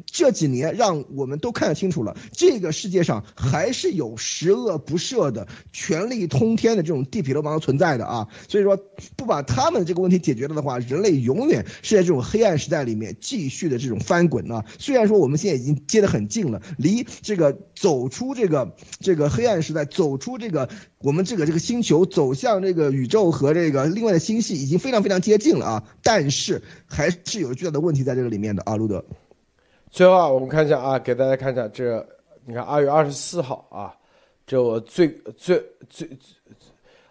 [0.06, 8.28] 这几年让我们都看得清楚了，这个世界上还是有十恶不赦的、权力通天的这种地痞流氓存在的啊！
[8.48, 8.76] 所以说，
[9.16, 14.64] 不把他们这个问题解决了的话，人类永远是在这种黑暗时代里面继续的这种翻滚啊！
[14.78, 25.84] 虽然说我们现在已经接得很近了，离这个走出这个这个黑暗时代，走出这个我们这个这个星球，走向这个宇宙和这个另外的星系，已经非常非常接近了啊！
[26.02, 29.04] 但是还是有巨大的问题在这个里面的啊，路德。
[29.92, 32.04] 最后啊，我们看一下啊，给大家看一下这，
[32.46, 33.94] 你看二月二十四号啊，
[34.46, 35.06] 这我最
[35.36, 36.08] 最最，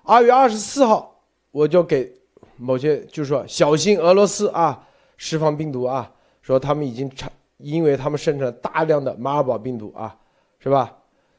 [0.01, 1.15] 二月二十四号
[1.51, 2.11] 我就给
[2.57, 4.83] 某些就说小心俄罗斯啊
[5.15, 10.17] 释放病毒啊，说他们已经产，因为他们生产了大量的马尔堡病毒啊，
[10.57, 10.97] 是吧？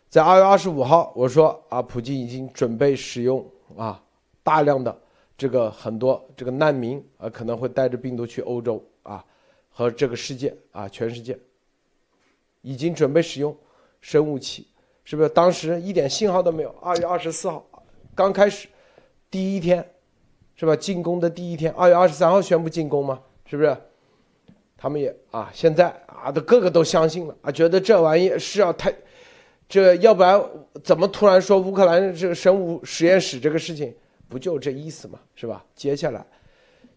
[0.09, 3.45] 在二月二十五号我说啊，普京已经准备使用
[3.77, 4.01] 啊
[4.45, 4.97] 大量的
[5.37, 8.81] 这个很多这个难民啊可能会带着病毒去欧洲。
[9.73, 11.39] 和这个世界啊，全世界
[12.61, 13.57] 已经准备使用
[14.01, 14.67] 生物器，
[15.03, 15.29] 是不是？
[15.31, 16.71] 当时一点信号都没有。
[16.81, 17.67] 二月二十四号
[18.15, 18.69] 刚开始
[19.31, 19.85] 第一天，
[20.55, 20.77] 是吧？
[20.77, 23.77] 进攻的第一天，二月二十三号宣布进攻嘛，是不是？
[24.77, 28.93] 他们也啊，现在啊，都个个都相信了啊，觉得这玩意是要太，
[29.69, 30.45] 这要不然
[30.85, 33.95] 怎么突然说乌克兰这个生物实验室这个事情，
[34.29, 35.65] 不就这意思嘛，是吧？
[35.75, 36.27] 接下来。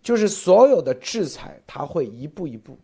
[0.05, 2.77] 就是所有的制裁，他会一步一步，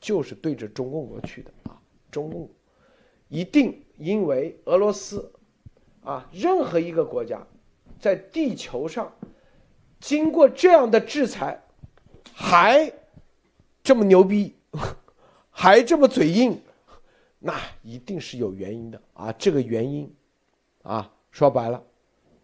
[0.00, 1.78] 就是对着中共国去的啊！
[2.10, 2.48] 中共
[3.28, 5.30] 一定因为俄罗斯
[6.02, 7.46] 啊，任何一个国家
[8.00, 9.12] 在地球上
[10.00, 11.62] 经过这样的制裁，
[12.32, 12.90] 还
[13.82, 14.56] 这么牛逼，
[15.50, 16.58] 还这么嘴硬，
[17.38, 19.30] 那一定是有原因的啊！
[19.32, 20.10] 这个原因
[20.82, 21.84] 啊，说白了，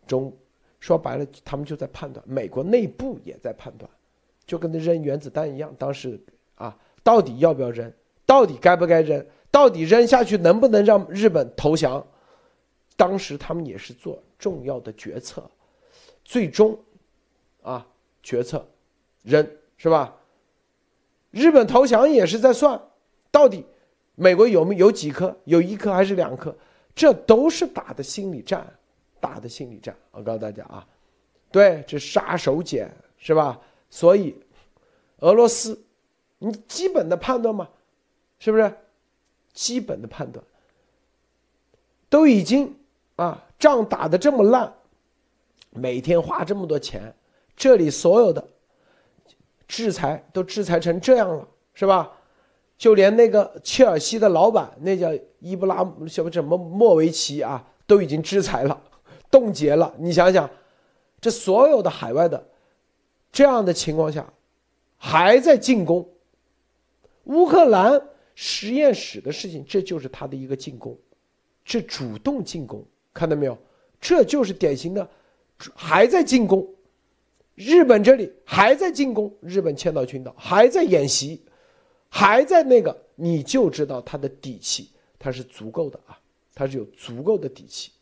[0.07, 0.31] 中
[0.79, 3.91] 说白了，他们就在判断，美国内部也在判断。
[4.51, 6.21] 就跟那扔原子弹一样，当时
[6.57, 7.93] 啊，到底要不要扔？
[8.27, 9.25] 到底该不该扔？
[9.49, 12.05] 到底扔下去能不能让日本投降？
[12.97, 15.49] 当时他们也是做重要的决策，
[16.25, 16.77] 最终，
[17.63, 17.87] 啊，
[18.25, 18.67] 决策
[19.23, 20.17] 扔是吧？
[21.31, 22.83] 日本投降也是在算，
[23.31, 23.65] 到底
[24.17, 25.33] 美国有没有几颗？
[25.45, 26.53] 有一颗还是两颗？
[26.93, 28.67] 这都是打的心理战，
[29.21, 29.95] 打的心理战。
[30.11, 30.85] 我告诉大家啊，
[31.53, 33.57] 对，这杀手锏是吧？
[33.91, 34.35] 所以，
[35.19, 35.85] 俄罗斯，
[36.39, 37.69] 你基本的判断嘛，
[38.39, 38.73] 是不是？
[39.53, 40.43] 基本的判断，
[42.09, 42.75] 都已经
[43.17, 44.73] 啊，仗打的这么烂，
[45.71, 47.13] 每天花这么多钱，
[47.57, 48.47] 这里所有的
[49.67, 52.13] 制裁都制裁成这样了，是吧？
[52.79, 55.11] 就连那个切尔西的老板，那叫
[55.41, 58.81] 伊布拉什么什么莫维奇啊，都已经制裁了，
[59.31, 59.93] 冻结了。
[59.99, 60.49] 你想想，
[61.21, 62.43] 这所有的海外的
[63.33, 64.33] 这样的情况下，
[64.97, 66.09] 还在进攻
[67.25, 68.01] 乌克兰
[68.35, 70.99] 实验室的事情，这就是他的一个进攻，
[71.65, 73.57] 这主动进攻，看到没有？
[74.01, 75.09] 这就是典型的
[75.75, 76.67] 还在进攻。
[77.55, 81.43] 日本这里还在进攻，日本千岛群岛还在演习。
[82.13, 86.19] 还在那个，你就知道他的底气，他是足够的啊，
[86.53, 87.93] 他是有足够的底气，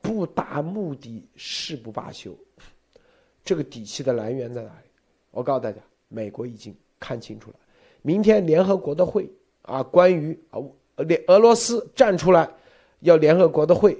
[0.00, 2.32] 不达目的誓不罢休。
[3.46, 4.90] 这个底气的来源在哪里？
[5.30, 5.78] 我告诉大家，
[6.08, 7.56] 美国已经看清楚了。
[8.02, 9.30] 明天联合国的会
[9.62, 10.60] 啊，关于啊，
[11.04, 12.46] 联俄罗斯站出来
[13.00, 13.96] 要联合国的会，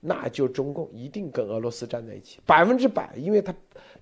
[0.00, 3.54] 那就中共一定跟俄罗斯站在一起，百分之百，因为他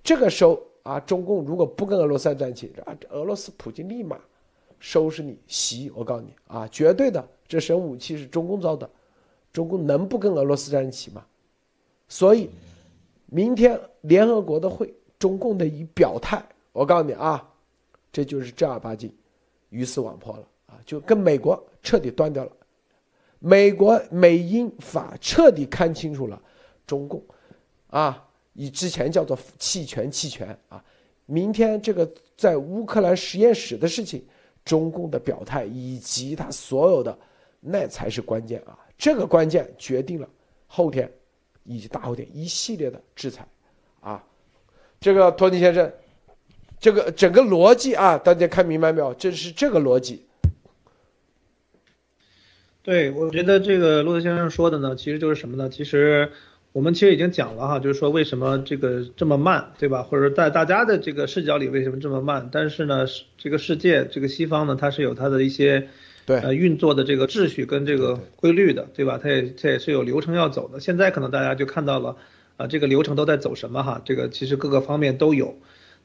[0.03, 4.19] 这个时候啊，中共如果不跟俄罗斯站一起，啊，俄罗斯普京立马。
[4.81, 5.91] 收拾你，袭！
[5.95, 8.91] 我告诉你啊，绝对的，这神武器是中共造的，
[9.51, 11.25] 中共能不跟俄罗斯站一起吗？
[12.07, 12.51] 所以，
[13.35, 16.41] 明天联合国的会，中共的一表态，
[16.71, 17.45] 我告诉你啊，
[18.13, 19.13] 这就是正儿八经
[19.71, 22.53] 鱼死网破了啊，就跟美国彻底断掉了，
[23.41, 26.41] 美国美英法彻底看清楚了
[26.87, 27.21] 中共，
[27.89, 30.81] 啊，以之前叫做弃权弃权啊，
[31.27, 34.25] 明天这个在乌克兰实验室的事情。
[34.65, 37.19] 中共的表态以及他所有的，
[37.61, 38.79] 那才是关键啊！
[38.97, 40.27] 这个关键决定了
[40.67, 41.07] 后天
[41.65, 43.47] 以及大后天一系列的制裁，
[44.01, 44.23] 啊，
[45.01, 45.93] 这个托尼先生，
[46.79, 49.13] 这个整个逻辑啊，大家看明白没有？
[49.15, 50.25] 这是这个逻辑。
[52.83, 55.69] 对，我觉得这个骆德先生说的呢，其实就是什么呢？
[55.69, 56.31] 其实。
[56.75, 60.03] 我们其实已经讲了哈，就是说为什么这个这么慢，对吧？
[60.03, 62.49] 或者在大家的这个视角里为什么这么慢？
[62.51, 63.07] 但是呢，
[63.39, 65.89] 这个世界这个西方呢，它是有它的一些
[66.27, 69.19] 对呃运作的这个秩序跟这个规律的，对吧？
[69.23, 70.81] 它也它也是有流程要走的。
[70.81, 72.17] 现在可能大家就看到了
[72.57, 74.01] 啊，这个流程都在走什么哈？
[74.05, 75.57] 这个其实各个方面都有。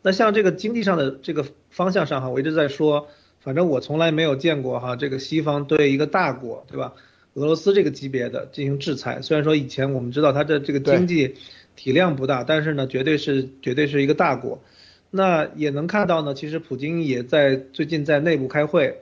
[0.02, 3.08] 那像这个经济上的这个方向上哈，我一直在说，
[3.40, 6.94] 反正我从来没有见过哈，这个西方对一个大国，对吧？
[7.36, 11.36] 俄罗斯这个级别的进行制裁，虽然说以前我们知道它的这个经济
[11.76, 14.62] 体量不大，但是呢，绝对是绝对是一个大国。
[15.12, 19.02] 那也能看到呢，其实普京也在最近在内部开会，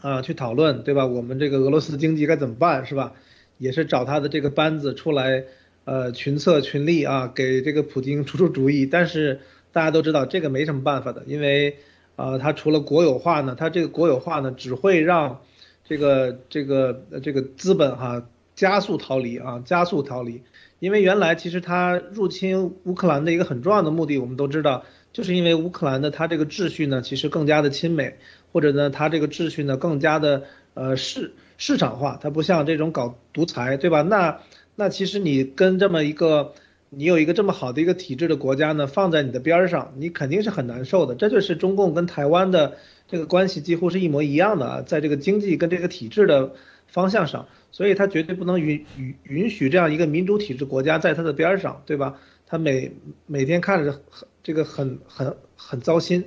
[0.00, 1.06] 啊，去讨论，对吧？
[1.06, 3.12] 我们这个俄罗斯经济该怎么办，是吧？
[3.58, 5.44] 也是找他的这个班子出来，
[5.84, 8.86] 呃，群策群力啊，给这个普京出出主意。
[8.86, 9.40] 但是
[9.72, 11.76] 大家都知道这个没什么办法的，因为
[12.16, 15.40] 啊，他除了国有化呢，他这个国有化呢，只会让。
[15.88, 20.42] 这个这个这个资本哈加速逃离啊，加速逃离，
[20.80, 28.16] 因为原来其实他入侵乌克兰的一个很重要的目的，我们都知道，就是因为乌克兰的它这个秩序呢，其实更加的亲美，
[28.56, 34.00] 或者呢它这个秩序呢更加的呃市市场化，它不像这种搞独裁，对吧？
[34.00, 34.40] 那
[34.76, 36.54] 那其实你跟这么一个
[36.88, 42.78] 你有一个这么好的一个体制的国家呢放在你的边儿上，你肯定是很难受的，这就是中共跟台湾的。
[43.08, 46.54] 这个关系几乎是一模一样的，在这个经济跟这个体制的
[46.86, 52.18] 方向上，所以他绝对不能允允允许这样一个民主体制国家在他的边儿上，对吧？
[52.46, 52.92] 他每
[53.26, 56.24] 每天看着很这个很很很糟心。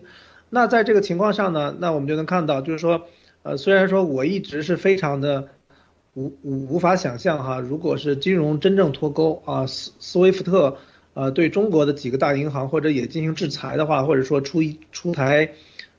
[0.49, 3.07] 那在这个情况上呢，那我们就能看到，就是说，
[3.43, 5.49] 呃，虽然说我一直是非常的
[6.13, 10.77] 无无无法想象哈，如果是金融真正脱钩啊，斯斯威夫特
[11.13, 15.51] 呃对中国的几个大银行或者也进行制裁的话，或者说出一出台。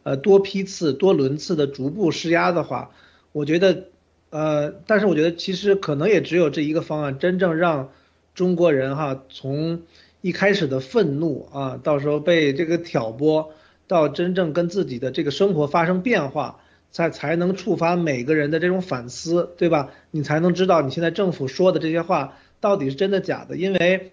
[0.02, 2.90] 呃，多批次、多轮次的逐步施压的话，
[3.32, 3.84] 我觉得，
[4.30, 7.90] 呃，但是我觉得其实可能也只有这一个方案，真正让
[8.34, 9.82] 中国人哈从
[10.22, 13.50] 一开始的愤怒啊，到时候被这个挑拨，
[13.90, 16.60] 到真正跟自己的这个生活发生变化，
[16.92, 19.90] 才才能触发每个人的这种反思，对吧？
[20.12, 24.12] 你才能知道你现在政府说的这些话到底是真的假的，因为，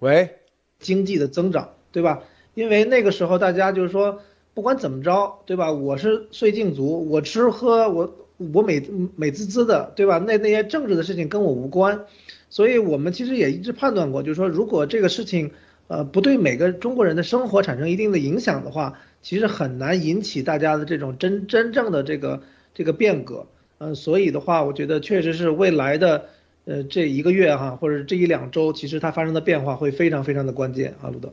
[0.00, 0.40] 喂，
[0.80, 1.74] 经济的增长。
[1.90, 2.22] 对吧？
[2.54, 4.20] 因为那个时候大家就是说，
[4.52, 5.72] 不管怎么着，对吧？
[5.72, 8.86] 我是税净族，我吃喝我我美
[9.16, 10.18] 美滋滋的，对吧？
[10.18, 12.04] 那那些政治的事情跟我无关，
[12.50, 15.52] 所以我们其实也一直判断过，就是说，如果这个事情
[15.88, 22.42] 呃不对每个中国人的生活产生一定的影响的话，其实很难引起大家的这种真真正的这个
[22.72, 23.46] 这个变革。
[23.78, 26.28] 嗯，所以的话，我觉得确实是未来的
[26.64, 31.32] 呃这一个月哈，或者这一两周，其实它发生的变化会非常非常的关键啊，路德。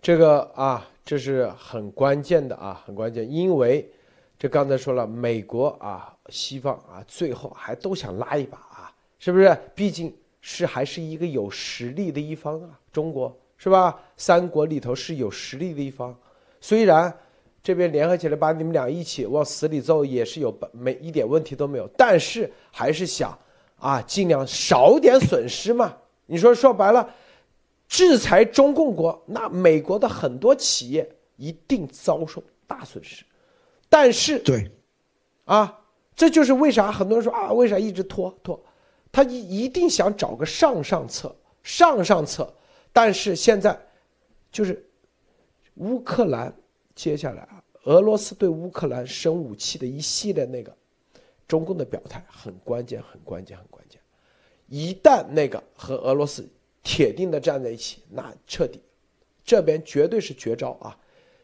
[0.00, 3.86] 这个啊，这是很关键的啊，很关键，因为
[4.38, 9.54] 这刚才说了，美国啊、西方啊，最后还都想拉一把啊，是不是？
[9.74, 14.00] 毕竟是还是一个有实力的一方啊，中国是吧？
[14.16, 16.16] 三国里头是有实力的一方，
[16.62, 17.14] 虽然
[17.62, 21.86] 这边联合起来把你们俩一起往死里揍，也是有没一点问题都没有。
[21.94, 23.38] 但是还是想
[23.78, 25.94] 啊，尽量少点损失嘛。
[26.24, 27.06] 你说说白了，
[27.86, 31.06] 制裁中共国，那美国的很多企业
[31.36, 33.26] 一定遭受大损失。
[33.90, 34.70] 但是对，
[35.44, 35.78] 啊，
[36.16, 38.58] 这就是为啥很多人说啊，为啥一直拖拖？
[39.12, 42.50] 他一一定想找个上上策，上上策。
[42.92, 43.78] 但是现在
[44.50, 44.84] 就是
[45.74, 46.54] 乌克兰。
[46.92, 50.76] 接下来啊，俄罗斯对乌克兰生武器的一系列那个，
[51.48, 53.98] 中共的表态很关键，很关键，很关键。
[54.66, 56.46] 一旦那个和俄罗斯
[56.82, 58.82] 铁定的站在一起，那彻底，
[59.42, 60.98] 这边绝对是绝招啊！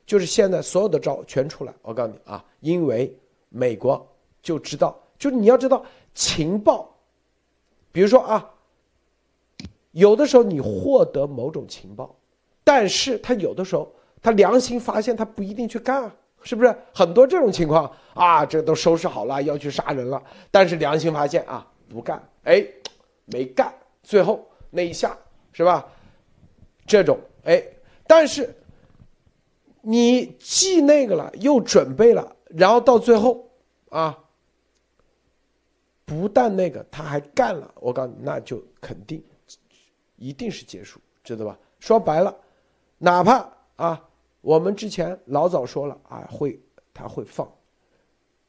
[0.04, 3.16] 就是现在所有的招全出来，我告诉你啊，因为
[3.48, 4.06] 美国
[4.42, 5.82] 就知道，就是你要知道
[6.14, 6.94] 情报，
[7.92, 8.54] 比如说啊，
[9.96, 12.14] 有的时候你获得某种情报，
[12.62, 13.92] 但是他有的时候。
[14.22, 16.12] 他良心发现，他不一定去干啊，
[16.42, 18.44] 是不是很多这种情况啊？
[18.44, 20.20] 这都收拾好了，要去杀人了，
[20.50, 22.66] 但是良心发现啊，不干，哎，
[23.26, 25.16] 没干，最后那一下
[25.52, 25.86] 是吧？
[26.86, 27.62] 这种哎，
[28.04, 28.52] 但是
[29.82, 33.48] 你既那个了，又准备了，然后到最后
[33.90, 34.18] 啊，
[36.04, 39.22] 不但那个他还干了，我告诉你，那就肯定
[40.16, 41.58] 一定是结束，知道吧？
[41.78, 42.36] 说白了，
[42.98, 44.02] 哪怕啊。
[44.42, 46.56] 我们之前老早说了啊，会
[46.94, 47.50] 他会放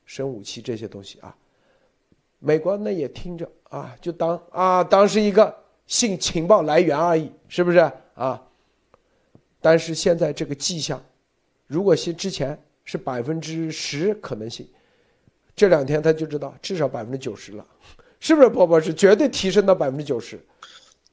[0.06, 1.36] 生武器这些东西啊，
[2.38, 5.56] 美国那也听着啊，就当啊当是一个
[5.88, 7.80] 性情报来源而已，是不是
[8.14, 8.40] 啊？
[9.60, 11.04] 但是现在这个迹象，
[11.66, 14.70] 如果是之前是百分之十可能性，
[15.56, 17.66] 这两天他就知道至少百分之九十了，
[18.20, 18.50] 是不是？
[18.50, 20.40] 波波是绝对提升到百分之九十。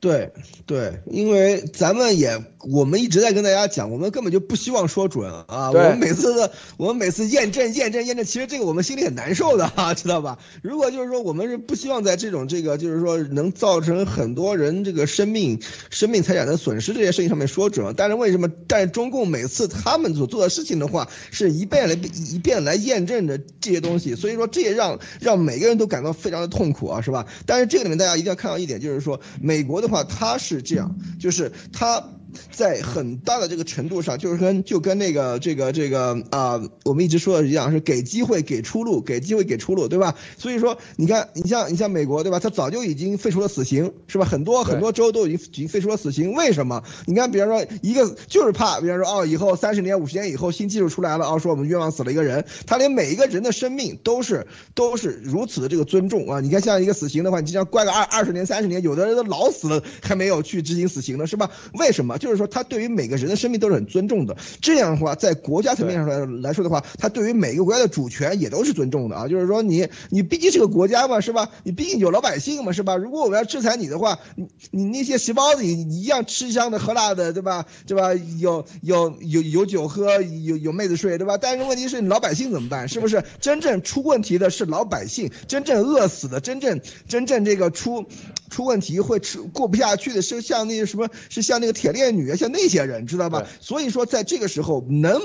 [0.04, 0.32] 对
[0.66, 5.70] 对，因为咱们也，我们一直在跟大家讲，我们根本就不希望说准啊。
[5.70, 10.38] 我们每次的，我们每次验证、验证、验证，其实这个我们心里很难受的啊，知道吧？
[10.60, 18.50] 如果就是说我们是不希望在这种这个，就是说能造成很多人这个生命、生命财产的损失这些事情上面说准，但是为什么？
[18.68, 21.94] 但是中共每次他们所做的事情的话，是一遍来
[22.30, 27.24] 一遍来验证的这些东西，所以说这也让让每个人都感到非常的痛苦啊，是吧？
[27.46, 29.93] 但是这个里面大家一定要看到一点，就是说美国的。
[29.93, 32.02] 话他是这样，就是他。
[32.50, 40.14] 在很大的这个程度上，就是跟就跟那个这个这个啊，我们一直说的一样，是给机会给出路，给机会给出路，对吧？
[40.38, 42.38] 所以说，你看，你像你像美国，对吧？
[42.38, 44.24] 他早就已经废除了死刑，是吧？
[44.24, 46.82] 很多很多州都已经已经废除了死刑，为什么？
[47.06, 56.40] 你看，比方说一个就是怕，比方说哦，以后三十年、五十年以后新技术出来了，哦，说我们冤枉死了一个人，他连每一个人的生命都是都是如此的这个尊重啊！
[56.40, 61.50] 你看，像一个死刑的话，你就像关个二二十年、三十年，有的人都老死了还没有去执行死刑呢，是吧？
[61.74, 62.18] 为什么？
[62.24, 64.34] 就是说，他对于每个人的生命都是很尊重的。
[64.62, 69.28] 这样的话，在国家层面上来来说的话，他对于每个国家的主权也都是尊重的啊。
[69.28, 71.50] 就是说，你你毕竟是个国家嘛，是吧？
[71.64, 72.96] 你毕竟有老百姓嘛，是吧？
[72.96, 77.66] 如果我们要制裁你的话，你你那些细胞子，你你一样吃香的喝辣的，对吧？
[77.86, 78.14] 对吧？
[78.38, 81.36] 有有有有酒喝，有有妹子睡，对吧？
[81.36, 82.88] 但是问题是你，老百姓怎么办？
[82.88, 85.30] 是不是真正出问题的是老百姓？
[85.46, 88.06] 真正饿死的，真正真正这个出。
[88.50, 93.46] 出问题会吃过不下去的是像那个什么是像那个铁链女啊，像那些人知道吧？
[93.60, 95.20] 所以说在这个时候能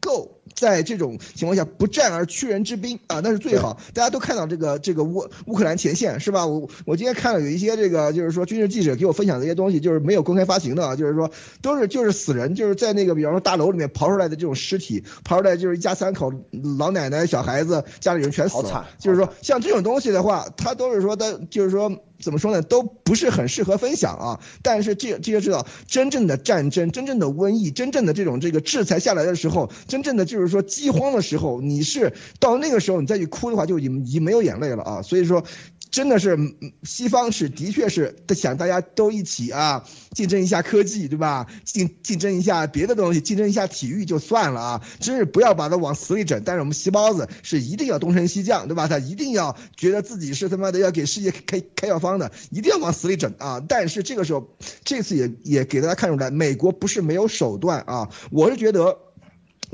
[0.00, 3.78] 够在这种情况下不战而屈人之兵啊，那是最好。
[3.92, 6.46] 大家都看到这个这个乌乌克兰前线是吧？
[6.46, 11.30] 我我今天看了有一些这个就是说军事记者给我分享的一些东西，就是没有公开发行的啊，就是说
[11.62, 16.32] 都是就是死人，就是在那个比方说大楼里面刨出来的这种尸体，刨出来就是一家三口，
[16.78, 18.86] 老奶奶小孩子家里人全死了。
[18.98, 21.92] 就是说像这种东西的话，他都是说他就是说。
[22.22, 22.62] 怎么说呢？
[22.62, 24.40] 都不是很适合分享啊。
[24.62, 35.02] 但是这这些知道，真正的战争、真正的瘟疫、真正的这种这个制裁下来的时候，真正的就是说饥荒的时候，你是到那个时候你再去哭的话，就已经已经没有眼泪了啊。
[35.02, 35.44] 所以说。
[35.90, 36.36] 真的是
[36.82, 41.46] 西方是的确是想大家都一起啊，竞争一下科技，对吧？
[41.64, 46.42] 竞竞争一下别的东西，竞争一下体育就算了啊，真是不要把它往死里整。
[46.44, 48.88] 但是我们细胞子是一定要东升西降，对吧？
[48.88, 53.62] 他一定要觉得自己是他妈的要给世界开开药方的，一定要往死里整啊！
[53.68, 54.48] 但是这个时候，
[54.82, 58.98] 这次也也给大家看出来，美国不是没有手段啊，我是觉得。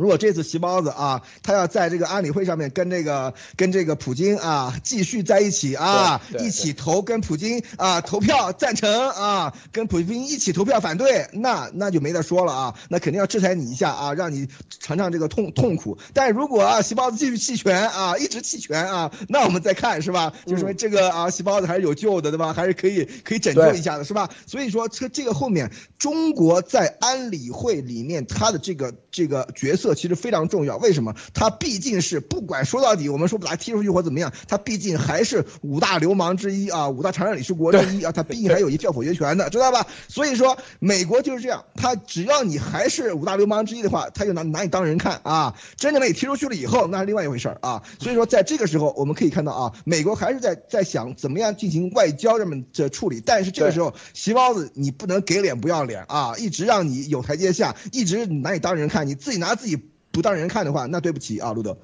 [0.00, 14.48] 如果这次席包子啊，他要在这个安理会上面跟这个跟这个普京啊继续在一起啊，一起投跟普京啊投票赞成啊，跟普京一起投票反对，那那就没得说了啊，那肯定要制裁你一下啊，让你
[14.78, 15.98] 尝尝这个痛痛苦。
[16.14, 20.32] 但如果啊席包子继续弃权啊，一直弃权啊，那我们再看是吧？
[20.46, 22.54] 就说这个啊席包子还是有救的对吧？
[22.54, 24.30] 还是可以可以拯救一下的是吧？
[24.46, 29.89] 所以说这这个后面中国在安理会里面他的这个这个角色。
[29.90, 30.76] 色其实非常重要。
[30.76, 31.14] 为什么？
[31.34, 39.86] 他毕竟是不管说到底，我们说把他踢出去或怎么样，他毕竟还是五大流氓之一啊，五大常任理事国之一啊，他毕竟还有一票否决权的，知道吧？
[40.08, 45.54] 所以说，美国就是这样，他只要你还是五大流氓之一的话，他就拿拿你当人看啊。
[45.76, 47.82] 真正把你踢出去了以后，那是另外一回事儿啊。
[47.98, 59.76] 所以说，在这个时候，我们可以看到啊，美国还是在在想怎么样进行外交这么的处理，但是这个时候，席包子你不能给脸不要脸啊，一直让你有台阶下，一直拿你当人看，你自己拿自己
[60.12, 61.76] 不当人看的话，那对不起啊，路德。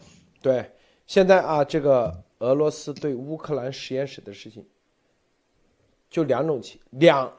[0.42, 0.70] 对，
[1.06, 4.64] 现在啊，这个俄罗斯对乌克兰实验室的事情，
[6.10, 7.32] 就两种情两，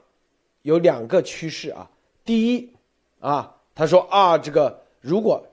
[0.61, 1.89] 有两个趋势啊。
[2.25, 2.73] 第一
[3.19, 5.45] 啊，他说啊，这个如果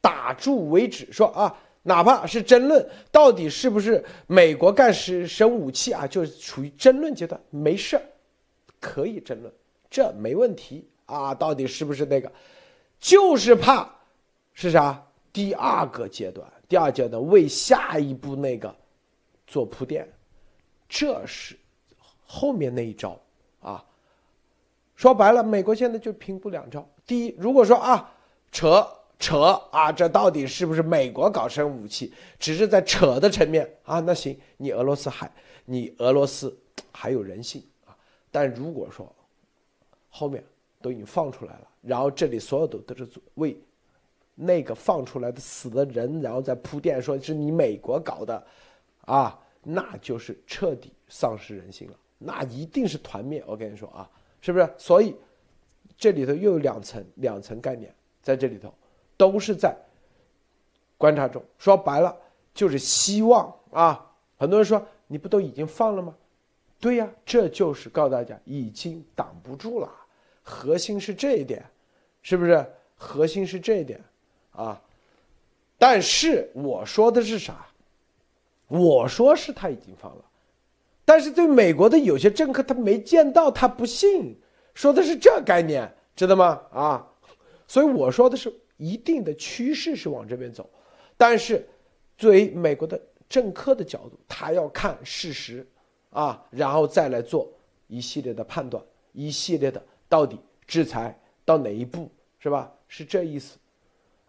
[0.00, 8.00] 打住为止，说啊，哪怕是争论到底是不是美国干使生武器啊，就是处于争论阶段，没事
[8.80, 9.52] 可以争论，
[9.90, 11.34] 这没问题啊。
[11.34, 12.30] 到底是不是那个，
[13.00, 13.88] 就是怕
[14.54, 15.04] 是啥？
[15.32, 18.74] 第二个阶段，第二阶段为下一步那个
[19.46, 20.06] 做铺垫，
[20.86, 21.58] 这是
[22.26, 23.18] 后面那一招
[23.62, 23.82] 啊。
[24.94, 26.86] 说白了，美国现在就凭不两招。
[27.06, 28.14] 第一，如果说啊，
[28.52, 28.86] 扯
[29.18, 29.38] 扯
[29.70, 32.12] 啊，这到底是不是美国搞生武器？
[32.38, 35.32] 只是在扯的层面啊，那行，你俄罗斯还
[35.64, 36.54] 你俄罗斯
[36.92, 37.96] 还有人性啊。
[38.30, 39.10] 但如果说
[40.10, 40.44] 后面
[40.82, 43.56] 都已经放出来了，然后这里所有都都是为。
[44.34, 48.42] 那个放出来的死的人，然后再铺垫说是你美国搞的，
[49.02, 53.44] 啊，那就是彻底丧失人性了，那一定是团灭。
[53.46, 54.08] 我跟你说啊，
[54.40, 54.68] 是不是？
[54.78, 55.14] 所以
[55.96, 58.72] 这里头又有两层两层概念在这里头，
[59.16, 59.76] 都是在
[60.96, 61.42] 观察中。
[61.58, 62.16] 说白了
[62.54, 64.08] 就是希望啊。
[64.36, 66.14] 很多人说你不都已经放了吗？
[66.80, 69.88] 对呀，这就是告诉大家已经挡不住了。
[70.42, 71.64] 核心是这一点，
[72.22, 72.66] 是不是？
[72.96, 74.02] 核心是这一点。
[74.52, 74.80] 啊，
[75.78, 77.66] 但是我说的是啥？
[78.68, 80.24] 我说是他已经放了，
[81.04, 84.34] 但是对美国的有些政客他没见到，他不信，
[84.72, 86.58] 说的是这概念，知道吗？
[86.72, 87.06] 啊，
[87.68, 90.68] 所以我说的是一定的趋势是往这边走，
[91.18, 91.68] 但是
[92.16, 92.98] 作为美国的
[93.28, 95.66] 政客的角度，他要看事实
[96.10, 97.46] 啊，然后再来做
[97.88, 102.72] 一系列的判断，一系列的到底制裁到哪一步，是吧？
[102.88, 103.58] 是这意思。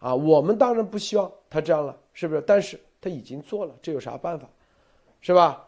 [0.04, 2.44] 啊，我们当然不希望他这样了，是不是？
[2.46, 4.46] 但是他已经做了，这有啥办法，
[5.22, 5.64] 是吧？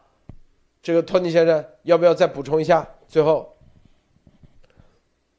[0.82, 2.86] 这个托尼先生要不要再补充一下？
[3.08, 3.56] 最后，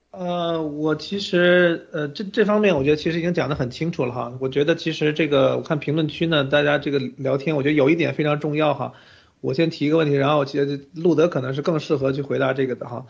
[0.09, 4.35] 呃，我其实呃这这方面我觉得其实已经讲得很清楚了哈。
[4.41, 8.93] 我觉得其实这个我看评论区呢，大家这个聊天，我觉得有一点非常重要哈。
[9.41, 13.05] 我先提一个问题，然后我觉得路德可能是更适合去回答这个的哈。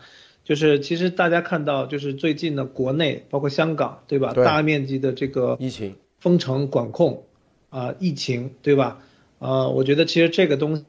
[0.48, 4.32] 就是其实大家看到，就是最近的国内包括香港，对吧？
[4.32, 7.26] 大面积的这个疫情封城管控，
[7.68, 9.02] 啊，疫情，对吧？
[9.40, 10.86] 啊，我觉得其实这个东西，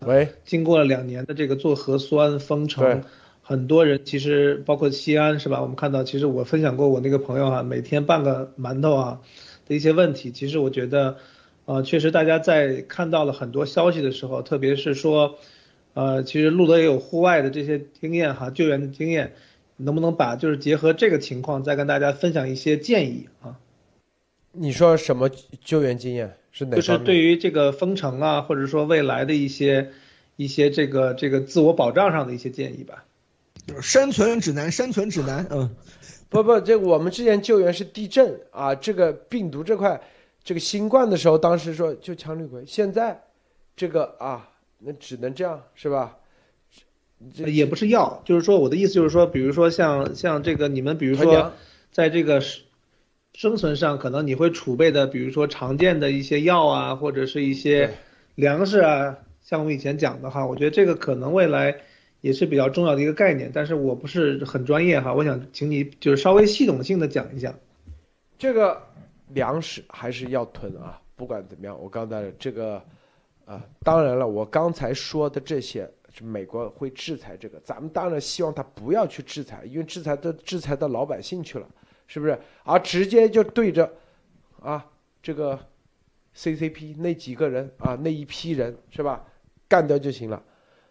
[0.00, 3.04] 喂，经过了两年的这个做核酸封城，
[3.40, 5.62] 很多人其实包括西安是吧？
[5.62, 9.22] 我们看到，其实我分享过我那个朋友啊，每天半个馒头啊
[9.66, 10.30] 的一些问题。
[10.30, 11.16] 其实我觉得，
[11.64, 15.38] 呃，确实大家在看到了很多消息的时候，特别是说。
[15.94, 19.34] 呃，其实路德也有户外的这些经验哈，救援的经验，
[19.76, 23.58] 能不能把就是结合这个情况，再跟大家分享一些建议啊？
[24.52, 25.28] 你说什么
[25.64, 26.76] 救援经验是哪？
[26.76, 29.90] 就是对于这个封城啊，或者说未来的一些
[30.36, 33.04] 一些这个这个自我保障上的一些建议吧。
[33.80, 35.44] 生存指南，生存指南。
[35.50, 35.68] 嗯，
[36.28, 40.00] 不不，这我们之前救援是地震啊，这个病毒这块，
[40.44, 43.20] 这个新冠的时候，当时说就强绿葵，现在
[43.74, 44.48] 这个啊。
[44.78, 46.16] 那只能这样是吧？
[47.34, 51.52] 也不是药，就是说我的意思就是说，比如说像像这个你们比如说，
[51.90, 52.40] 在这个
[53.34, 57.92] 生存上，可能你会储备的，比如说常见的一些药啊，或者是一些
[58.36, 61.80] 粮食啊，像我们以前讲的哈，我觉得这个可能未来
[62.20, 67.52] 也是比较重要的一个概念，但是我不是很专业哈，我想请你就是稍微系统性的讲一讲。
[68.38, 68.80] 这个
[69.26, 72.80] 粮食还是要囤啊，不管怎么样，我刚才这个。
[73.48, 81.66] 啊，当然了，我刚才说的这些是美国会制裁这个，咱们当然希望他不要去制裁，因为制裁都制裁到老百姓去了，
[82.06, 82.38] 是不是？
[82.62, 83.90] 而直接就对着，
[84.60, 84.84] 啊，
[85.22, 85.58] 这个
[86.36, 89.24] CCP 那几个人啊，那一批人是吧，
[89.66, 90.42] 干掉就行了。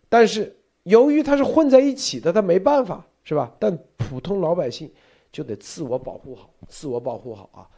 [0.09, 3.55] 但是由于他是混在一起的，他没办法是吧？
[3.59, 4.91] 但普通老百姓
[5.31, 7.69] 就得自我保护好，自我保护好啊，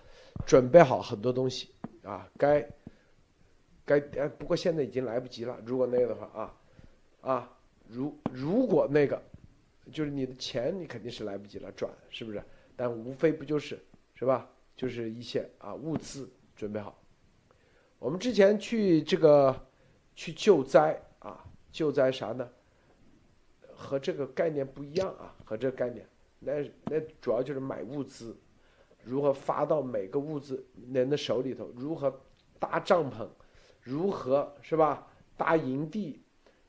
[0.46, 1.70] 准备好很多东西
[2.04, 2.66] 啊，该。
[3.90, 5.60] 该呃，不过现在已经来不及了。
[5.66, 6.56] 如果那个的话啊，
[7.22, 7.58] 啊，
[7.88, 9.20] 如如果那个，
[9.92, 12.40] 就是你的钱，你肯定是来不及了转，是不是？
[12.76, 13.84] 但无非不就是
[14.14, 14.48] 是吧？
[14.76, 17.02] 就是一些啊物资准备好。
[17.98, 19.68] 我们之前去这个
[20.16, 22.48] 去救灾啊，救灾啥呢？
[23.74, 26.08] 和这个概念不一样啊，和这个概念，
[26.38, 26.54] 那
[26.86, 28.38] 那主要就是买物资，
[29.04, 32.22] 如何发到每个物资人的手里头，如何
[32.60, 33.28] 搭帐篷，
[33.90, 35.08] 如何是吧？
[35.36, 36.22] 搭营地，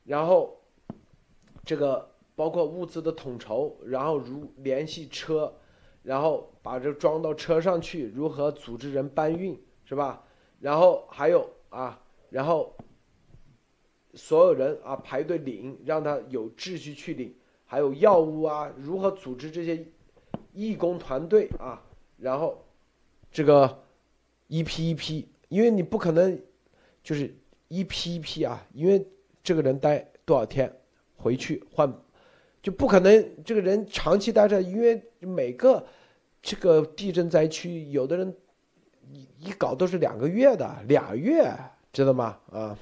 [0.03, 0.59] 然后
[1.63, 5.53] 这个包括物资的统筹，然后如联系车。
[6.03, 10.23] 然后把这装到车上去，如何组织人搬运，是吧？
[10.59, 12.75] 然后还有啊，然后
[14.15, 17.35] 所有人啊排队领，让他有秩序去领。
[17.67, 19.85] 还有药物啊，如何组织这些
[20.53, 21.83] 义工团队啊？
[22.17, 22.65] 然后
[23.31, 23.83] 这个
[24.47, 26.41] 一批一批，因为你不可能
[27.03, 27.33] 就是
[27.67, 29.05] 一批一批啊，因为
[29.43, 30.71] 这个人待多少天
[31.15, 31.93] 回去换。
[32.61, 35.83] 就不可能这个人长期待着，因为每个
[36.43, 38.35] 这个地震灾区，有的人
[39.11, 41.51] 一一搞都是两个月的，俩月，
[41.91, 42.37] 知道吗？
[42.51, 42.77] 啊，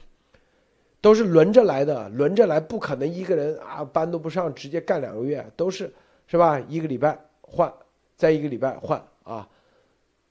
[1.00, 5.94] 都是轮着来的，轮着来，不可能一个人啊班都不上，直接干两个月，都是
[6.28, 6.60] 是吧？
[6.68, 7.74] 一个礼拜换，
[8.18, 9.48] 再一个礼拜换啊，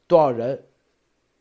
[0.06, 0.62] 多少人？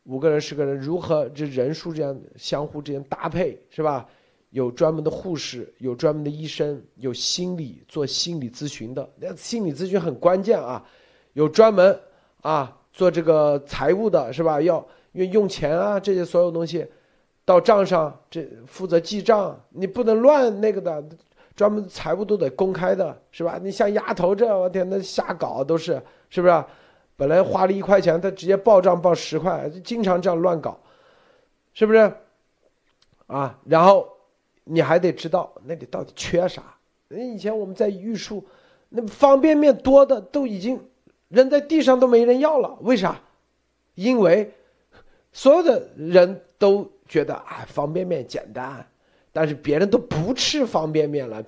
[0.08, 4.08] 五个人、十个人，如何这人数这样相互之间搭配，是吧？
[4.48, 10.82] 有专门的护士，有专门的医生，有心理做心理咨询的，那心理咨询很关键啊。
[11.34, 11.94] 有专门
[12.40, 14.58] 啊做这个财务的，是吧？
[14.62, 14.78] 要
[15.12, 16.86] 因为用钱啊这些所有东西，
[17.44, 21.04] 到账上这负责记账，你不能乱那个的，
[21.54, 23.60] 专门财务都得公开的，是吧？
[23.62, 26.64] 你像丫头这，我天，那瞎搞都是，是不是？
[27.18, 30.80] 本来花了一块钱，他直接报账报十块，经常这样乱搞，
[31.74, 32.10] 是不是？
[33.26, 34.08] 啊，然后。
[34.70, 36.62] 你还得知道那里到底缺啥？
[37.08, 38.46] 那以前我们在玉树，
[38.90, 40.78] 那方便面多的都已经
[41.28, 42.76] 扔在地上都没人要了。
[42.82, 43.18] 为啥？
[43.94, 44.52] 因为
[45.32, 48.86] 所有的人都觉得啊方便面简单，
[49.32, 51.42] 但是别人都不吃方便面了。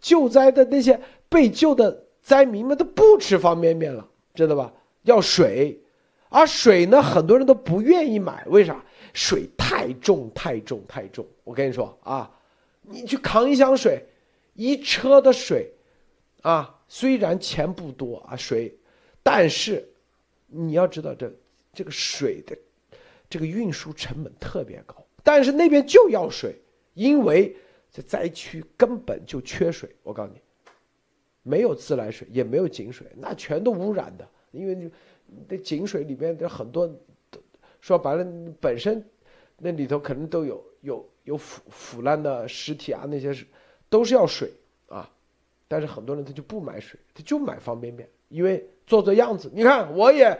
[0.00, 4.72] 救灾的那些被救的灾民们都不吃方便面了，知道吧？
[5.06, 5.80] 要水，
[6.28, 8.44] 而水呢，很多人都不愿意买。
[8.46, 8.84] 为啥？
[9.12, 11.26] 水太重，太重，太重。
[11.42, 12.30] 我跟你说啊。
[12.88, 14.00] 你去扛一箱水，
[14.54, 15.72] 一车的水，
[16.42, 18.72] 啊，虽然钱不多啊，水，
[19.24, 19.84] 但是
[20.46, 21.28] 你要知道这
[21.72, 22.56] 这个水的
[23.28, 26.54] 这个运输成本特别高，但是那边就要水，
[26.94, 27.56] 因为
[27.90, 29.90] 这灾区根本就缺水。
[30.04, 30.40] 我告诉你，
[31.42, 34.90] 没有自来水，也没有井水，那全都污染的，因为你
[35.48, 36.90] 那井水里边的很多，
[37.80, 38.26] 说白了
[38.60, 39.04] 本身
[39.58, 41.08] 那里头可能都有有。
[41.26, 43.44] 有腐腐烂的尸体啊，那些是
[43.88, 44.48] 都是要水
[44.86, 45.10] 啊，
[45.66, 49.50] 但是很多人他就不买水，他就买方便面，因为做做样子。
[49.52, 50.38] 你看，我也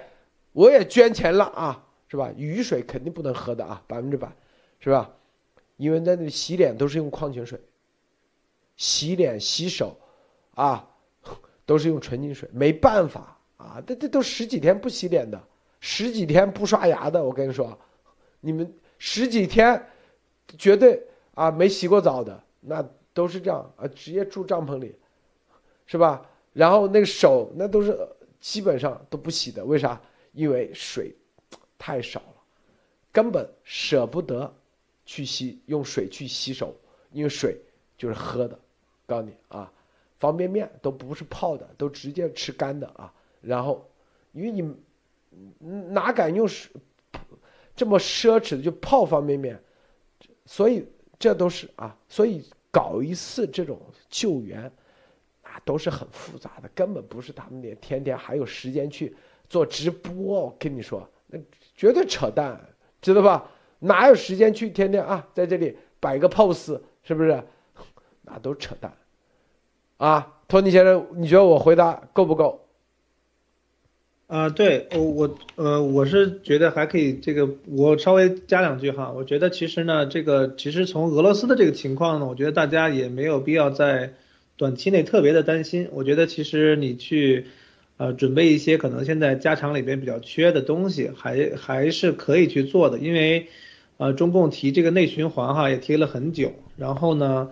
[0.53, 2.33] 我也捐钱了啊，是吧？
[2.37, 4.33] 雨水肯定不能喝的啊，百分之百，
[4.79, 5.13] 是吧？
[5.77, 7.61] 因为在那里洗脸都是用矿泉水，
[8.77, 9.99] 洗脸洗手
[10.55, 10.89] 啊
[11.67, 15.43] 都是用纯净水，没办法啊，这这都十几天不洗脸的，
[15.81, 17.79] 十几天不刷牙的，我跟你说，
[18.41, 19.85] 你们十几天。
[20.57, 21.03] 绝对
[21.35, 24.95] 啊，没洗过澡的那都是这样啊，直接住帐篷里，
[25.87, 26.25] 是吧？
[26.53, 27.99] 然后那个手那都是
[28.41, 30.01] 基本上都不洗的，为啥？
[30.33, 31.13] 因为水
[31.77, 32.35] 太少了，
[33.11, 34.55] 根本舍不得
[35.05, 36.73] 去洗，用水去洗手，
[37.11, 37.61] 因为水
[37.99, 38.57] 就是喝的。
[39.05, 39.71] 告诉你啊，
[40.21, 43.13] 方便面都不是泡的，都直接吃干的啊。
[43.41, 43.89] 然后，
[44.33, 44.75] 因为你
[45.91, 46.49] 哪敢用
[47.75, 49.61] 这么奢侈的就泡方便面？
[50.45, 50.87] 所以
[51.19, 54.71] 这都是啊，所以搞一次这种救援，
[55.43, 59.17] 啊，都是很复杂的，根本不是他们连天天还有时间去
[59.49, 60.43] 做直播。
[60.43, 61.39] 我跟你说，那
[61.75, 62.61] 绝对扯淡，
[63.01, 63.51] 知道吧？
[63.79, 67.43] 哪有时间去天天啊，在这里摆个 pose，是不是？
[68.23, 68.93] 那都扯淡，
[69.99, 72.66] 啊，托尼先生，你觉得我回答够不够？
[74.27, 79.13] 啊，对我我呃我是觉得还可以，这个我稍微加两句哈。
[79.13, 84.15] 我觉得其实呢，这个其实从俄罗斯的这个情况呢，我觉得大家也没有必要在
[84.57, 85.89] 短期内特别的担心。
[85.93, 87.47] 我觉得其实你去
[87.99, 93.47] 呃准备一些可能现在家常里边比较缺的东西，还还是可以去做的，因为
[93.97, 97.51] 呃中共提这个内循环哈也提了很久，然后呢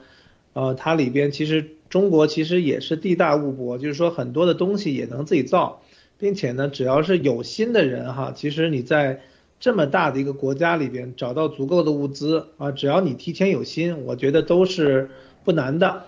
[0.55, 5.82] 呃它里边其实中国其实也是地大物博，就是说很多的东西也能自己造。
[6.18, 9.20] 并且呢，只要是有心的人哈，其实你在
[9.60, 15.10] 这么大的一个国家里边找到足够的物资啊，只要你提前有心，我觉得都是
[15.44, 16.04] 不难的。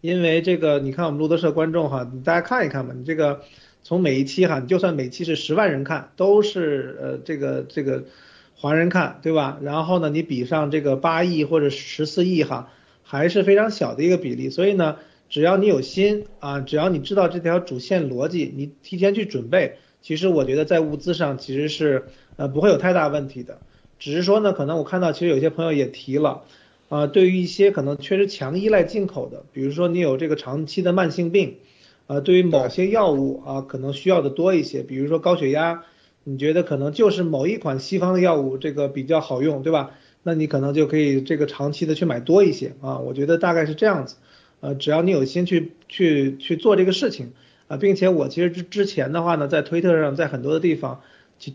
[0.00, 3.40] 因为这个，你看我们路德社观众哈，大家看一看吧，你这个
[3.82, 8.04] 从每一期哈，你就算每期是十万人看，都是呃这个这个
[8.54, 9.58] 华人看，对吧？
[9.62, 12.70] 然后呢，你比上这个八亿或者十四亿哈，
[13.02, 14.50] 还是非常小的一个比例。
[14.50, 14.96] 所以呢，
[15.34, 22.04] 只要你有心啊，只要你知道这条主线逻辑，你提前去准备，其实我觉得在物资上其实是
[22.36, 23.58] 呃不会有太大问题的。
[23.98, 26.44] 只是说呢，可能我看到其实有些朋友也提了，
[26.88, 31.56] 啊，对于一些可能确实强依赖进口的，比如说你有这个长期的慢性病。
[32.06, 35.82] 啊，对于某些药物啊，可能需要的多一些，比如说高血压，
[36.22, 39.90] 你觉得可能就是某一款西方的药物这个比较好用，对吧？
[40.22, 44.16] 那你可能就可以这个长期的去买多一些啊，我觉得大概是这样子，
[44.64, 47.32] 呃，只要你有心去去去做这个事情
[47.68, 51.02] 啊，并且我其实之之前的话呢，在推特上，在很多的地方，
[51.38, 51.54] 其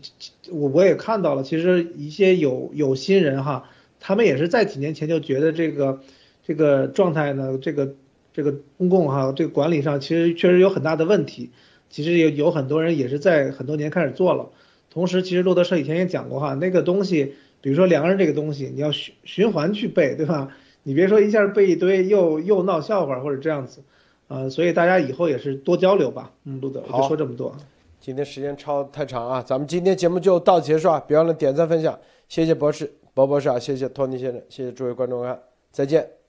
[0.50, 3.68] 我我也看到了，其实一些有有心人哈，
[3.98, 6.00] 他们也是在几年前就觉得这个
[6.46, 7.94] 这个状态呢，这个。
[8.32, 11.50] 这个公共哈，这个管理上其实确实有很大的问题，
[11.90, 14.50] 其实也有很多人也是在很多年开始做了。
[14.88, 20.56] 同时，其实路德社以前也讲过哈，那个东西，比如说良人这个东西，你要循循环去背，对吧？
[20.82, 23.82] 你别说一下背一堆又又闹笑话或者这样子，
[24.28, 26.32] 呃，所以大家以后也是多交流吧。
[26.44, 27.54] 嗯，路德，我就说这么多。
[28.00, 31.02] 今天时间超太长啊，咱们今天节目就到此结束啊！
[31.06, 31.98] 别忘了点赞分享，
[32.28, 35.38] 谢谢博士博博士啊，谢谢托尼先生，谢谢诸位观众啊，
[35.70, 36.19] 再见。